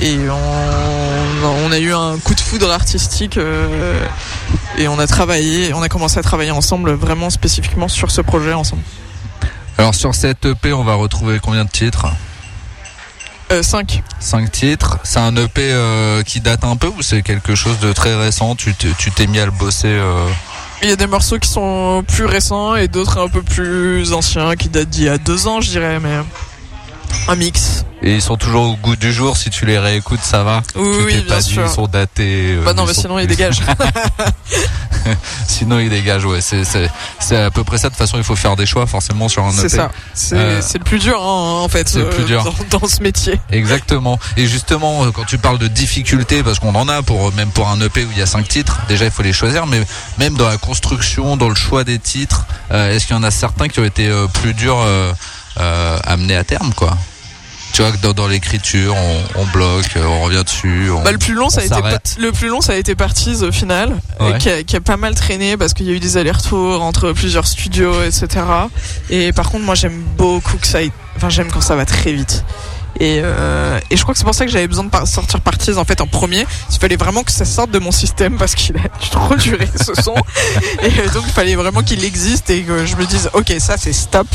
et 0.00 0.18
on, 0.28 1.66
on 1.66 1.72
a 1.72 1.78
eu 1.78 1.92
un 1.92 2.18
coup 2.18 2.34
de 2.34 2.40
foudre 2.40 2.70
artistique 2.70 3.36
euh, 3.36 4.00
et 4.78 4.88
on 4.88 4.98
a 4.98 5.06
travaillé, 5.06 5.72
on 5.74 5.82
a 5.82 5.88
commencé 5.88 6.18
à 6.18 6.22
travailler 6.22 6.50
ensemble 6.50 6.92
vraiment 6.92 7.30
spécifiquement 7.30 7.88
sur 7.88 8.10
ce 8.10 8.20
projet 8.22 8.54
ensemble. 8.54 8.82
Alors 9.78 9.94
sur 9.94 10.14
cette 10.14 10.46
EP, 10.46 10.72
on 10.72 10.84
va 10.84 10.94
retrouver 10.94 11.38
combien 11.42 11.64
de 11.64 11.70
titres? 11.70 12.06
5 13.62 14.02
Cinq. 14.20 14.50
Titres. 14.50 14.98
C'est 15.04 15.18
un 15.18 15.34
EP 15.36 15.60
euh, 15.72 16.22
qui 16.22 16.40
date 16.40 16.64
un 16.64 16.76
peu 16.76 16.88
ou 16.88 17.02
c'est 17.02 17.22
quelque 17.22 17.54
chose 17.54 17.78
de 17.80 17.92
très 17.92 18.14
récent? 18.14 18.54
Tu 18.54 18.74
t'es 18.74 18.88
tu 18.98 19.10
t'es 19.10 19.26
mis 19.26 19.38
à 19.38 19.44
le 19.44 19.50
bosser 19.50 19.88
euh, 19.88 20.26
Il 20.82 20.88
y 20.88 20.92
a 20.92 20.96
des 20.96 21.06
morceaux 21.06 21.38
qui 21.38 21.48
sont 21.48 22.04
plus 22.06 22.24
récents 22.24 22.74
et 22.76 22.88
d'autres 22.88 23.18
un 23.18 23.28
peu 23.28 23.42
plus 23.42 24.12
anciens 24.12 24.56
qui 24.56 24.68
datent 24.68 24.88
d'il 24.90 25.04
y 25.04 25.08
a 25.08 25.18
deux 25.18 25.46
ans, 25.46 25.60
je 25.60 25.70
dirais, 25.70 25.98
mais 26.00 26.16
un 27.28 27.36
mix. 27.36 27.84
et 28.02 28.14
ils 28.14 28.22
sont 28.22 28.36
toujours 28.36 28.64
au 28.70 28.76
goût 28.76 28.96
du 28.96 29.12
jour. 29.12 29.36
Si 29.36 29.50
tu 29.50 29.64
les 29.66 29.78
réécoutes, 29.78 30.20
ça 30.22 30.42
va. 30.42 30.62
Oui, 30.74 30.88
oui, 31.06 31.12
bien 31.22 31.22
pas 31.36 31.40
dit, 31.40 31.50
sûr. 31.52 31.62
ils 31.66 31.70
sont 31.72 31.86
datés. 31.86 32.54
euh, 32.56 32.62
Bah 32.64 32.72
non, 32.74 32.84
ils 32.84 32.88
mais 32.88 32.94
sont 32.94 33.00
sinon 33.02 33.18
il 33.18 33.26
plus- 33.26 33.36
dégage. 33.36 33.60
Sinon, 35.46 35.78
ils 35.80 35.90
dégagent. 35.90 36.24
Ouais, 36.24 36.40
c'est 36.40 36.64
c'est 36.64 36.88
c'est 37.20 37.36
à 37.36 37.50
peu 37.50 37.62
près 37.62 37.76
ça. 37.78 37.88
De 37.88 37.92
toute 37.92 37.98
façon, 37.98 38.16
il 38.16 38.24
faut 38.24 38.36
faire 38.36 38.56
des 38.56 38.64
choix 38.66 38.86
forcément 38.86 39.28
sur 39.28 39.44
un 39.44 39.50
EP. 39.52 39.60
C'est 39.60 39.68
ça. 39.76 39.90
C'est 40.14 40.36
Euh, 40.36 40.60
c'est 40.62 40.78
le 40.78 40.84
plus 40.84 40.98
dur, 40.98 41.20
hein, 41.20 41.60
en 41.62 41.68
fait, 41.68 41.88
c'est 41.88 41.98
le 41.98 42.08
plus 42.10 42.24
dur. 42.24 42.42
Dans, 42.70 42.78
dans 42.80 42.88
ce 42.88 43.02
métier. 43.02 43.38
Exactement. 43.50 44.18
Et 44.38 44.46
justement, 44.46 45.04
euh, 45.04 45.10
quand 45.10 45.24
tu 45.24 45.36
parles 45.38 45.58
de 45.58 45.68
difficultés, 45.68 46.42
parce 46.42 46.58
qu'on 46.58 46.74
en 46.74 46.88
a 46.88 47.02
pour 47.02 47.32
même 47.34 47.50
pour 47.50 47.68
un 47.68 47.78
EP 47.82 48.04
où 48.04 48.08
il 48.12 48.18
y 48.18 48.22
a 48.22 48.26
cinq 48.26 48.48
titres, 48.48 48.80
déjà 48.88 49.04
il 49.04 49.10
faut 49.10 49.22
les 49.22 49.32
choisir, 49.34 49.66
mais 49.66 49.82
même 50.18 50.34
dans 50.36 50.48
la 50.48 50.56
construction, 50.56 51.36
dans 51.36 51.48
le 51.50 51.54
choix 51.54 51.84
des 51.84 51.98
titres, 51.98 52.46
euh, 52.70 52.94
est-ce 52.94 53.06
qu'il 53.06 53.14
y 53.14 53.18
en 53.18 53.22
a 53.24 53.30
certains 53.30 53.68
qui 53.68 53.80
ont 53.80 53.84
été 53.84 54.08
euh, 54.08 54.26
plus 54.26 54.54
durs 54.54 54.78
euh, 55.58 55.98
euh, 56.06 56.40
à 56.40 56.44
terme, 56.44 56.72
quoi 56.74 56.96
Tu 57.72 57.82
vois 57.82 57.92
que 57.92 57.98
dans, 57.98 58.12
dans 58.12 58.26
l'écriture, 58.28 58.94
on, 58.96 59.40
on 59.42 59.44
bloque, 59.46 59.96
euh, 59.96 60.04
on 60.04 60.22
revient 60.22 60.42
dessus. 60.44 60.90
On... 60.90 61.02
Bah, 61.02 61.12
le 61.12 61.18
plus 61.18 61.34
long, 61.34 61.48
ça 61.50 61.60
a 61.60 61.64
été 61.64 61.74
le 62.18 62.32
plus 62.32 62.48
long, 62.48 62.60
ça 62.60 62.72
a 62.72 62.76
été 62.76 62.94
Parties 62.94 63.42
au 63.42 63.52
final, 63.52 63.96
Ouais. 64.20 64.38
qui, 64.38 64.48
a, 64.50 64.62
qui 64.62 64.76
a 64.76 64.80
pas 64.80 64.96
mal 64.96 65.14
traîné 65.14 65.56
parce 65.56 65.74
qu'il 65.74 65.86
y 65.86 65.90
a 65.90 65.92
eu 65.92 66.00
des 66.00 66.16
allers-retours 66.16 66.82
entre 66.82 67.12
plusieurs 67.12 67.46
studios, 67.46 68.02
etc. 68.02 68.44
Et 69.10 69.32
par 69.32 69.50
contre, 69.50 69.64
moi, 69.64 69.74
j'aime 69.74 70.02
beaucoup 70.16 70.56
que 70.56 70.66
ça, 70.66 70.78
aille- 70.78 70.92
enfin, 71.16 71.28
j'aime 71.30 71.50
quand 71.50 71.60
ça 71.60 71.76
va 71.76 71.84
très 71.84 72.12
vite. 72.12 72.44
Et, 73.00 73.20
euh, 73.24 73.80
et 73.90 73.96
je 73.96 74.02
crois 74.04 74.14
que 74.14 74.18
c'est 74.18 74.24
pour 74.24 74.36
ça 74.36 74.46
que 74.46 74.52
j'avais 74.52 74.68
besoin 74.68 74.84
de 74.84 74.90
sortir 75.06 75.40
Parties 75.40 75.72
en 75.78 75.84
fait 75.84 76.00
en 76.00 76.06
premier. 76.06 76.46
Il 76.72 76.78
fallait 76.78 76.94
vraiment 76.94 77.24
que 77.24 77.32
ça 77.32 77.44
sorte 77.44 77.72
de 77.72 77.80
mon 77.80 77.90
système 77.90 78.38
parce 78.38 78.54
qu'il 78.54 78.76
a 78.76 78.88
trop 79.10 79.34
durer 79.34 79.68
ce 79.84 80.00
son. 80.00 80.14
et 80.80 80.86
euh, 81.00 81.08
donc 81.12 81.24
il 81.26 81.32
fallait 81.32 81.56
vraiment 81.56 81.82
qu'il 81.82 82.04
existe 82.04 82.50
et 82.50 82.62
que 82.62 82.86
je 82.86 82.94
me 82.94 83.04
dise 83.04 83.30
ok 83.32 83.52
ça 83.58 83.74
c'est 83.76 83.92
stop, 83.92 84.28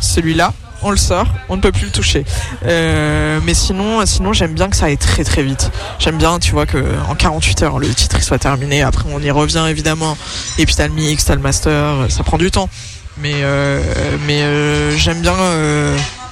celui-là 0.00 0.52
on 0.84 0.90
le 0.90 0.96
sort, 0.96 1.26
on 1.48 1.56
ne 1.56 1.60
peut 1.60 1.72
plus 1.72 1.86
le 1.86 1.90
toucher. 1.90 2.24
Euh, 2.64 3.40
mais 3.44 3.54
sinon, 3.54 4.04
sinon 4.06 4.32
j'aime 4.32 4.52
bien 4.52 4.68
que 4.68 4.76
ça 4.76 4.86
aille 4.86 4.98
très 4.98 5.24
très 5.24 5.42
vite. 5.42 5.70
J'aime 5.98 6.18
bien, 6.18 6.38
tu 6.38 6.52
vois, 6.52 6.66
que 6.66 6.84
en 7.08 7.14
48 7.14 7.62
heures 7.62 7.78
le 7.78 7.88
titre 7.88 8.22
soit 8.22 8.38
terminé. 8.38 8.82
Après 8.82 9.04
on 9.10 9.20
y 9.20 9.30
revient 9.30 9.64
évidemment. 9.68 10.16
Et 10.58 10.66
puis 10.66 10.74
t'as 10.74 10.86
le 10.86 10.94
mix, 10.94 11.24
t'as 11.24 11.34
le 11.34 11.40
master, 11.40 12.06
ça 12.10 12.22
prend 12.22 12.38
du 12.38 12.50
temps. 12.50 12.68
Mais 13.18 13.34
euh, 13.36 13.80
mais 14.26 14.42
euh, 14.42 14.96
j'aime 14.96 15.20
bien 15.22 15.36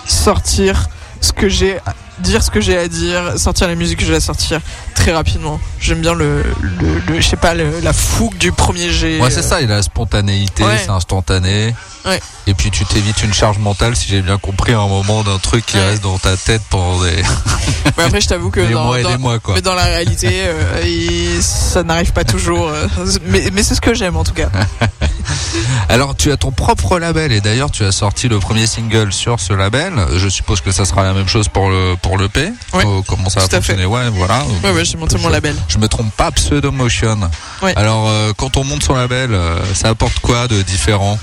sortir 0.06 0.88
ce 1.20 1.32
que 1.32 1.48
j'ai, 1.48 1.78
dire 2.18 2.42
ce 2.42 2.50
que 2.50 2.60
j'ai 2.60 2.76
à 2.76 2.88
dire, 2.88 3.38
sortir 3.38 3.68
la 3.68 3.74
musique 3.74 4.00
que 4.00 4.04
j'ai 4.04 4.16
à 4.16 4.20
sortir 4.20 4.60
très 4.92 5.12
rapidement. 5.12 5.60
J'aime 5.80 6.00
bien 6.00 6.14
le, 6.14 6.42
le, 6.60 7.00
le- 7.08 7.20
je 7.20 7.26
sais 7.28 7.36
pas, 7.36 7.54
le- 7.54 7.80
la 7.82 7.92
fougue 7.92 8.36
du 8.38 8.52
premier 8.52 8.90
jet. 8.90 9.20
Ouais, 9.20 9.30
c'est 9.30 9.42
ça, 9.42 9.60
il 9.60 9.70
a 9.72 9.76
la 9.76 9.82
spontanéité, 9.82 10.62
Ouais. 10.64 10.78
c'est 10.82 10.90
instantané. 10.90 11.74
Ouais. 12.04 12.20
Et 12.48 12.54
puis 12.54 12.70
tu 12.72 12.84
t'évites 12.84 13.22
une 13.22 13.32
charge 13.32 13.58
mentale, 13.58 13.94
si 13.94 14.08
j'ai 14.08 14.22
bien 14.22 14.36
compris, 14.38 14.72
à 14.72 14.78
un 14.80 14.88
moment 14.88 15.22
d'un 15.22 15.38
truc 15.38 15.64
qui 15.64 15.76
Ouais. 15.76 15.84
reste 15.90 16.02
dans 16.02 16.18
ta 16.18 16.36
tête 16.36 16.62
pendant 16.68 17.00
des, 17.02 17.10
Ouais, 17.98 18.04
après 18.04 18.20
je 18.20 18.26
t'avoue 18.28 18.50
que 18.50 18.60
des 18.60 18.72
dans, 18.72 18.84
mois 18.84 18.98
et 19.00 19.02
dans- 19.04 19.10
des 19.10 19.16
mois, 19.18 19.38
quoi. 19.38 19.54
Mais 19.54 19.60
dans 19.62 19.74
la 19.74 19.84
réalité, 19.84 20.28
euh, 20.46 20.82
il- 20.84 21.42
ça 21.42 21.82
n'arrive 21.84 22.12
pas 22.12 22.24
toujours. 22.24 22.68
euh, 22.68 22.86
mais 23.26 23.44
mais 23.52 23.62
c'est 23.62 23.74
ce 23.76 23.80
que 23.80 23.94
j'aime 23.94 24.16
en 24.16 24.24
tout 24.24 24.34
cas. 24.34 24.48
Alors, 25.88 26.16
tu 26.16 26.32
as 26.32 26.36
ton 26.36 26.50
propre 26.50 26.98
label 26.98 27.32
et 27.32 27.40
d'ailleurs, 27.40 27.70
tu 27.70 27.84
as 27.84 27.92
sorti 27.92 28.28
le 28.28 28.38
premier 28.38 28.66
single 28.66 29.12
sur 29.12 29.38
ce 29.40 29.52
label. 29.52 29.92
Je 30.16 30.28
suppose 30.28 30.60
que 30.60 30.72
ça 30.72 30.84
sera 30.84 31.02
la 31.02 31.12
même 31.12 31.28
chose 31.28 31.48
pour 31.48 31.68
le 31.70 31.94
pour 32.00 32.16
le 32.18 32.28
P. 32.28 32.50
Ouais. 32.72 32.84
Euh, 32.86 33.02
comment 33.06 33.28
ça 33.28 33.40
va 33.40 33.48
fonctionner 33.48 33.84
Ouais, 33.84 34.08
voilà. 34.10 34.44
Ouais, 34.64 34.72
ouais, 34.82 34.90
j'ai 34.90 34.98
monté 34.98 35.16
mon 35.18 35.28
label. 35.28 35.54
Je 35.68 35.78
me 35.78 35.88
trompe 35.88 36.12
pas, 36.16 36.30
Pseudomotion. 36.32 37.20
Ouais. 37.62 37.72
Alors, 37.76 38.08
euh, 38.08 38.32
quand 38.36 38.56
on 38.56 38.64
monte 38.64 38.82
son 38.82 38.94
label, 38.94 39.32
euh, 39.32 39.58
ça 39.74 39.88
apporte 39.90 40.18
quoi 40.20 40.48
de 40.48 40.60
différent 40.62 41.18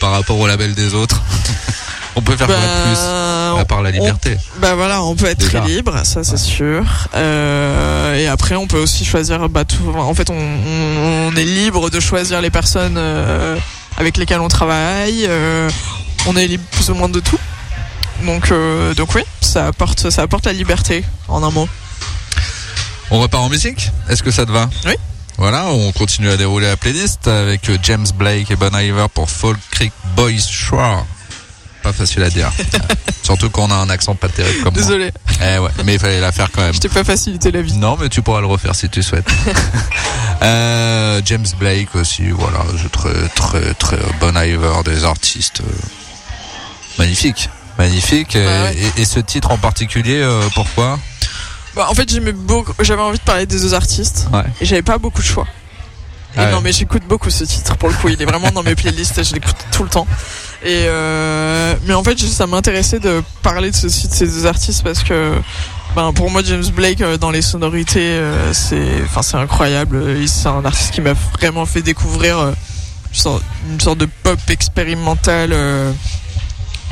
par 0.00 0.12
rapport 0.12 0.38
au 0.38 0.46
label 0.46 0.74
des 0.74 0.94
autres 0.94 1.20
On 2.16 2.22
peut 2.22 2.36
faire 2.36 2.46
quoi 2.48 2.56
de 2.56 2.60
Bah, 2.60 3.52
plus 3.54 3.60
À 3.60 3.64
part 3.64 3.82
la 3.82 3.90
liberté. 3.92 4.36
Bah 4.60 4.74
voilà, 4.74 5.02
on 5.02 5.14
peut 5.14 5.26
être 5.26 5.38
Déjà. 5.38 5.60
très 5.60 5.68
libre, 5.68 6.00
ça 6.04 6.24
c'est 6.24 6.36
sûr. 6.38 6.84
Euh, 7.14 8.14
et 8.16 8.26
après, 8.26 8.56
on 8.56 8.66
peut 8.66 8.78
aussi 8.80 9.04
choisir. 9.04 9.48
Bah, 9.48 9.64
tout, 9.64 9.92
en 9.96 10.12
fait, 10.14 10.28
on, 10.30 10.34
on- 10.34 11.28
on 11.32 11.36
est 11.36 11.44
libre 11.44 11.88
de 11.90 12.00
choisir 12.00 12.40
les 12.40 12.50
personnes 12.50 12.98
avec 13.96 14.16
lesquelles 14.16 14.40
on 14.40 14.48
travaille. 14.48 15.28
on 16.26 16.36
est 16.36 16.46
libre 16.48 16.64
plus 16.72 16.90
ou 16.90 16.94
moins 16.94 17.08
de 17.08 17.20
tout. 17.20 17.38
Donc, 18.26 18.52
donc 18.96 19.14
oui, 19.14 19.22
ça 19.40 19.68
apporte, 19.68 20.10
ça 20.10 20.22
apporte 20.22 20.46
la 20.46 20.52
liberté, 20.52 21.04
en 21.28 21.42
un 21.44 21.50
mot. 21.50 21.68
On 23.10 23.20
repart 23.20 23.42
en 23.44 23.48
musique? 23.48 23.90
Est-ce 24.08 24.22
que 24.22 24.30
ça 24.30 24.46
te 24.46 24.52
va? 24.52 24.68
Oui. 24.86 24.94
Voilà, 25.36 25.66
on 25.66 25.90
continue 25.92 26.30
à 26.30 26.36
dérouler 26.36 26.66
la 26.68 26.76
playlist 26.76 27.26
avec 27.26 27.68
euh, 27.70 27.78
James 27.82 28.06
Blake 28.14 28.50
et 28.50 28.56
Bon 28.56 28.74
Iver 28.76 29.06
pour 29.12 29.30
Fall 29.30 29.56
Creek 29.70 29.92
Boys 30.14 30.38
Shore. 30.48 31.06
Pas 31.82 31.92
facile 31.94 32.22
à 32.24 32.28
dire. 32.30 32.52
Surtout 33.22 33.48
quand 33.48 33.62
on 33.68 33.70
a 33.70 33.74
un 33.76 33.88
accent 33.88 34.14
pas 34.14 34.28
terrible 34.28 34.62
comme 34.62 34.74
Désolé, 34.74 35.10
moi. 35.40 35.48
Eh 35.54 35.58
ouais, 35.58 35.70
mais 35.84 35.94
il 35.94 35.98
fallait 35.98 36.20
la 36.20 36.30
faire 36.30 36.50
quand 36.52 36.60
même. 36.60 36.74
je 36.74 36.78
t'ai 36.80 36.90
pas 36.90 37.04
facilité 37.04 37.50
la 37.50 37.62
vie. 37.62 37.72
Non, 37.72 37.96
mais 37.98 38.10
tu 38.10 38.20
pourras 38.20 38.40
le 38.42 38.46
refaire 38.48 38.74
si 38.74 38.88
tu 38.88 39.02
souhaites. 39.02 39.28
Euh, 40.42 41.20
James 41.26 41.44
Blake 41.58 41.94
aussi, 41.96 42.30
voilà, 42.30 42.60
je 42.74 42.88
très 42.88 43.28
très 43.34 43.74
très 43.74 43.98
Bon 44.20 44.34
Iver, 44.34 44.82
des 44.86 45.04
artistes 45.04 45.60
euh, 45.60 45.70
magnifiques, 46.98 47.50
magnifiques. 47.78 48.36
Et, 48.36 48.46
ouais. 48.46 48.74
et- 48.96 49.02
et 49.02 49.04
ce 49.04 49.20
titre 49.20 49.50
en 49.50 49.58
particulier, 49.58 50.16
euh, 50.22 50.48
pourquoi? 50.54 50.98
Bah, 51.76 51.86
en 51.90 51.94
fait, 51.94 52.10
j'aimais 52.10 52.32
beaucoup, 52.32 52.72
j'avais 52.80 53.02
envie 53.02 53.18
de 53.18 53.22
parler 53.24 53.46
des 53.46 53.58
deux 53.60 53.74
artistes 53.74 54.26
Ouais. 54.32 54.42
et 54.60 54.64
j'avais 54.66 54.82
pas 54.82 54.98
beaucoup 54.98 55.20
de 55.22 55.26
choix. 55.26 55.46
Et 56.34 56.38
Ah 56.38 56.44
ouais. 56.46 56.52
non, 56.52 56.60
mais 56.60 56.72
j'écoute 56.72 57.02
beaucoup 57.08 57.30
ce 57.30 57.42
titre 57.44 57.76
pour 57.76 57.88
le 57.88 57.94
coup. 57.96 58.08
Il 58.08 58.20
est 58.22 58.24
vraiment 58.24 58.50
dans 58.52 58.62
mes 58.62 58.74
playlists. 58.76 59.22
Je 59.22 59.34
l'écoute 59.34 59.56
tout 59.72 59.82
le 59.82 59.88
temps. 59.88 60.06
Et 60.62 60.84
euh, 60.86 61.74
mais 61.86 61.94
en 61.94 62.04
fait, 62.04 62.18
ça 62.18 62.46
m'intéressait 62.46 63.00
de 63.00 63.22
parler 63.42 63.70
de 63.72 63.76
ceci 63.76 64.06
de 64.08 64.12
ces 64.12 64.26
deux 64.26 64.46
artistes 64.46 64.84
parce 64.84 65.02
que, 65.02 65.34
ben, 65.96 66.12
pour 66.12 66.30
moi, 66.30 66.42
James 66.44 66.66
Blake 66.74 67.00
euh, 67.00 67.16
dans 67.16 67.32
les 67.32 67.42
sonorités, 67.42 67.98
euh, 68.00 68.52
c'est, 68.52 69.02
enfin, 69.04 69.22
c'est 69.22 69.38
incroyable. 69.38 70.04
C'est 70.28 70.46
un 70.48 70.64
artiste 70.64 70.92
qui 70.92 71.00
m'a 71.00 71.14
vraiment 71.38 71.66
fait 71.66 71.82
découvrir 71.82 72.38
une 73.12 73.80
sorte- 73.80 73.98
de 73.98 74.06
pop 74.22 74.38
expérimentale. 74.50 75.52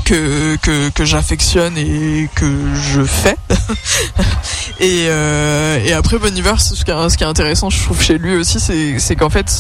Que 0.09 0.57
que, 0.57 0.89
que 0.89 1.05
j'affectionne 1.05 1.77
et 1.77 2.31
que 2.35 2.51
je 2.75 3.03
fais. 3.05 3.37
et, 4.81 5.07
euh, 5.09 5.85
et 5.85 5.93
après 5.93 6.19
Bon 6.19 6.29
ce 6.59 6.85
qui, 6.85 6.91
est, 6.91 7.09
ce 7.11 7.17
qui 7.17 7.25
est 7.25 7.27
intéressant, 7.27 7.69
je 7.69 7.83
trouve 7.83 8.01
chez 8.01 8.17
lui 8.17 8.37
aussi, 8.37 8.59
c'est 8.59 8.99
c'est 8.99 9.17
qu'en 9.17 9.29
fait, 9.29 9.53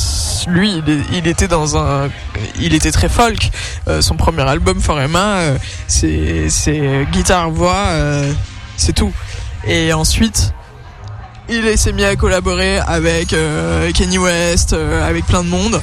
lui, 0.48 0.82
il, 1.12 1.26
était 1.26 1.48
dans 1.48 1.76
un, 1.76 2.08
il 2.58 2.72
était 2.74 2.92
très 2.92 3.10
folk. 3.10 3.50
Euh, 3.88 4.00
son 4.00 4.16
premier 4.16 4.42
album 4.42 4.80
Forema, 4.80 5.38
euh, 5.38 5.58
c'est 5.86 6.48
c'est 6.48 7.06
guitare 7.12 7.50
voix, 7.50 7.84
euh, 7.88 8.32
c'est 8.76 8.94
tout. 8.94 9.12
Et 9.66 9.92
ensuite, 9.92 10.54
il 11.48 11.78
s'est 11.78 11.92
mis 11.92 12.04
à 12.04 12.16
collaborer 12.16 12.78
avec 12.78 13.32
euh, 13.32 13.90
Kenny 13.92 14.18
West, 14.18 14.72
euh, 14.72 15.08
avec 15.08 15.26
plein 15.26 15.42
de 15.42 15.48
monde. 15.48 15.80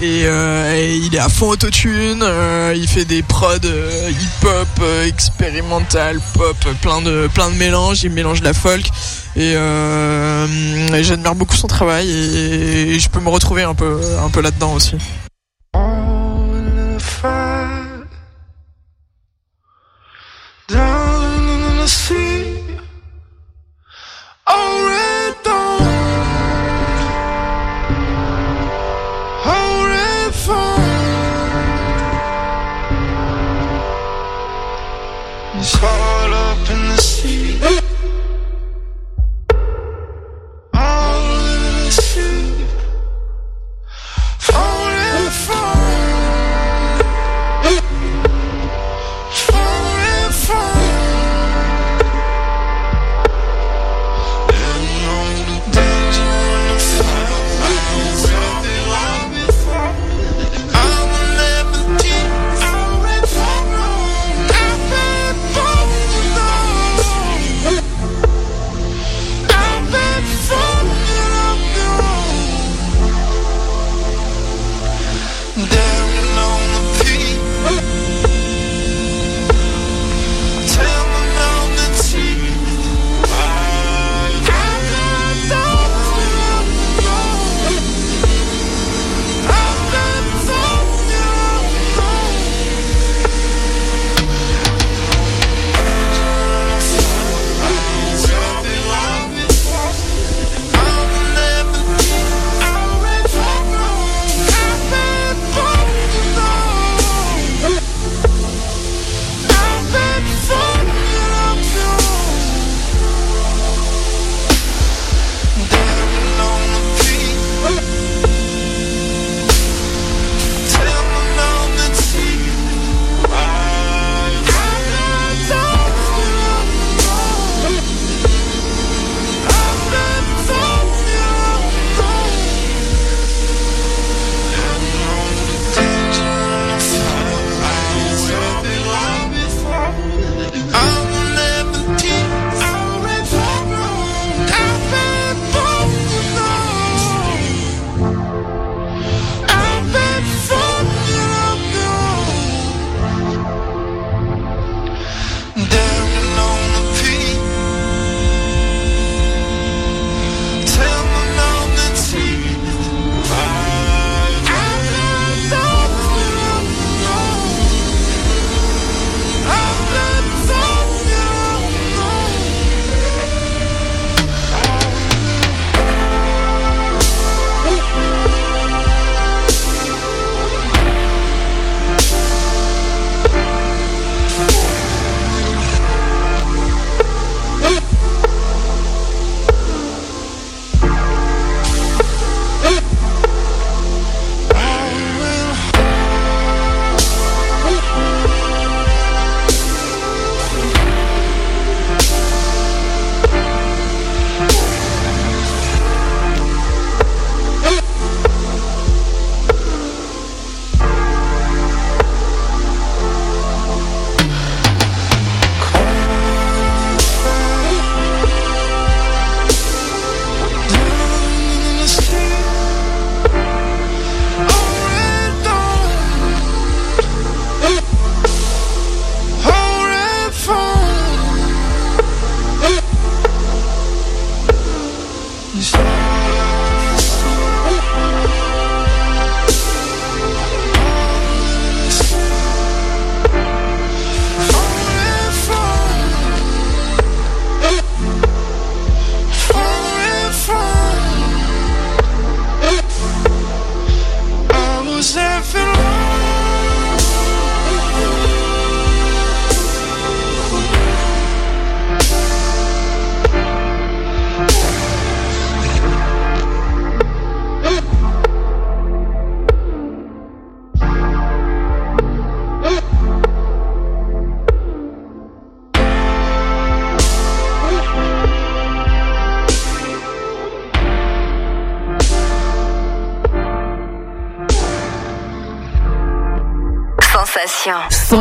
Et, 0.00 0.22
euh, 0.24 0.98
il 1.02 1.14
est 1.14 1.18
à 1.18 1.28
fond 1.28 1.48
autotune, 1.48 2.22
euh, 2.22 2.74
il 2.76 2.86
fait 2.86 3.06
des 3.06 3.22
prods 3.22 3.56
euh, 3.64 4.10
hip-hop, 4.10 4.84
expérimental, 5.06 6.20
pop, 6.34 6.56
plein 6.82 7.00
de, 7.00 7.28
plein 7.32 7.50
de 7.50 7.56
mélanges, 7.56 8.02
il 8.02 8.10
mélange 8.10 8.42
la 8.42 8.52
folk. 8.52 8.84
Et, 9.36 9.52
et 9.52 11.04
j'admire 11.04 11.34
beaucoup 11.34 11.56
son 11.56 11.66
travail 11.66 12.10
et, 12.10 12.94
et 12.94 12.98
je 12.98 13.08
peux 13.10 13.20
me 13.20 13.28
retrouver 13.28 13.64
un 13.64 13.74
peu, 13.74 14.00
un 14.24 14.30
peu 14.30 14.40
là-dedans 14.40 14.72
aussi. 14.74 14.96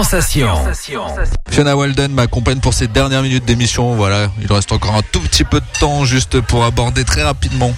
Sensation. 0.03 0.49
Fiona 1.49 1.77
Walden 1.77 2.11
m'accompagne 2.11 2.59
pour 2.59 2.73
ces 2.73 2.89
dernières 2.89 3.21
minutes 3.21 3.45
d'émission. 3.45 3.95
Voilà, 3.95 4.29
il 4.41 4.51
reste 4.51 4.73
encore 4.73 4.93
un 4.93 5.01
tout 5.01 5.21
petit 5.21 5.45
peu 5.45 5.61
de 5.61 5.79
temps 5.79 6.03
juste 6.03 6.41
pour 6.41 6.65
aborder 6.65 7.05
très 7.05 7.23
rapidement 7.23 7.73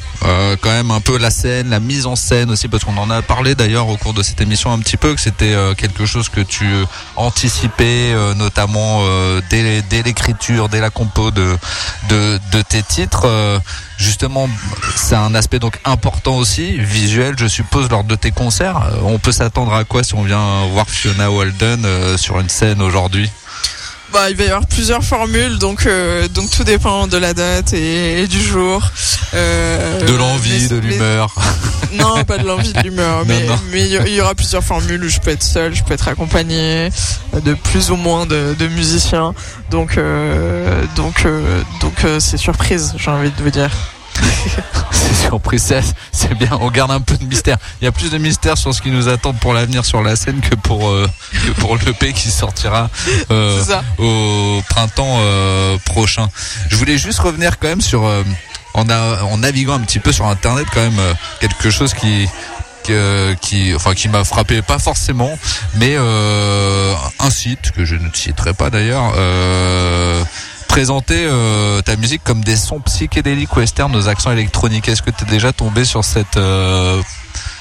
quand 0.55 0.69
même 0.69 0.91
un 0.91 1.01
peu 1.01 1.17
la 1.17 1.29
scène, 1.29 1.69
la 1.69 1.79
mise 1.79 2.05
en 2.05 2.15
scène 2.15 2.49
aussi, 2.51 2.67
parce 2.67 2.83
qu'on 2.83 2.97
en 2.97 3.09
a 3.09 3.21
parlé 3.21 3.55
d'ailleurs 3.55 3.87
au 3.89 3.97
cours 3.97 4.13
de 4.13 4.23
cette 4.23 4.39
émission 4.41 4.71
un 4.71 4.79
petit 4.79 4.97
peu, 4.97 5.13
que 5.13 5.21
c'était 5.21 5.53
euh, 5.53 5.73
quelque 5.73 6.05
chose 6.05 6.29
que 6.29 6.41
tu 6.41 6.65
anticipais, 7.15 8.11
euh, 8.13 8.33
notamment 8.33 9.01
euh, 9.01 9.41
dès, 9.49 9.81
dès 9.83 10.03
l'écriture, 10.03 10.69
dès 10.69 10.79
la 10.79 10.89
compo 10.89 11.31
de, 11.31 11.57
de, 12.09 12.39
de 12.51 12.61
tes 12.61 12.83
titres. 12.83 13.23
Euh, 13.25 13.59
justement, 13.97 14.49
c'est 14.95 15.15
un 15.15 15.35
aspect 15.35 15.59
donc 15.59 15.79
important 15.85 16.35
aussi, 16.37 16.77
visuel, 16.77 17.35
je 17.37 17.47
suppose, 17.47 17.89
lors 17.89 18.03
de 18.03 18.15
tes 18.15 18.31
concerts. 18.31 18.77
Euh, 18.77 18.99
On 19.03 19.19
peut 19.19 19.31
s'attendre 19.31 19.73
à 19.73 19.83
quoi 19.83 20.03
si 20.03 20.13
on 20.15 20.23
vient 20.23 20.65
voir 20.71 20.87
Fiona 20.89 21.31
Walden 21.31 21.83
euh, 21.85 22.17
sur 22.17 22.39
une 22.39 22.49
scène 22.49 22.81
aujourd'hui? 22.81 23.29
Bah, 24.13 24.29
il 24.29 24.35
va 24.37 24.43
y 24.43 24.47
avoir 24.47 24.65
plusieurs 24.65 25.03
formules, 25.03 25.57
donc 25.59 25.85
euh, 25.85 26.27
donc 26.29 26.49
tout 26.49 26.63
dépend 26.63 27.07
de 27.07 27.17
la 27.17 27.33
date 27.33 27.73
et, 27.73 28.21
et 28.21 28.27
du 28.27 28.41
jour. 28.41 28.81
Euh, 29.33 29.99
De 30.05 30.15
l'envie, 30.15 30.67
de 30.69 30.77
l'humeur. 30.77 31.35
Non, 31.93 32.23
pas 32.23 32.37
de 32.37 32.45
l'envie, 32.47 32.71
de 32.73 32.79
l'humeur, 32.81 33.23
mais 33.71 33.81
y- 33.87 33.99
il 34.07 34.13
y 34.13 34.21
aura 34.21 34.33
plusieurs 34.33 34.63
formules 34.63 35.03
où 35.03 35.09
je 35.09 35.19
peux 35.19 35.31
être 35.31 35.43
seul, 35.43 35.75
je 35.75 35.83
peux 35.83 35.93
être 35.93 36.07
accompagné 36.07 36.89
euh, 37.33 37.39
de 37.41 37.53
plus 37.53 37.91
ou 37.91 37.95
moins 37.97 38.25
de, 38.25 38.55
de 38.57 38.67
musiciens. 38.67 39.33
Donc 39.71 39.97
euh, 39.97 40.83
donc 40.95 41.25
euh, 41.25 41.61
donc 41.81 42.05
euh, 42.05 42.19
c'est 42.19 42.37
surprise, 42.37 42.93
j'ai 42.97 43.11
envie 43.11 43.29
de 43.31 43.43
vous 43.43 43.49
dire. 43.51 43.69
C'est 44.91 45.13
surpris, 45.27 45.59
c'est 45.59 46.33
bien. 46.37 46.49
On 46.61 46.71
garde 46.71 46.91
un 46.91 47.01
peu 47.01 47.17
de 47.17 47.23
mystère. 47.25 47.57
Il 47.81 47.85
y 47.85 47.87
a 47.87 47.91
plus 47.91 48.09
de 48.11 48.17
mystère 48.17 48.57
sur 48.57 48.73
ce 48.73 48.81
qui 48.81 48.89
nous 48.89 49.07
attend 49.07 49.33
pour 49.33 49.53
l'avenir 49.53 49.85
sur 49.85 50.01
la 50.01 50.15
scène 50.15 50.39
que 50.41 50.55
pour 50.55 50.89
euh, 50.89 51.07
que 51.45 51.51
pour 51.61 51.75
l'EP 51.77 52.13
qui 52.13 52.31
sortira 52.31 52.89
euh, 53.31 53.61
au 53.99 54.61
printemps 54.69 55.17
euh, 55.19 55.77
prochain. 55.85 56.29
Je 56.69 56.75
voulais 56.75 56.97
juste 56.97 57.19
revenir 57.19 57.59
quand 57.59 57.67
même 57.67 57.81
sur 57.81 58.05
euh, 58.05 58.23
en, 58.73 58.89
a- 58.89 59.21
en 59.23 59.37
naviguant 59.37 59.75
un 59.75 59.79
petit 59.81 59.99
peu 59.99 60.11
sur 60.11 60.25
internet 60.27 60.65
quand 60.73 60.81
même 60.81 60.99
euh, 60.99 61.13
quelque 61.39 61.69
chose 61.69 61.93
qui 61.93 62.27
que- 62.83 63.35
qui 63.41 63.73
enfin 63.75 63.93
qui 63.93 64.07
m'a 64.09 64.23
frappé 64.23 64.61
pas 64.61 64.79
forcément 64.79 65.37
mais 65.75 65.95
euh, 65.97 66.93
un 67.19 67.29
site 67.29 67.71
que 67.71 67.85
je 67.85 67.95
ne 67.95 68.09
citerai 68.13 68.53
pas 68.53 68.69
d'ailleurs 68.69 69.13
euh, 69.17 70.23
présentait 70.67 71.25
euh, 71.27 71.81
ta 71.81 71.95
musique 71.95 72.23
comme 72.23 72.43
des 72.43 72.55
sons 72.57 72.79
psychédéliques 72.79 73.55
western 73.55 73.95
aux 73.95 74.07
accents 74.07 74.31
électroniques. 74.31 74.87
Est-ce 74.87 75.01
que 75.01 75.11
tu 75.11 75.23
es 75.23 75.27
déjà 75.27 75.51
tombé 75.53 75.85
sur 75.85 76.03
cette 76.03 76.37
euh, 76.37 77.01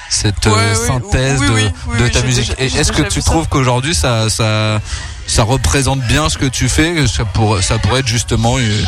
cette 0.09 0.45
Ouais, 0.45 0.53
euh, 0.55 0.75
synthèse 0.75 1.39
oui, 1.41 1.47
de, 1.47 1.53
oui, 1.53 1.61
oui, 1.87 1.97
de 1.99 2.03
oui, 2.05 2.11
ta 2.11 2.21
musique? 2.21 2.49
déjà- 2.57 2.63
Et 2.77 2.79
est-ce 2.79 2.91
que 2.91 3.01
tu 3.03 3.21
trouves 3.21 3.47
qu'aujourd'hui 3.47 3.95
ça 3.95 4.29
ça 4.29 4.79
ça 5.25 5.43
représente 5.43 6.01
bien 6.01 6.29
ce 6.29 6.37
que 6.37 6.45
tu 6.45 6.69
fais? 6.69 6.93
Que 6.93 7.07
ça 7.07 7.25
pourrait 7.25 7.61
ça 7.61 7.77
pourrait 7.79 7.99
être 8.01 8.07
justement 8.07 8.57
une- 8.59 8.85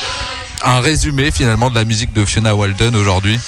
un 0.64 0.80
résumé 0.82 1.32
finalement 1.32 1.70
de 1.70 1.76
la 1.76 1.86
musique 1.86 2.14
de 2.14 2.26
Fiona 2.26 2.54
Walden 2.56 2.96
aujourd'hui 2.96 3.40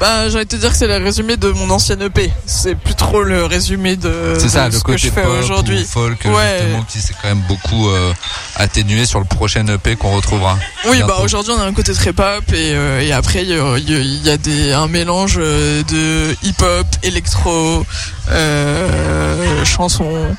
Bah, 0.00 0.28
j'ai 0.28 0.36
envie 0.36 0.44
de 0.46 0.50
te 0.50 0.56
dire 0.56 0.70
que 0.70 0.76
c'est 0.76 0.86
le 0.88 0.96
résumé 1.02 1.36
de 1.36 1.50
mon 1.50 1.70
ancienne 1.70 2.02
EP. 2.02 2.30
C'est 2.44 2.74
plus 2.74 2.94
trop 2.94 3.22
le 3.22 3.44
résumé 3.44 3.96
de, 3.96 4.34
C'est 4.38 4.48
ça, 4.48 4.68
de 4.68 4.72
le 4.74 4.78
ce 4.78 4.84
que 4.84 4.96
je 4.96 5.08
côté 5.08 5.20
fais 5.22 5.26
aujourd'hui. 5.26 5.82
ou 5.82 5.86
folk 5.86 6.24
Ouais. 6.24 6.58
justement 6.60 6.82
qui 6.88 7.00
s'est 7.00 7.14
quand 7.22 7.28
même 7.28 7.42
beaucoup 7.48 7.88
euh, 7.88 8.12
atténué 8.56 9.06
sur 9.06 9.20
le 9.20 9.26
prochain 9.26 9.66
EP 9.68 9.96
qu'on 9.96 10.10
retrouvera. 10.16 10.58
Oui, 10.86 10.96
bientôt. 10.98 11.06
bah 11.14 11.20
aujourd'hui 11.22 11.52
on 11.56 11.60
a 11.60 11.64
un 11.66 11.72
côté 11.72 11.92
très 11.94 12.12
pop 12.12 12.42
et, 12.52 12.72
euh, 12.74 13.00
et 13.00 13.12
après 13.12 13.42
il 13.42 13.48
y 13.50 13.54
a, 13.58 13.78
il 13.78 13.90
y 13.90 13.94
a- 13.94 13.98
il 14.00 14.26
y 14.26 14.30
a 14.30 14.36
des, 14.36 14.72
un 14.72 14.88
mélange 14.88 15.36
euh, 15.38 15.82
de 15.84 16.36
hip-hop, 16.42 16.86
électro, 17.02 17.84
euh, 18.30 19.64
chansons. 19.64 20.34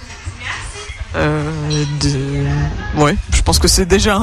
Euh, 1.18 1.52
de- 2.02 3.00
Ouais, 3.00 3.16
je 3.34 3.42
pense 3.42 3.60
que 3.60 3.68
c'est 3.68 3.86
déjà 3.86 4.16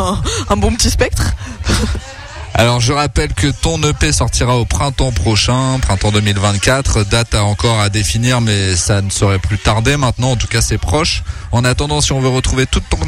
un, 0.48 0.56
bon 0.56 0.72
petit 0.72 0.90
spectre. 0.90 1.34
Alors 2.56 2.78
je 2.80 2.92
rappelle 2.92 3.34
que 3.34 3.48
ton 3.48 3.82
EP 3.82 4.12
sortira 4.12 4.56
au 4.56 4.64
printemps 4.64 5.10
prochain, 5.10 5.80
printemps 5.82 6.12
2024, 6.12 7.02
date 7.04 7.34
encore 7.34 7.80
à 7.80 7.88
définir 7.88 8.40
mais 8.40 8.76
ça 8.76 9.02
ne 9.02 9.10
saurait 9.10 9.40
plus 9.40 9.58
tarder 9.58 9.96
maintenant, 9.96 10.30
en 10.30 10.36
tout 10.36 10.46
cas 10.46 10.60
c'est 10.60 10.78
proche. 10.78 11.24
En 11.50 11.64
attendant 11.64 12.00
si 12.00 12.12
on 12.12 12.20
veut 12.20 12.28
retrouver 12.28 12.66
toute 12.66 12.88
ton 12.88 12.98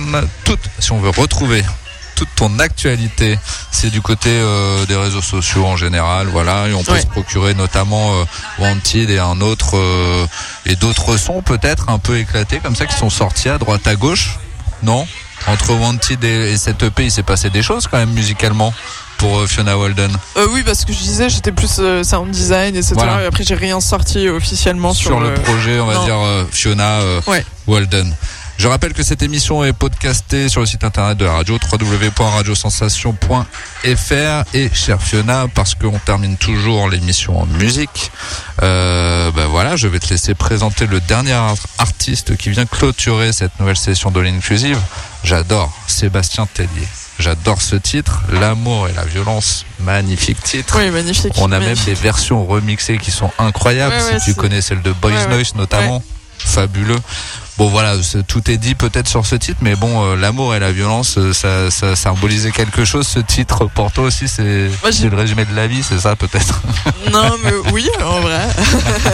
toute 0.44 0.58
si 0.80 0.90
on 0.90 0.98
veut 0.98 1.10
retrouver 1.10 1.62
toute 2.16 2.28
ton 2.34 2.58
actualité, 2.58 3.38
c'est 3.70 3.90
du 3.90 4.00
côté 4.02 4.30
euh, 4.30 4.84
des 4.86 4.96
réseaux 4.96 5.22
sociaux 5.22 5.64
en 5.64 5.76
général, 5.76 6.26
voilà, 6.26 6.66
et 6.68 6.74
on 6.74 6.82
peut 6.82 6.92
Ouais. 6.92 7.00
se 7.02 7.06
procurer 7.06 7.54
notamment 7.54 8.14
euh, 8.14 8.24
Wanted 8.58 9.10
et 9.10 9.18
un 9.20 9.40
autre 9.40 9.76
euh, 9.76 10.26
et 10.64 10.74
d'autres 10.76 11.16
sons 11.18 11.42
peut-être 11.42 11.88
un 11.90 11.98
peu 11.98 12.18
éclatés 12.18 12.58
comme 12.58 12.74
ça 12.74 12.86
qui 12.86 12.96
sont 12.96 13.10
sortis 13.10 13.48
à 13.48 13.58
droite 13.58 13.86
à 13.86 13.94
gauche. 13.94 14.38
Non? 14.82 15.06
Entre 15.46 15.72
Wanted 15.74 16.24
et, 16.24 16.52
et 16.52 16.56
cette 16.56 16.82
EP, 16.82 17.04
il 17.04 17.10
s'est 17.10 17.22
passé 17.22 17.50
des 17.50 17.62
choses 17.62 17.86
quand 17.86 17.98
même 17.98 18.10
musicalement 18.12 18.72
pour 19.18 19.46
Fiona 19.46 19.76
Walden. 19.78 20.10
Euh, 20.36 20.46
oui, 20.52 20.62
parce 20.64 20.84
que 20.84 20.92
je 20.92 20.98
disais 20.98 21.28
j'étais 21.30 21.52
plus 21.52 21.76
euh, 21.78 22.02
sound 22.02 22.30
design, 22.30 22.74
etc. 22.76 22.94
Voilà. 22.96 23.22
Et 23.22 23.26
après 23.26 23.44
j'ai 23.44 23.54
rien 23.54 23.80
sorti 23.80 24.28
officiellement 24.28 24.92
sur, 24.92 25.10
sur 25.10 25.20
le 25.20 25.30
le- 25.30 25.34
projet, 25.34 25.78
on 25.80 25.86
va 25.86 25.94
non. 25.94 26.04
dire 26.04 26.18
euh, 26.18 26.44
Fiona 26.50 26.98
Ouais. 27.26 27.44
Walden. 27.66 28.14
Je 28.58 28.68
rappelle 28.68 28.94
que 28.94 29.02
cette 29.02 29.22
émission 29.22 29.62
est 29.64 29.74
podcastée 29.74 30.48
sur 30.48 30.60
le 30.60 30.66
site 30.66 30.82
internet 30.82 31.18
de 31.18 31.26
la 31.26 31.32
radio 31.32 31.58
www.radiosensation.fr 31.70 34.44
et 34.54 34.70
chère 34.72 35.02
Fiona, 35.02 35.46
parce 35.54 35.74
qu'on 35.74 35.98
termine 35.98 36.38
toujours 36.38 36.88
l'émission 36.88 37.38
en 37.38 37.44
musique, 37.46 38.10
euh, 38.62 39.30
ben 39.32 39.46
voilà, 39.46 39.76
je 39.76 39.88
vais 39.88 39.98
te 39.98 40.08
laisser 40.08 40.34
présenter 40.34 40.86
le 40.86 41.00
dernier 41.00 41.32
art- 41.34 41.56
artiste 41.78 42.36
qui 42.38 42.48
vient 42.48 42.64
clôturer 42.64 43.32
cette 43.32 43.60
nouvelle 43.60 43.76
session 43.76 44.10
de 44.10 44.20
l'Inclusive. 44.20 44.78
J'adore 45.22 45.70
Sébastien 45.86 46.46
Tellier. 46.52 46.88
J'adore 47.18 47.60
ce 47.62 47.76
titre, 47.76 48.22
L'amour 48.30 48.88
et 48.88 48.92
la 48.94 49.04
violence, 49.04 49.64
magnifique 49.80 50.42
titre. 50.42 50.76
Oui, 50.78 50.90
magnifique. 50.90 51.32
On 51.36 51.52
a 51.52 51.58
même 51.60 51.76
des 51.86 51.94
versions 51.94 52.44
remixées 52.46 52.96
qui 52.98 53.10
sont 53.10 53.30
incroyables. 53.38 53.94
Ouais, 53.94 54.12
ouais, 54.14 54.18
si 54.18 54.32
tu 54.32 54.34
connais 54.34 54.60
celle 54.62 54.80
de 54.82 54.92
Boys 54.92 55.12
Ouais, 55.12 55.18
ouais. 55.26 55.28
Noise 55.28 55.54
notamment, 55.54 56.02
fabuleux. 56.38 56.98
Bon 57.58 57.68
voilà, 57.68 57.94
tout 58.28 58.50
est 58.50 58.58
dit 58.58 58.74
peut-être 58.74 59.08
sur 59.08 59.24
ce 59.24 59.34
titre, 59.34 59.60
mais 59.62 59.76
bon, 59.76 60.04
euh, 60.04 60.16
l'amour 60.16 60.54
et 60.54 60.58
la 60.58 60.72
violence, 60.72 61.16
euh, 61.16 61.32
ça, 61.32 61.70
ça 61.70 61.96
symbolisait 61.96 62.50
quelque 62.50 62.84
chose. 62.84 63.06
Ce 63.06 63.18
titre 63.18 63.64
pour 63.74 63.90
toi 63.92 64.04
aussi, 64.04 64.28
c'est 64.28 64.42
le 64.42 65.16
résumé 65.16 65.46
de 65.46 65.56
la 65.56 65.66
vie, 65.66 65.82
c'est 65.82 65.98
ça 65.98 66.16
peut-être? 66.16 66.60
Non, 67.12 67.30
mais 67.42 67.52
oui, 67.72 67.88
en 68.04 68.20
vrai. 68.20 68.46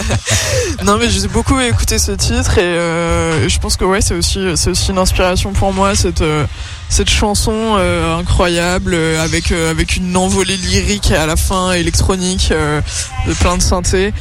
non, 0.85 0.97
mais 0.99 1.09
j'ai 1.09 1.29
beaucoup 1.29 1.61
écouté 1.61 1.99
ce 1.99 2.13
titre 2.13 2.59
et 2.59 2.63
euh, 2.63 3.49
je 3.49 3.59
pense 3.59 3.77
que 3.77 3.85
ouais, 3.85 4.01
c'est 4.01 4.15
aussi, 4.15 4.45
c'est 4.57 4.71
aussi 4.71 4.91
une 4.91 4.99
inspiration 4.99 5.53
pour 5.53 5.73
moi 5.73 5.95
cette 5.95 6.23
euh, 6.23 6.45
cette 6.93 7.09
chanson 7.09 7.77
euh, 7.79 8.19
incroyable 8.19 8.93
euh, 8.93 9.25
avec 9.25 9.51
euh, 9.51 9.71
avec 9.71 9.97
une 9.97 10.15
envolée 10.15 10.59
lyrique 10.59 11.11
à 11.11 11.25
la 11.25 11.37
fin 11.37 11.73
électronique 11.73 12.53
de 12.53 13.33
plein 13.35 13.57
de 13.57 13.63
synthé. 13.63 14.13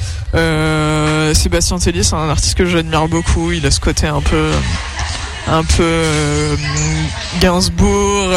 Sébastien 1.34 1.80
Tellier, 1.80 2.04
c'est 2.04 2.16
un 2.16 2.30
artiste 2.30 2.58
que 2.58 2.66
j'admire 2.66 3.10
beaucoup. 3.10 3.52
Il 3.52 3.66
a 3.66 3.72
ce 3.72 3.82
côté 3.82 4.08
un 4.08 4.22
peu 4.22 4.52
un 5.48 5.64
peu 5.66 6.04
Gainsbourg. 7.42 8.30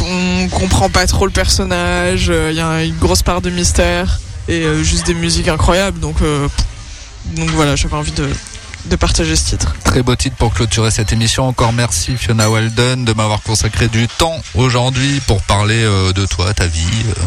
on 0.00 0.48
comprend 0.48 0.90
pas 0.90 1.06
trop 1.06 1.26
le 1.26 1.32
personnage, 1.32 2.32
il 2.50 2.56
y 2.56 2.60
a 2.60 2.82
une 2.82 2.96
grosse 2.96 3.22
part 3.22 3.40
de 3.40 3.50
mystère 3.50 4.18
et 4.48 4.64
juste 4.82 5.06
des 5.06 5.14
musiques 5.14 5.48
incroyables. 5.48 6.00
Donc, 6.00 6.16
donc 7.36 7.50
voilà, 7.50 7.76
j'avais 7.76 7.96
envie 7.96 8.12
de, 8.12 8.28
de 8.86 8.96
partager 8.96 9.36
ce 9.36 9.44
titre. 9.50 9.74
Très 9.84 10.02
beau 10.02 10.14
titre 10.16 10.36
pour 10.36 10.52
clôturer 10.52 10.90
cette 10.90 11.12
émission. 11.12 11.46
Encore 11.46 11.72
merci 11.72 12.16
Fiona 12.16 12.50
Walden 12.50 13.04
de 13.04 13.12
m'avoir 13.12 13.42
consacré 13.42 13.88
du 13.88 14.08
temps 14.08 14.40
aujourd'hui 14.54 15.20
pour 15.26 15.42
parler 15.42 15.82
euh, 15.82 16.12
de 16.12 16.26
toi, 16.26 16.52
ta 16.54 16.66
vie, 16.66 16.86
euh, 17.08 17.22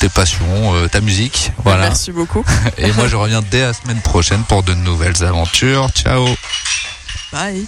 tes 0.00 0.08
passions, 0.08 0.74
euh, 0.74 0.88
ta 0.88 1.00
musique. 1.00 1.52
Voilà. 1.64 1.88
Merci 1.88 2.12
beaucoup. 2.12 2.44
Et 2.78 2.92
moi 2.92 3.08
je 3.08 3.16
reviens 3.16 3.42
dès 3.42 3.62
la 3.62 3.72
semaine 3.72 4.00
prochaine 4.00 4.42
pour 4.44 4.62
de 4.62 4.74
nouvelles 4.74 5.22
aventures. 5.24 5.88
Ciao. 5.94 6.26
Bye. 7.32 7.66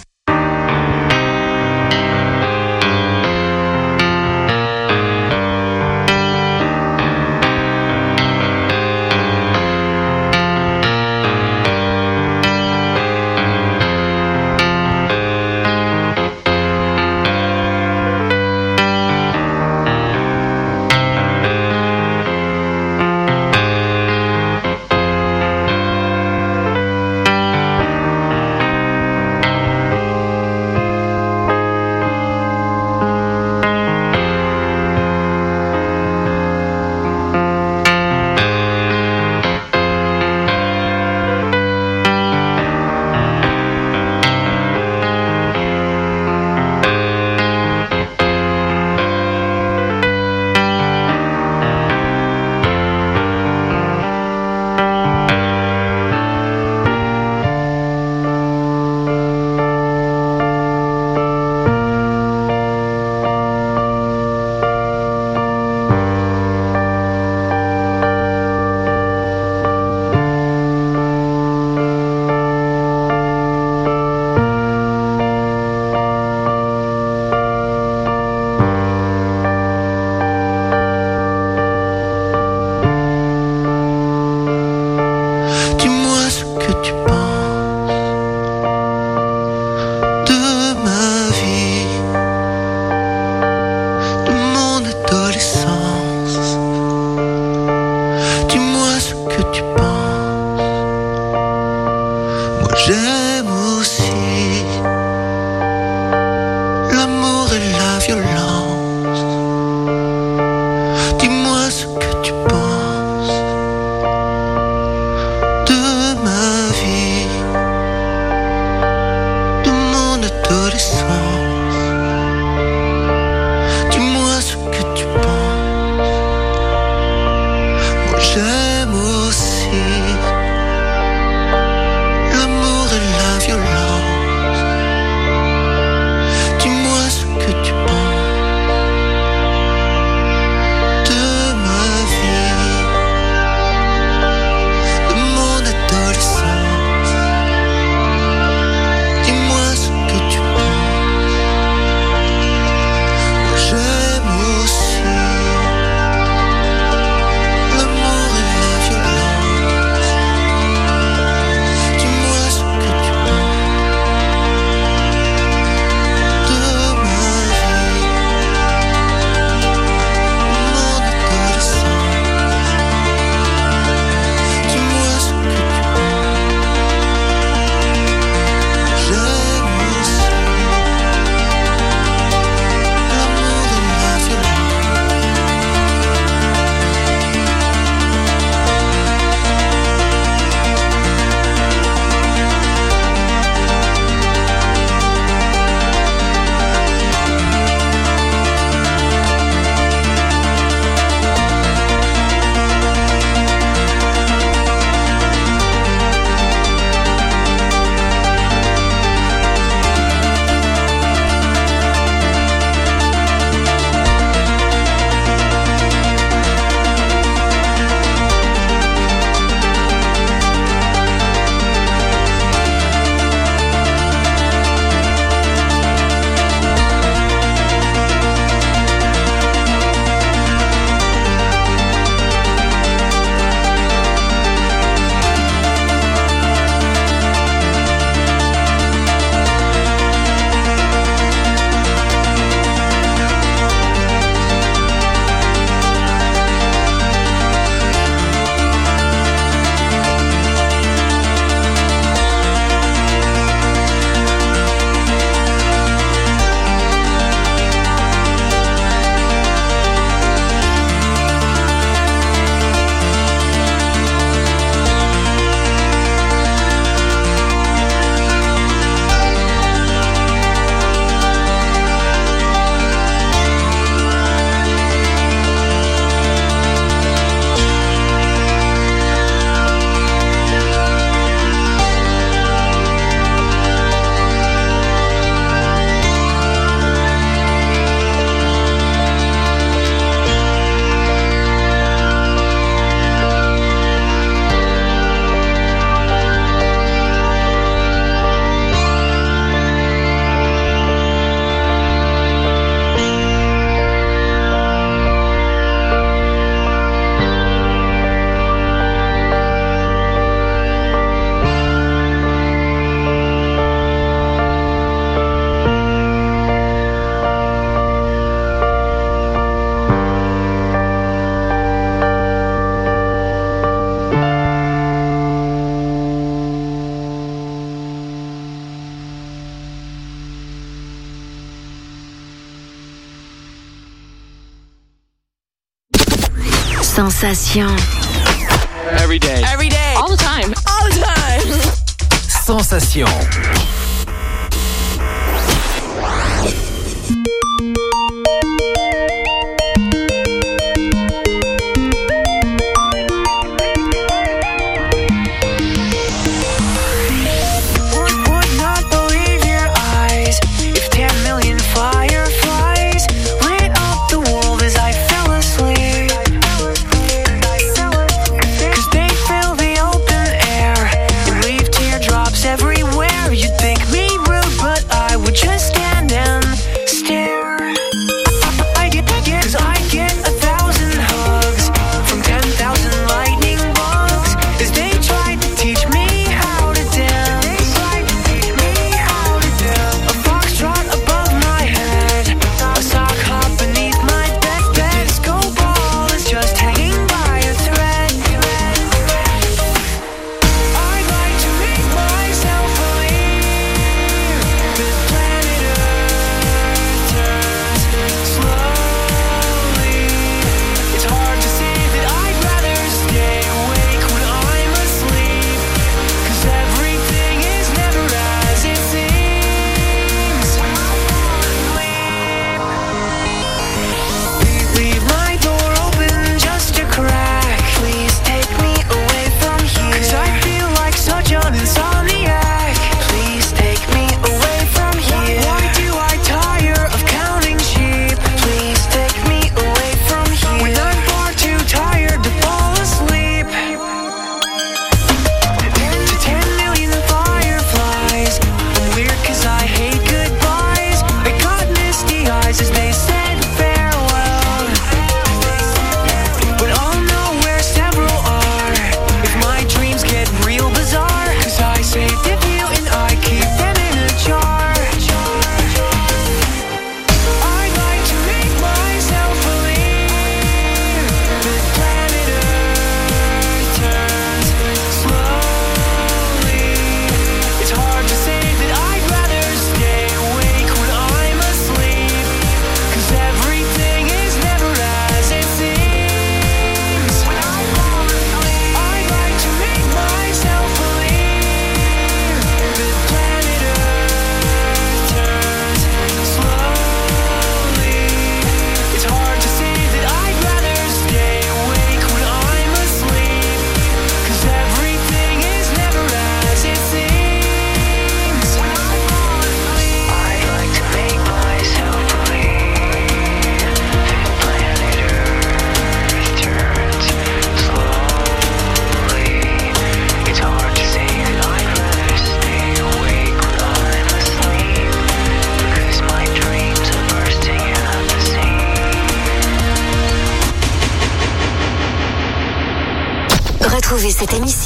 Patient. 337.27 337.96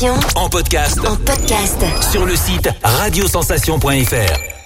En 0.04 0.50
podcast. 0.50 0.98
En 1.06 1.16
podcast. 1.16 1.86
Sur 2.12 2.26
le 2.26 2.36
site 2.36 2.70
radiosensation.fr. 2.84 4.61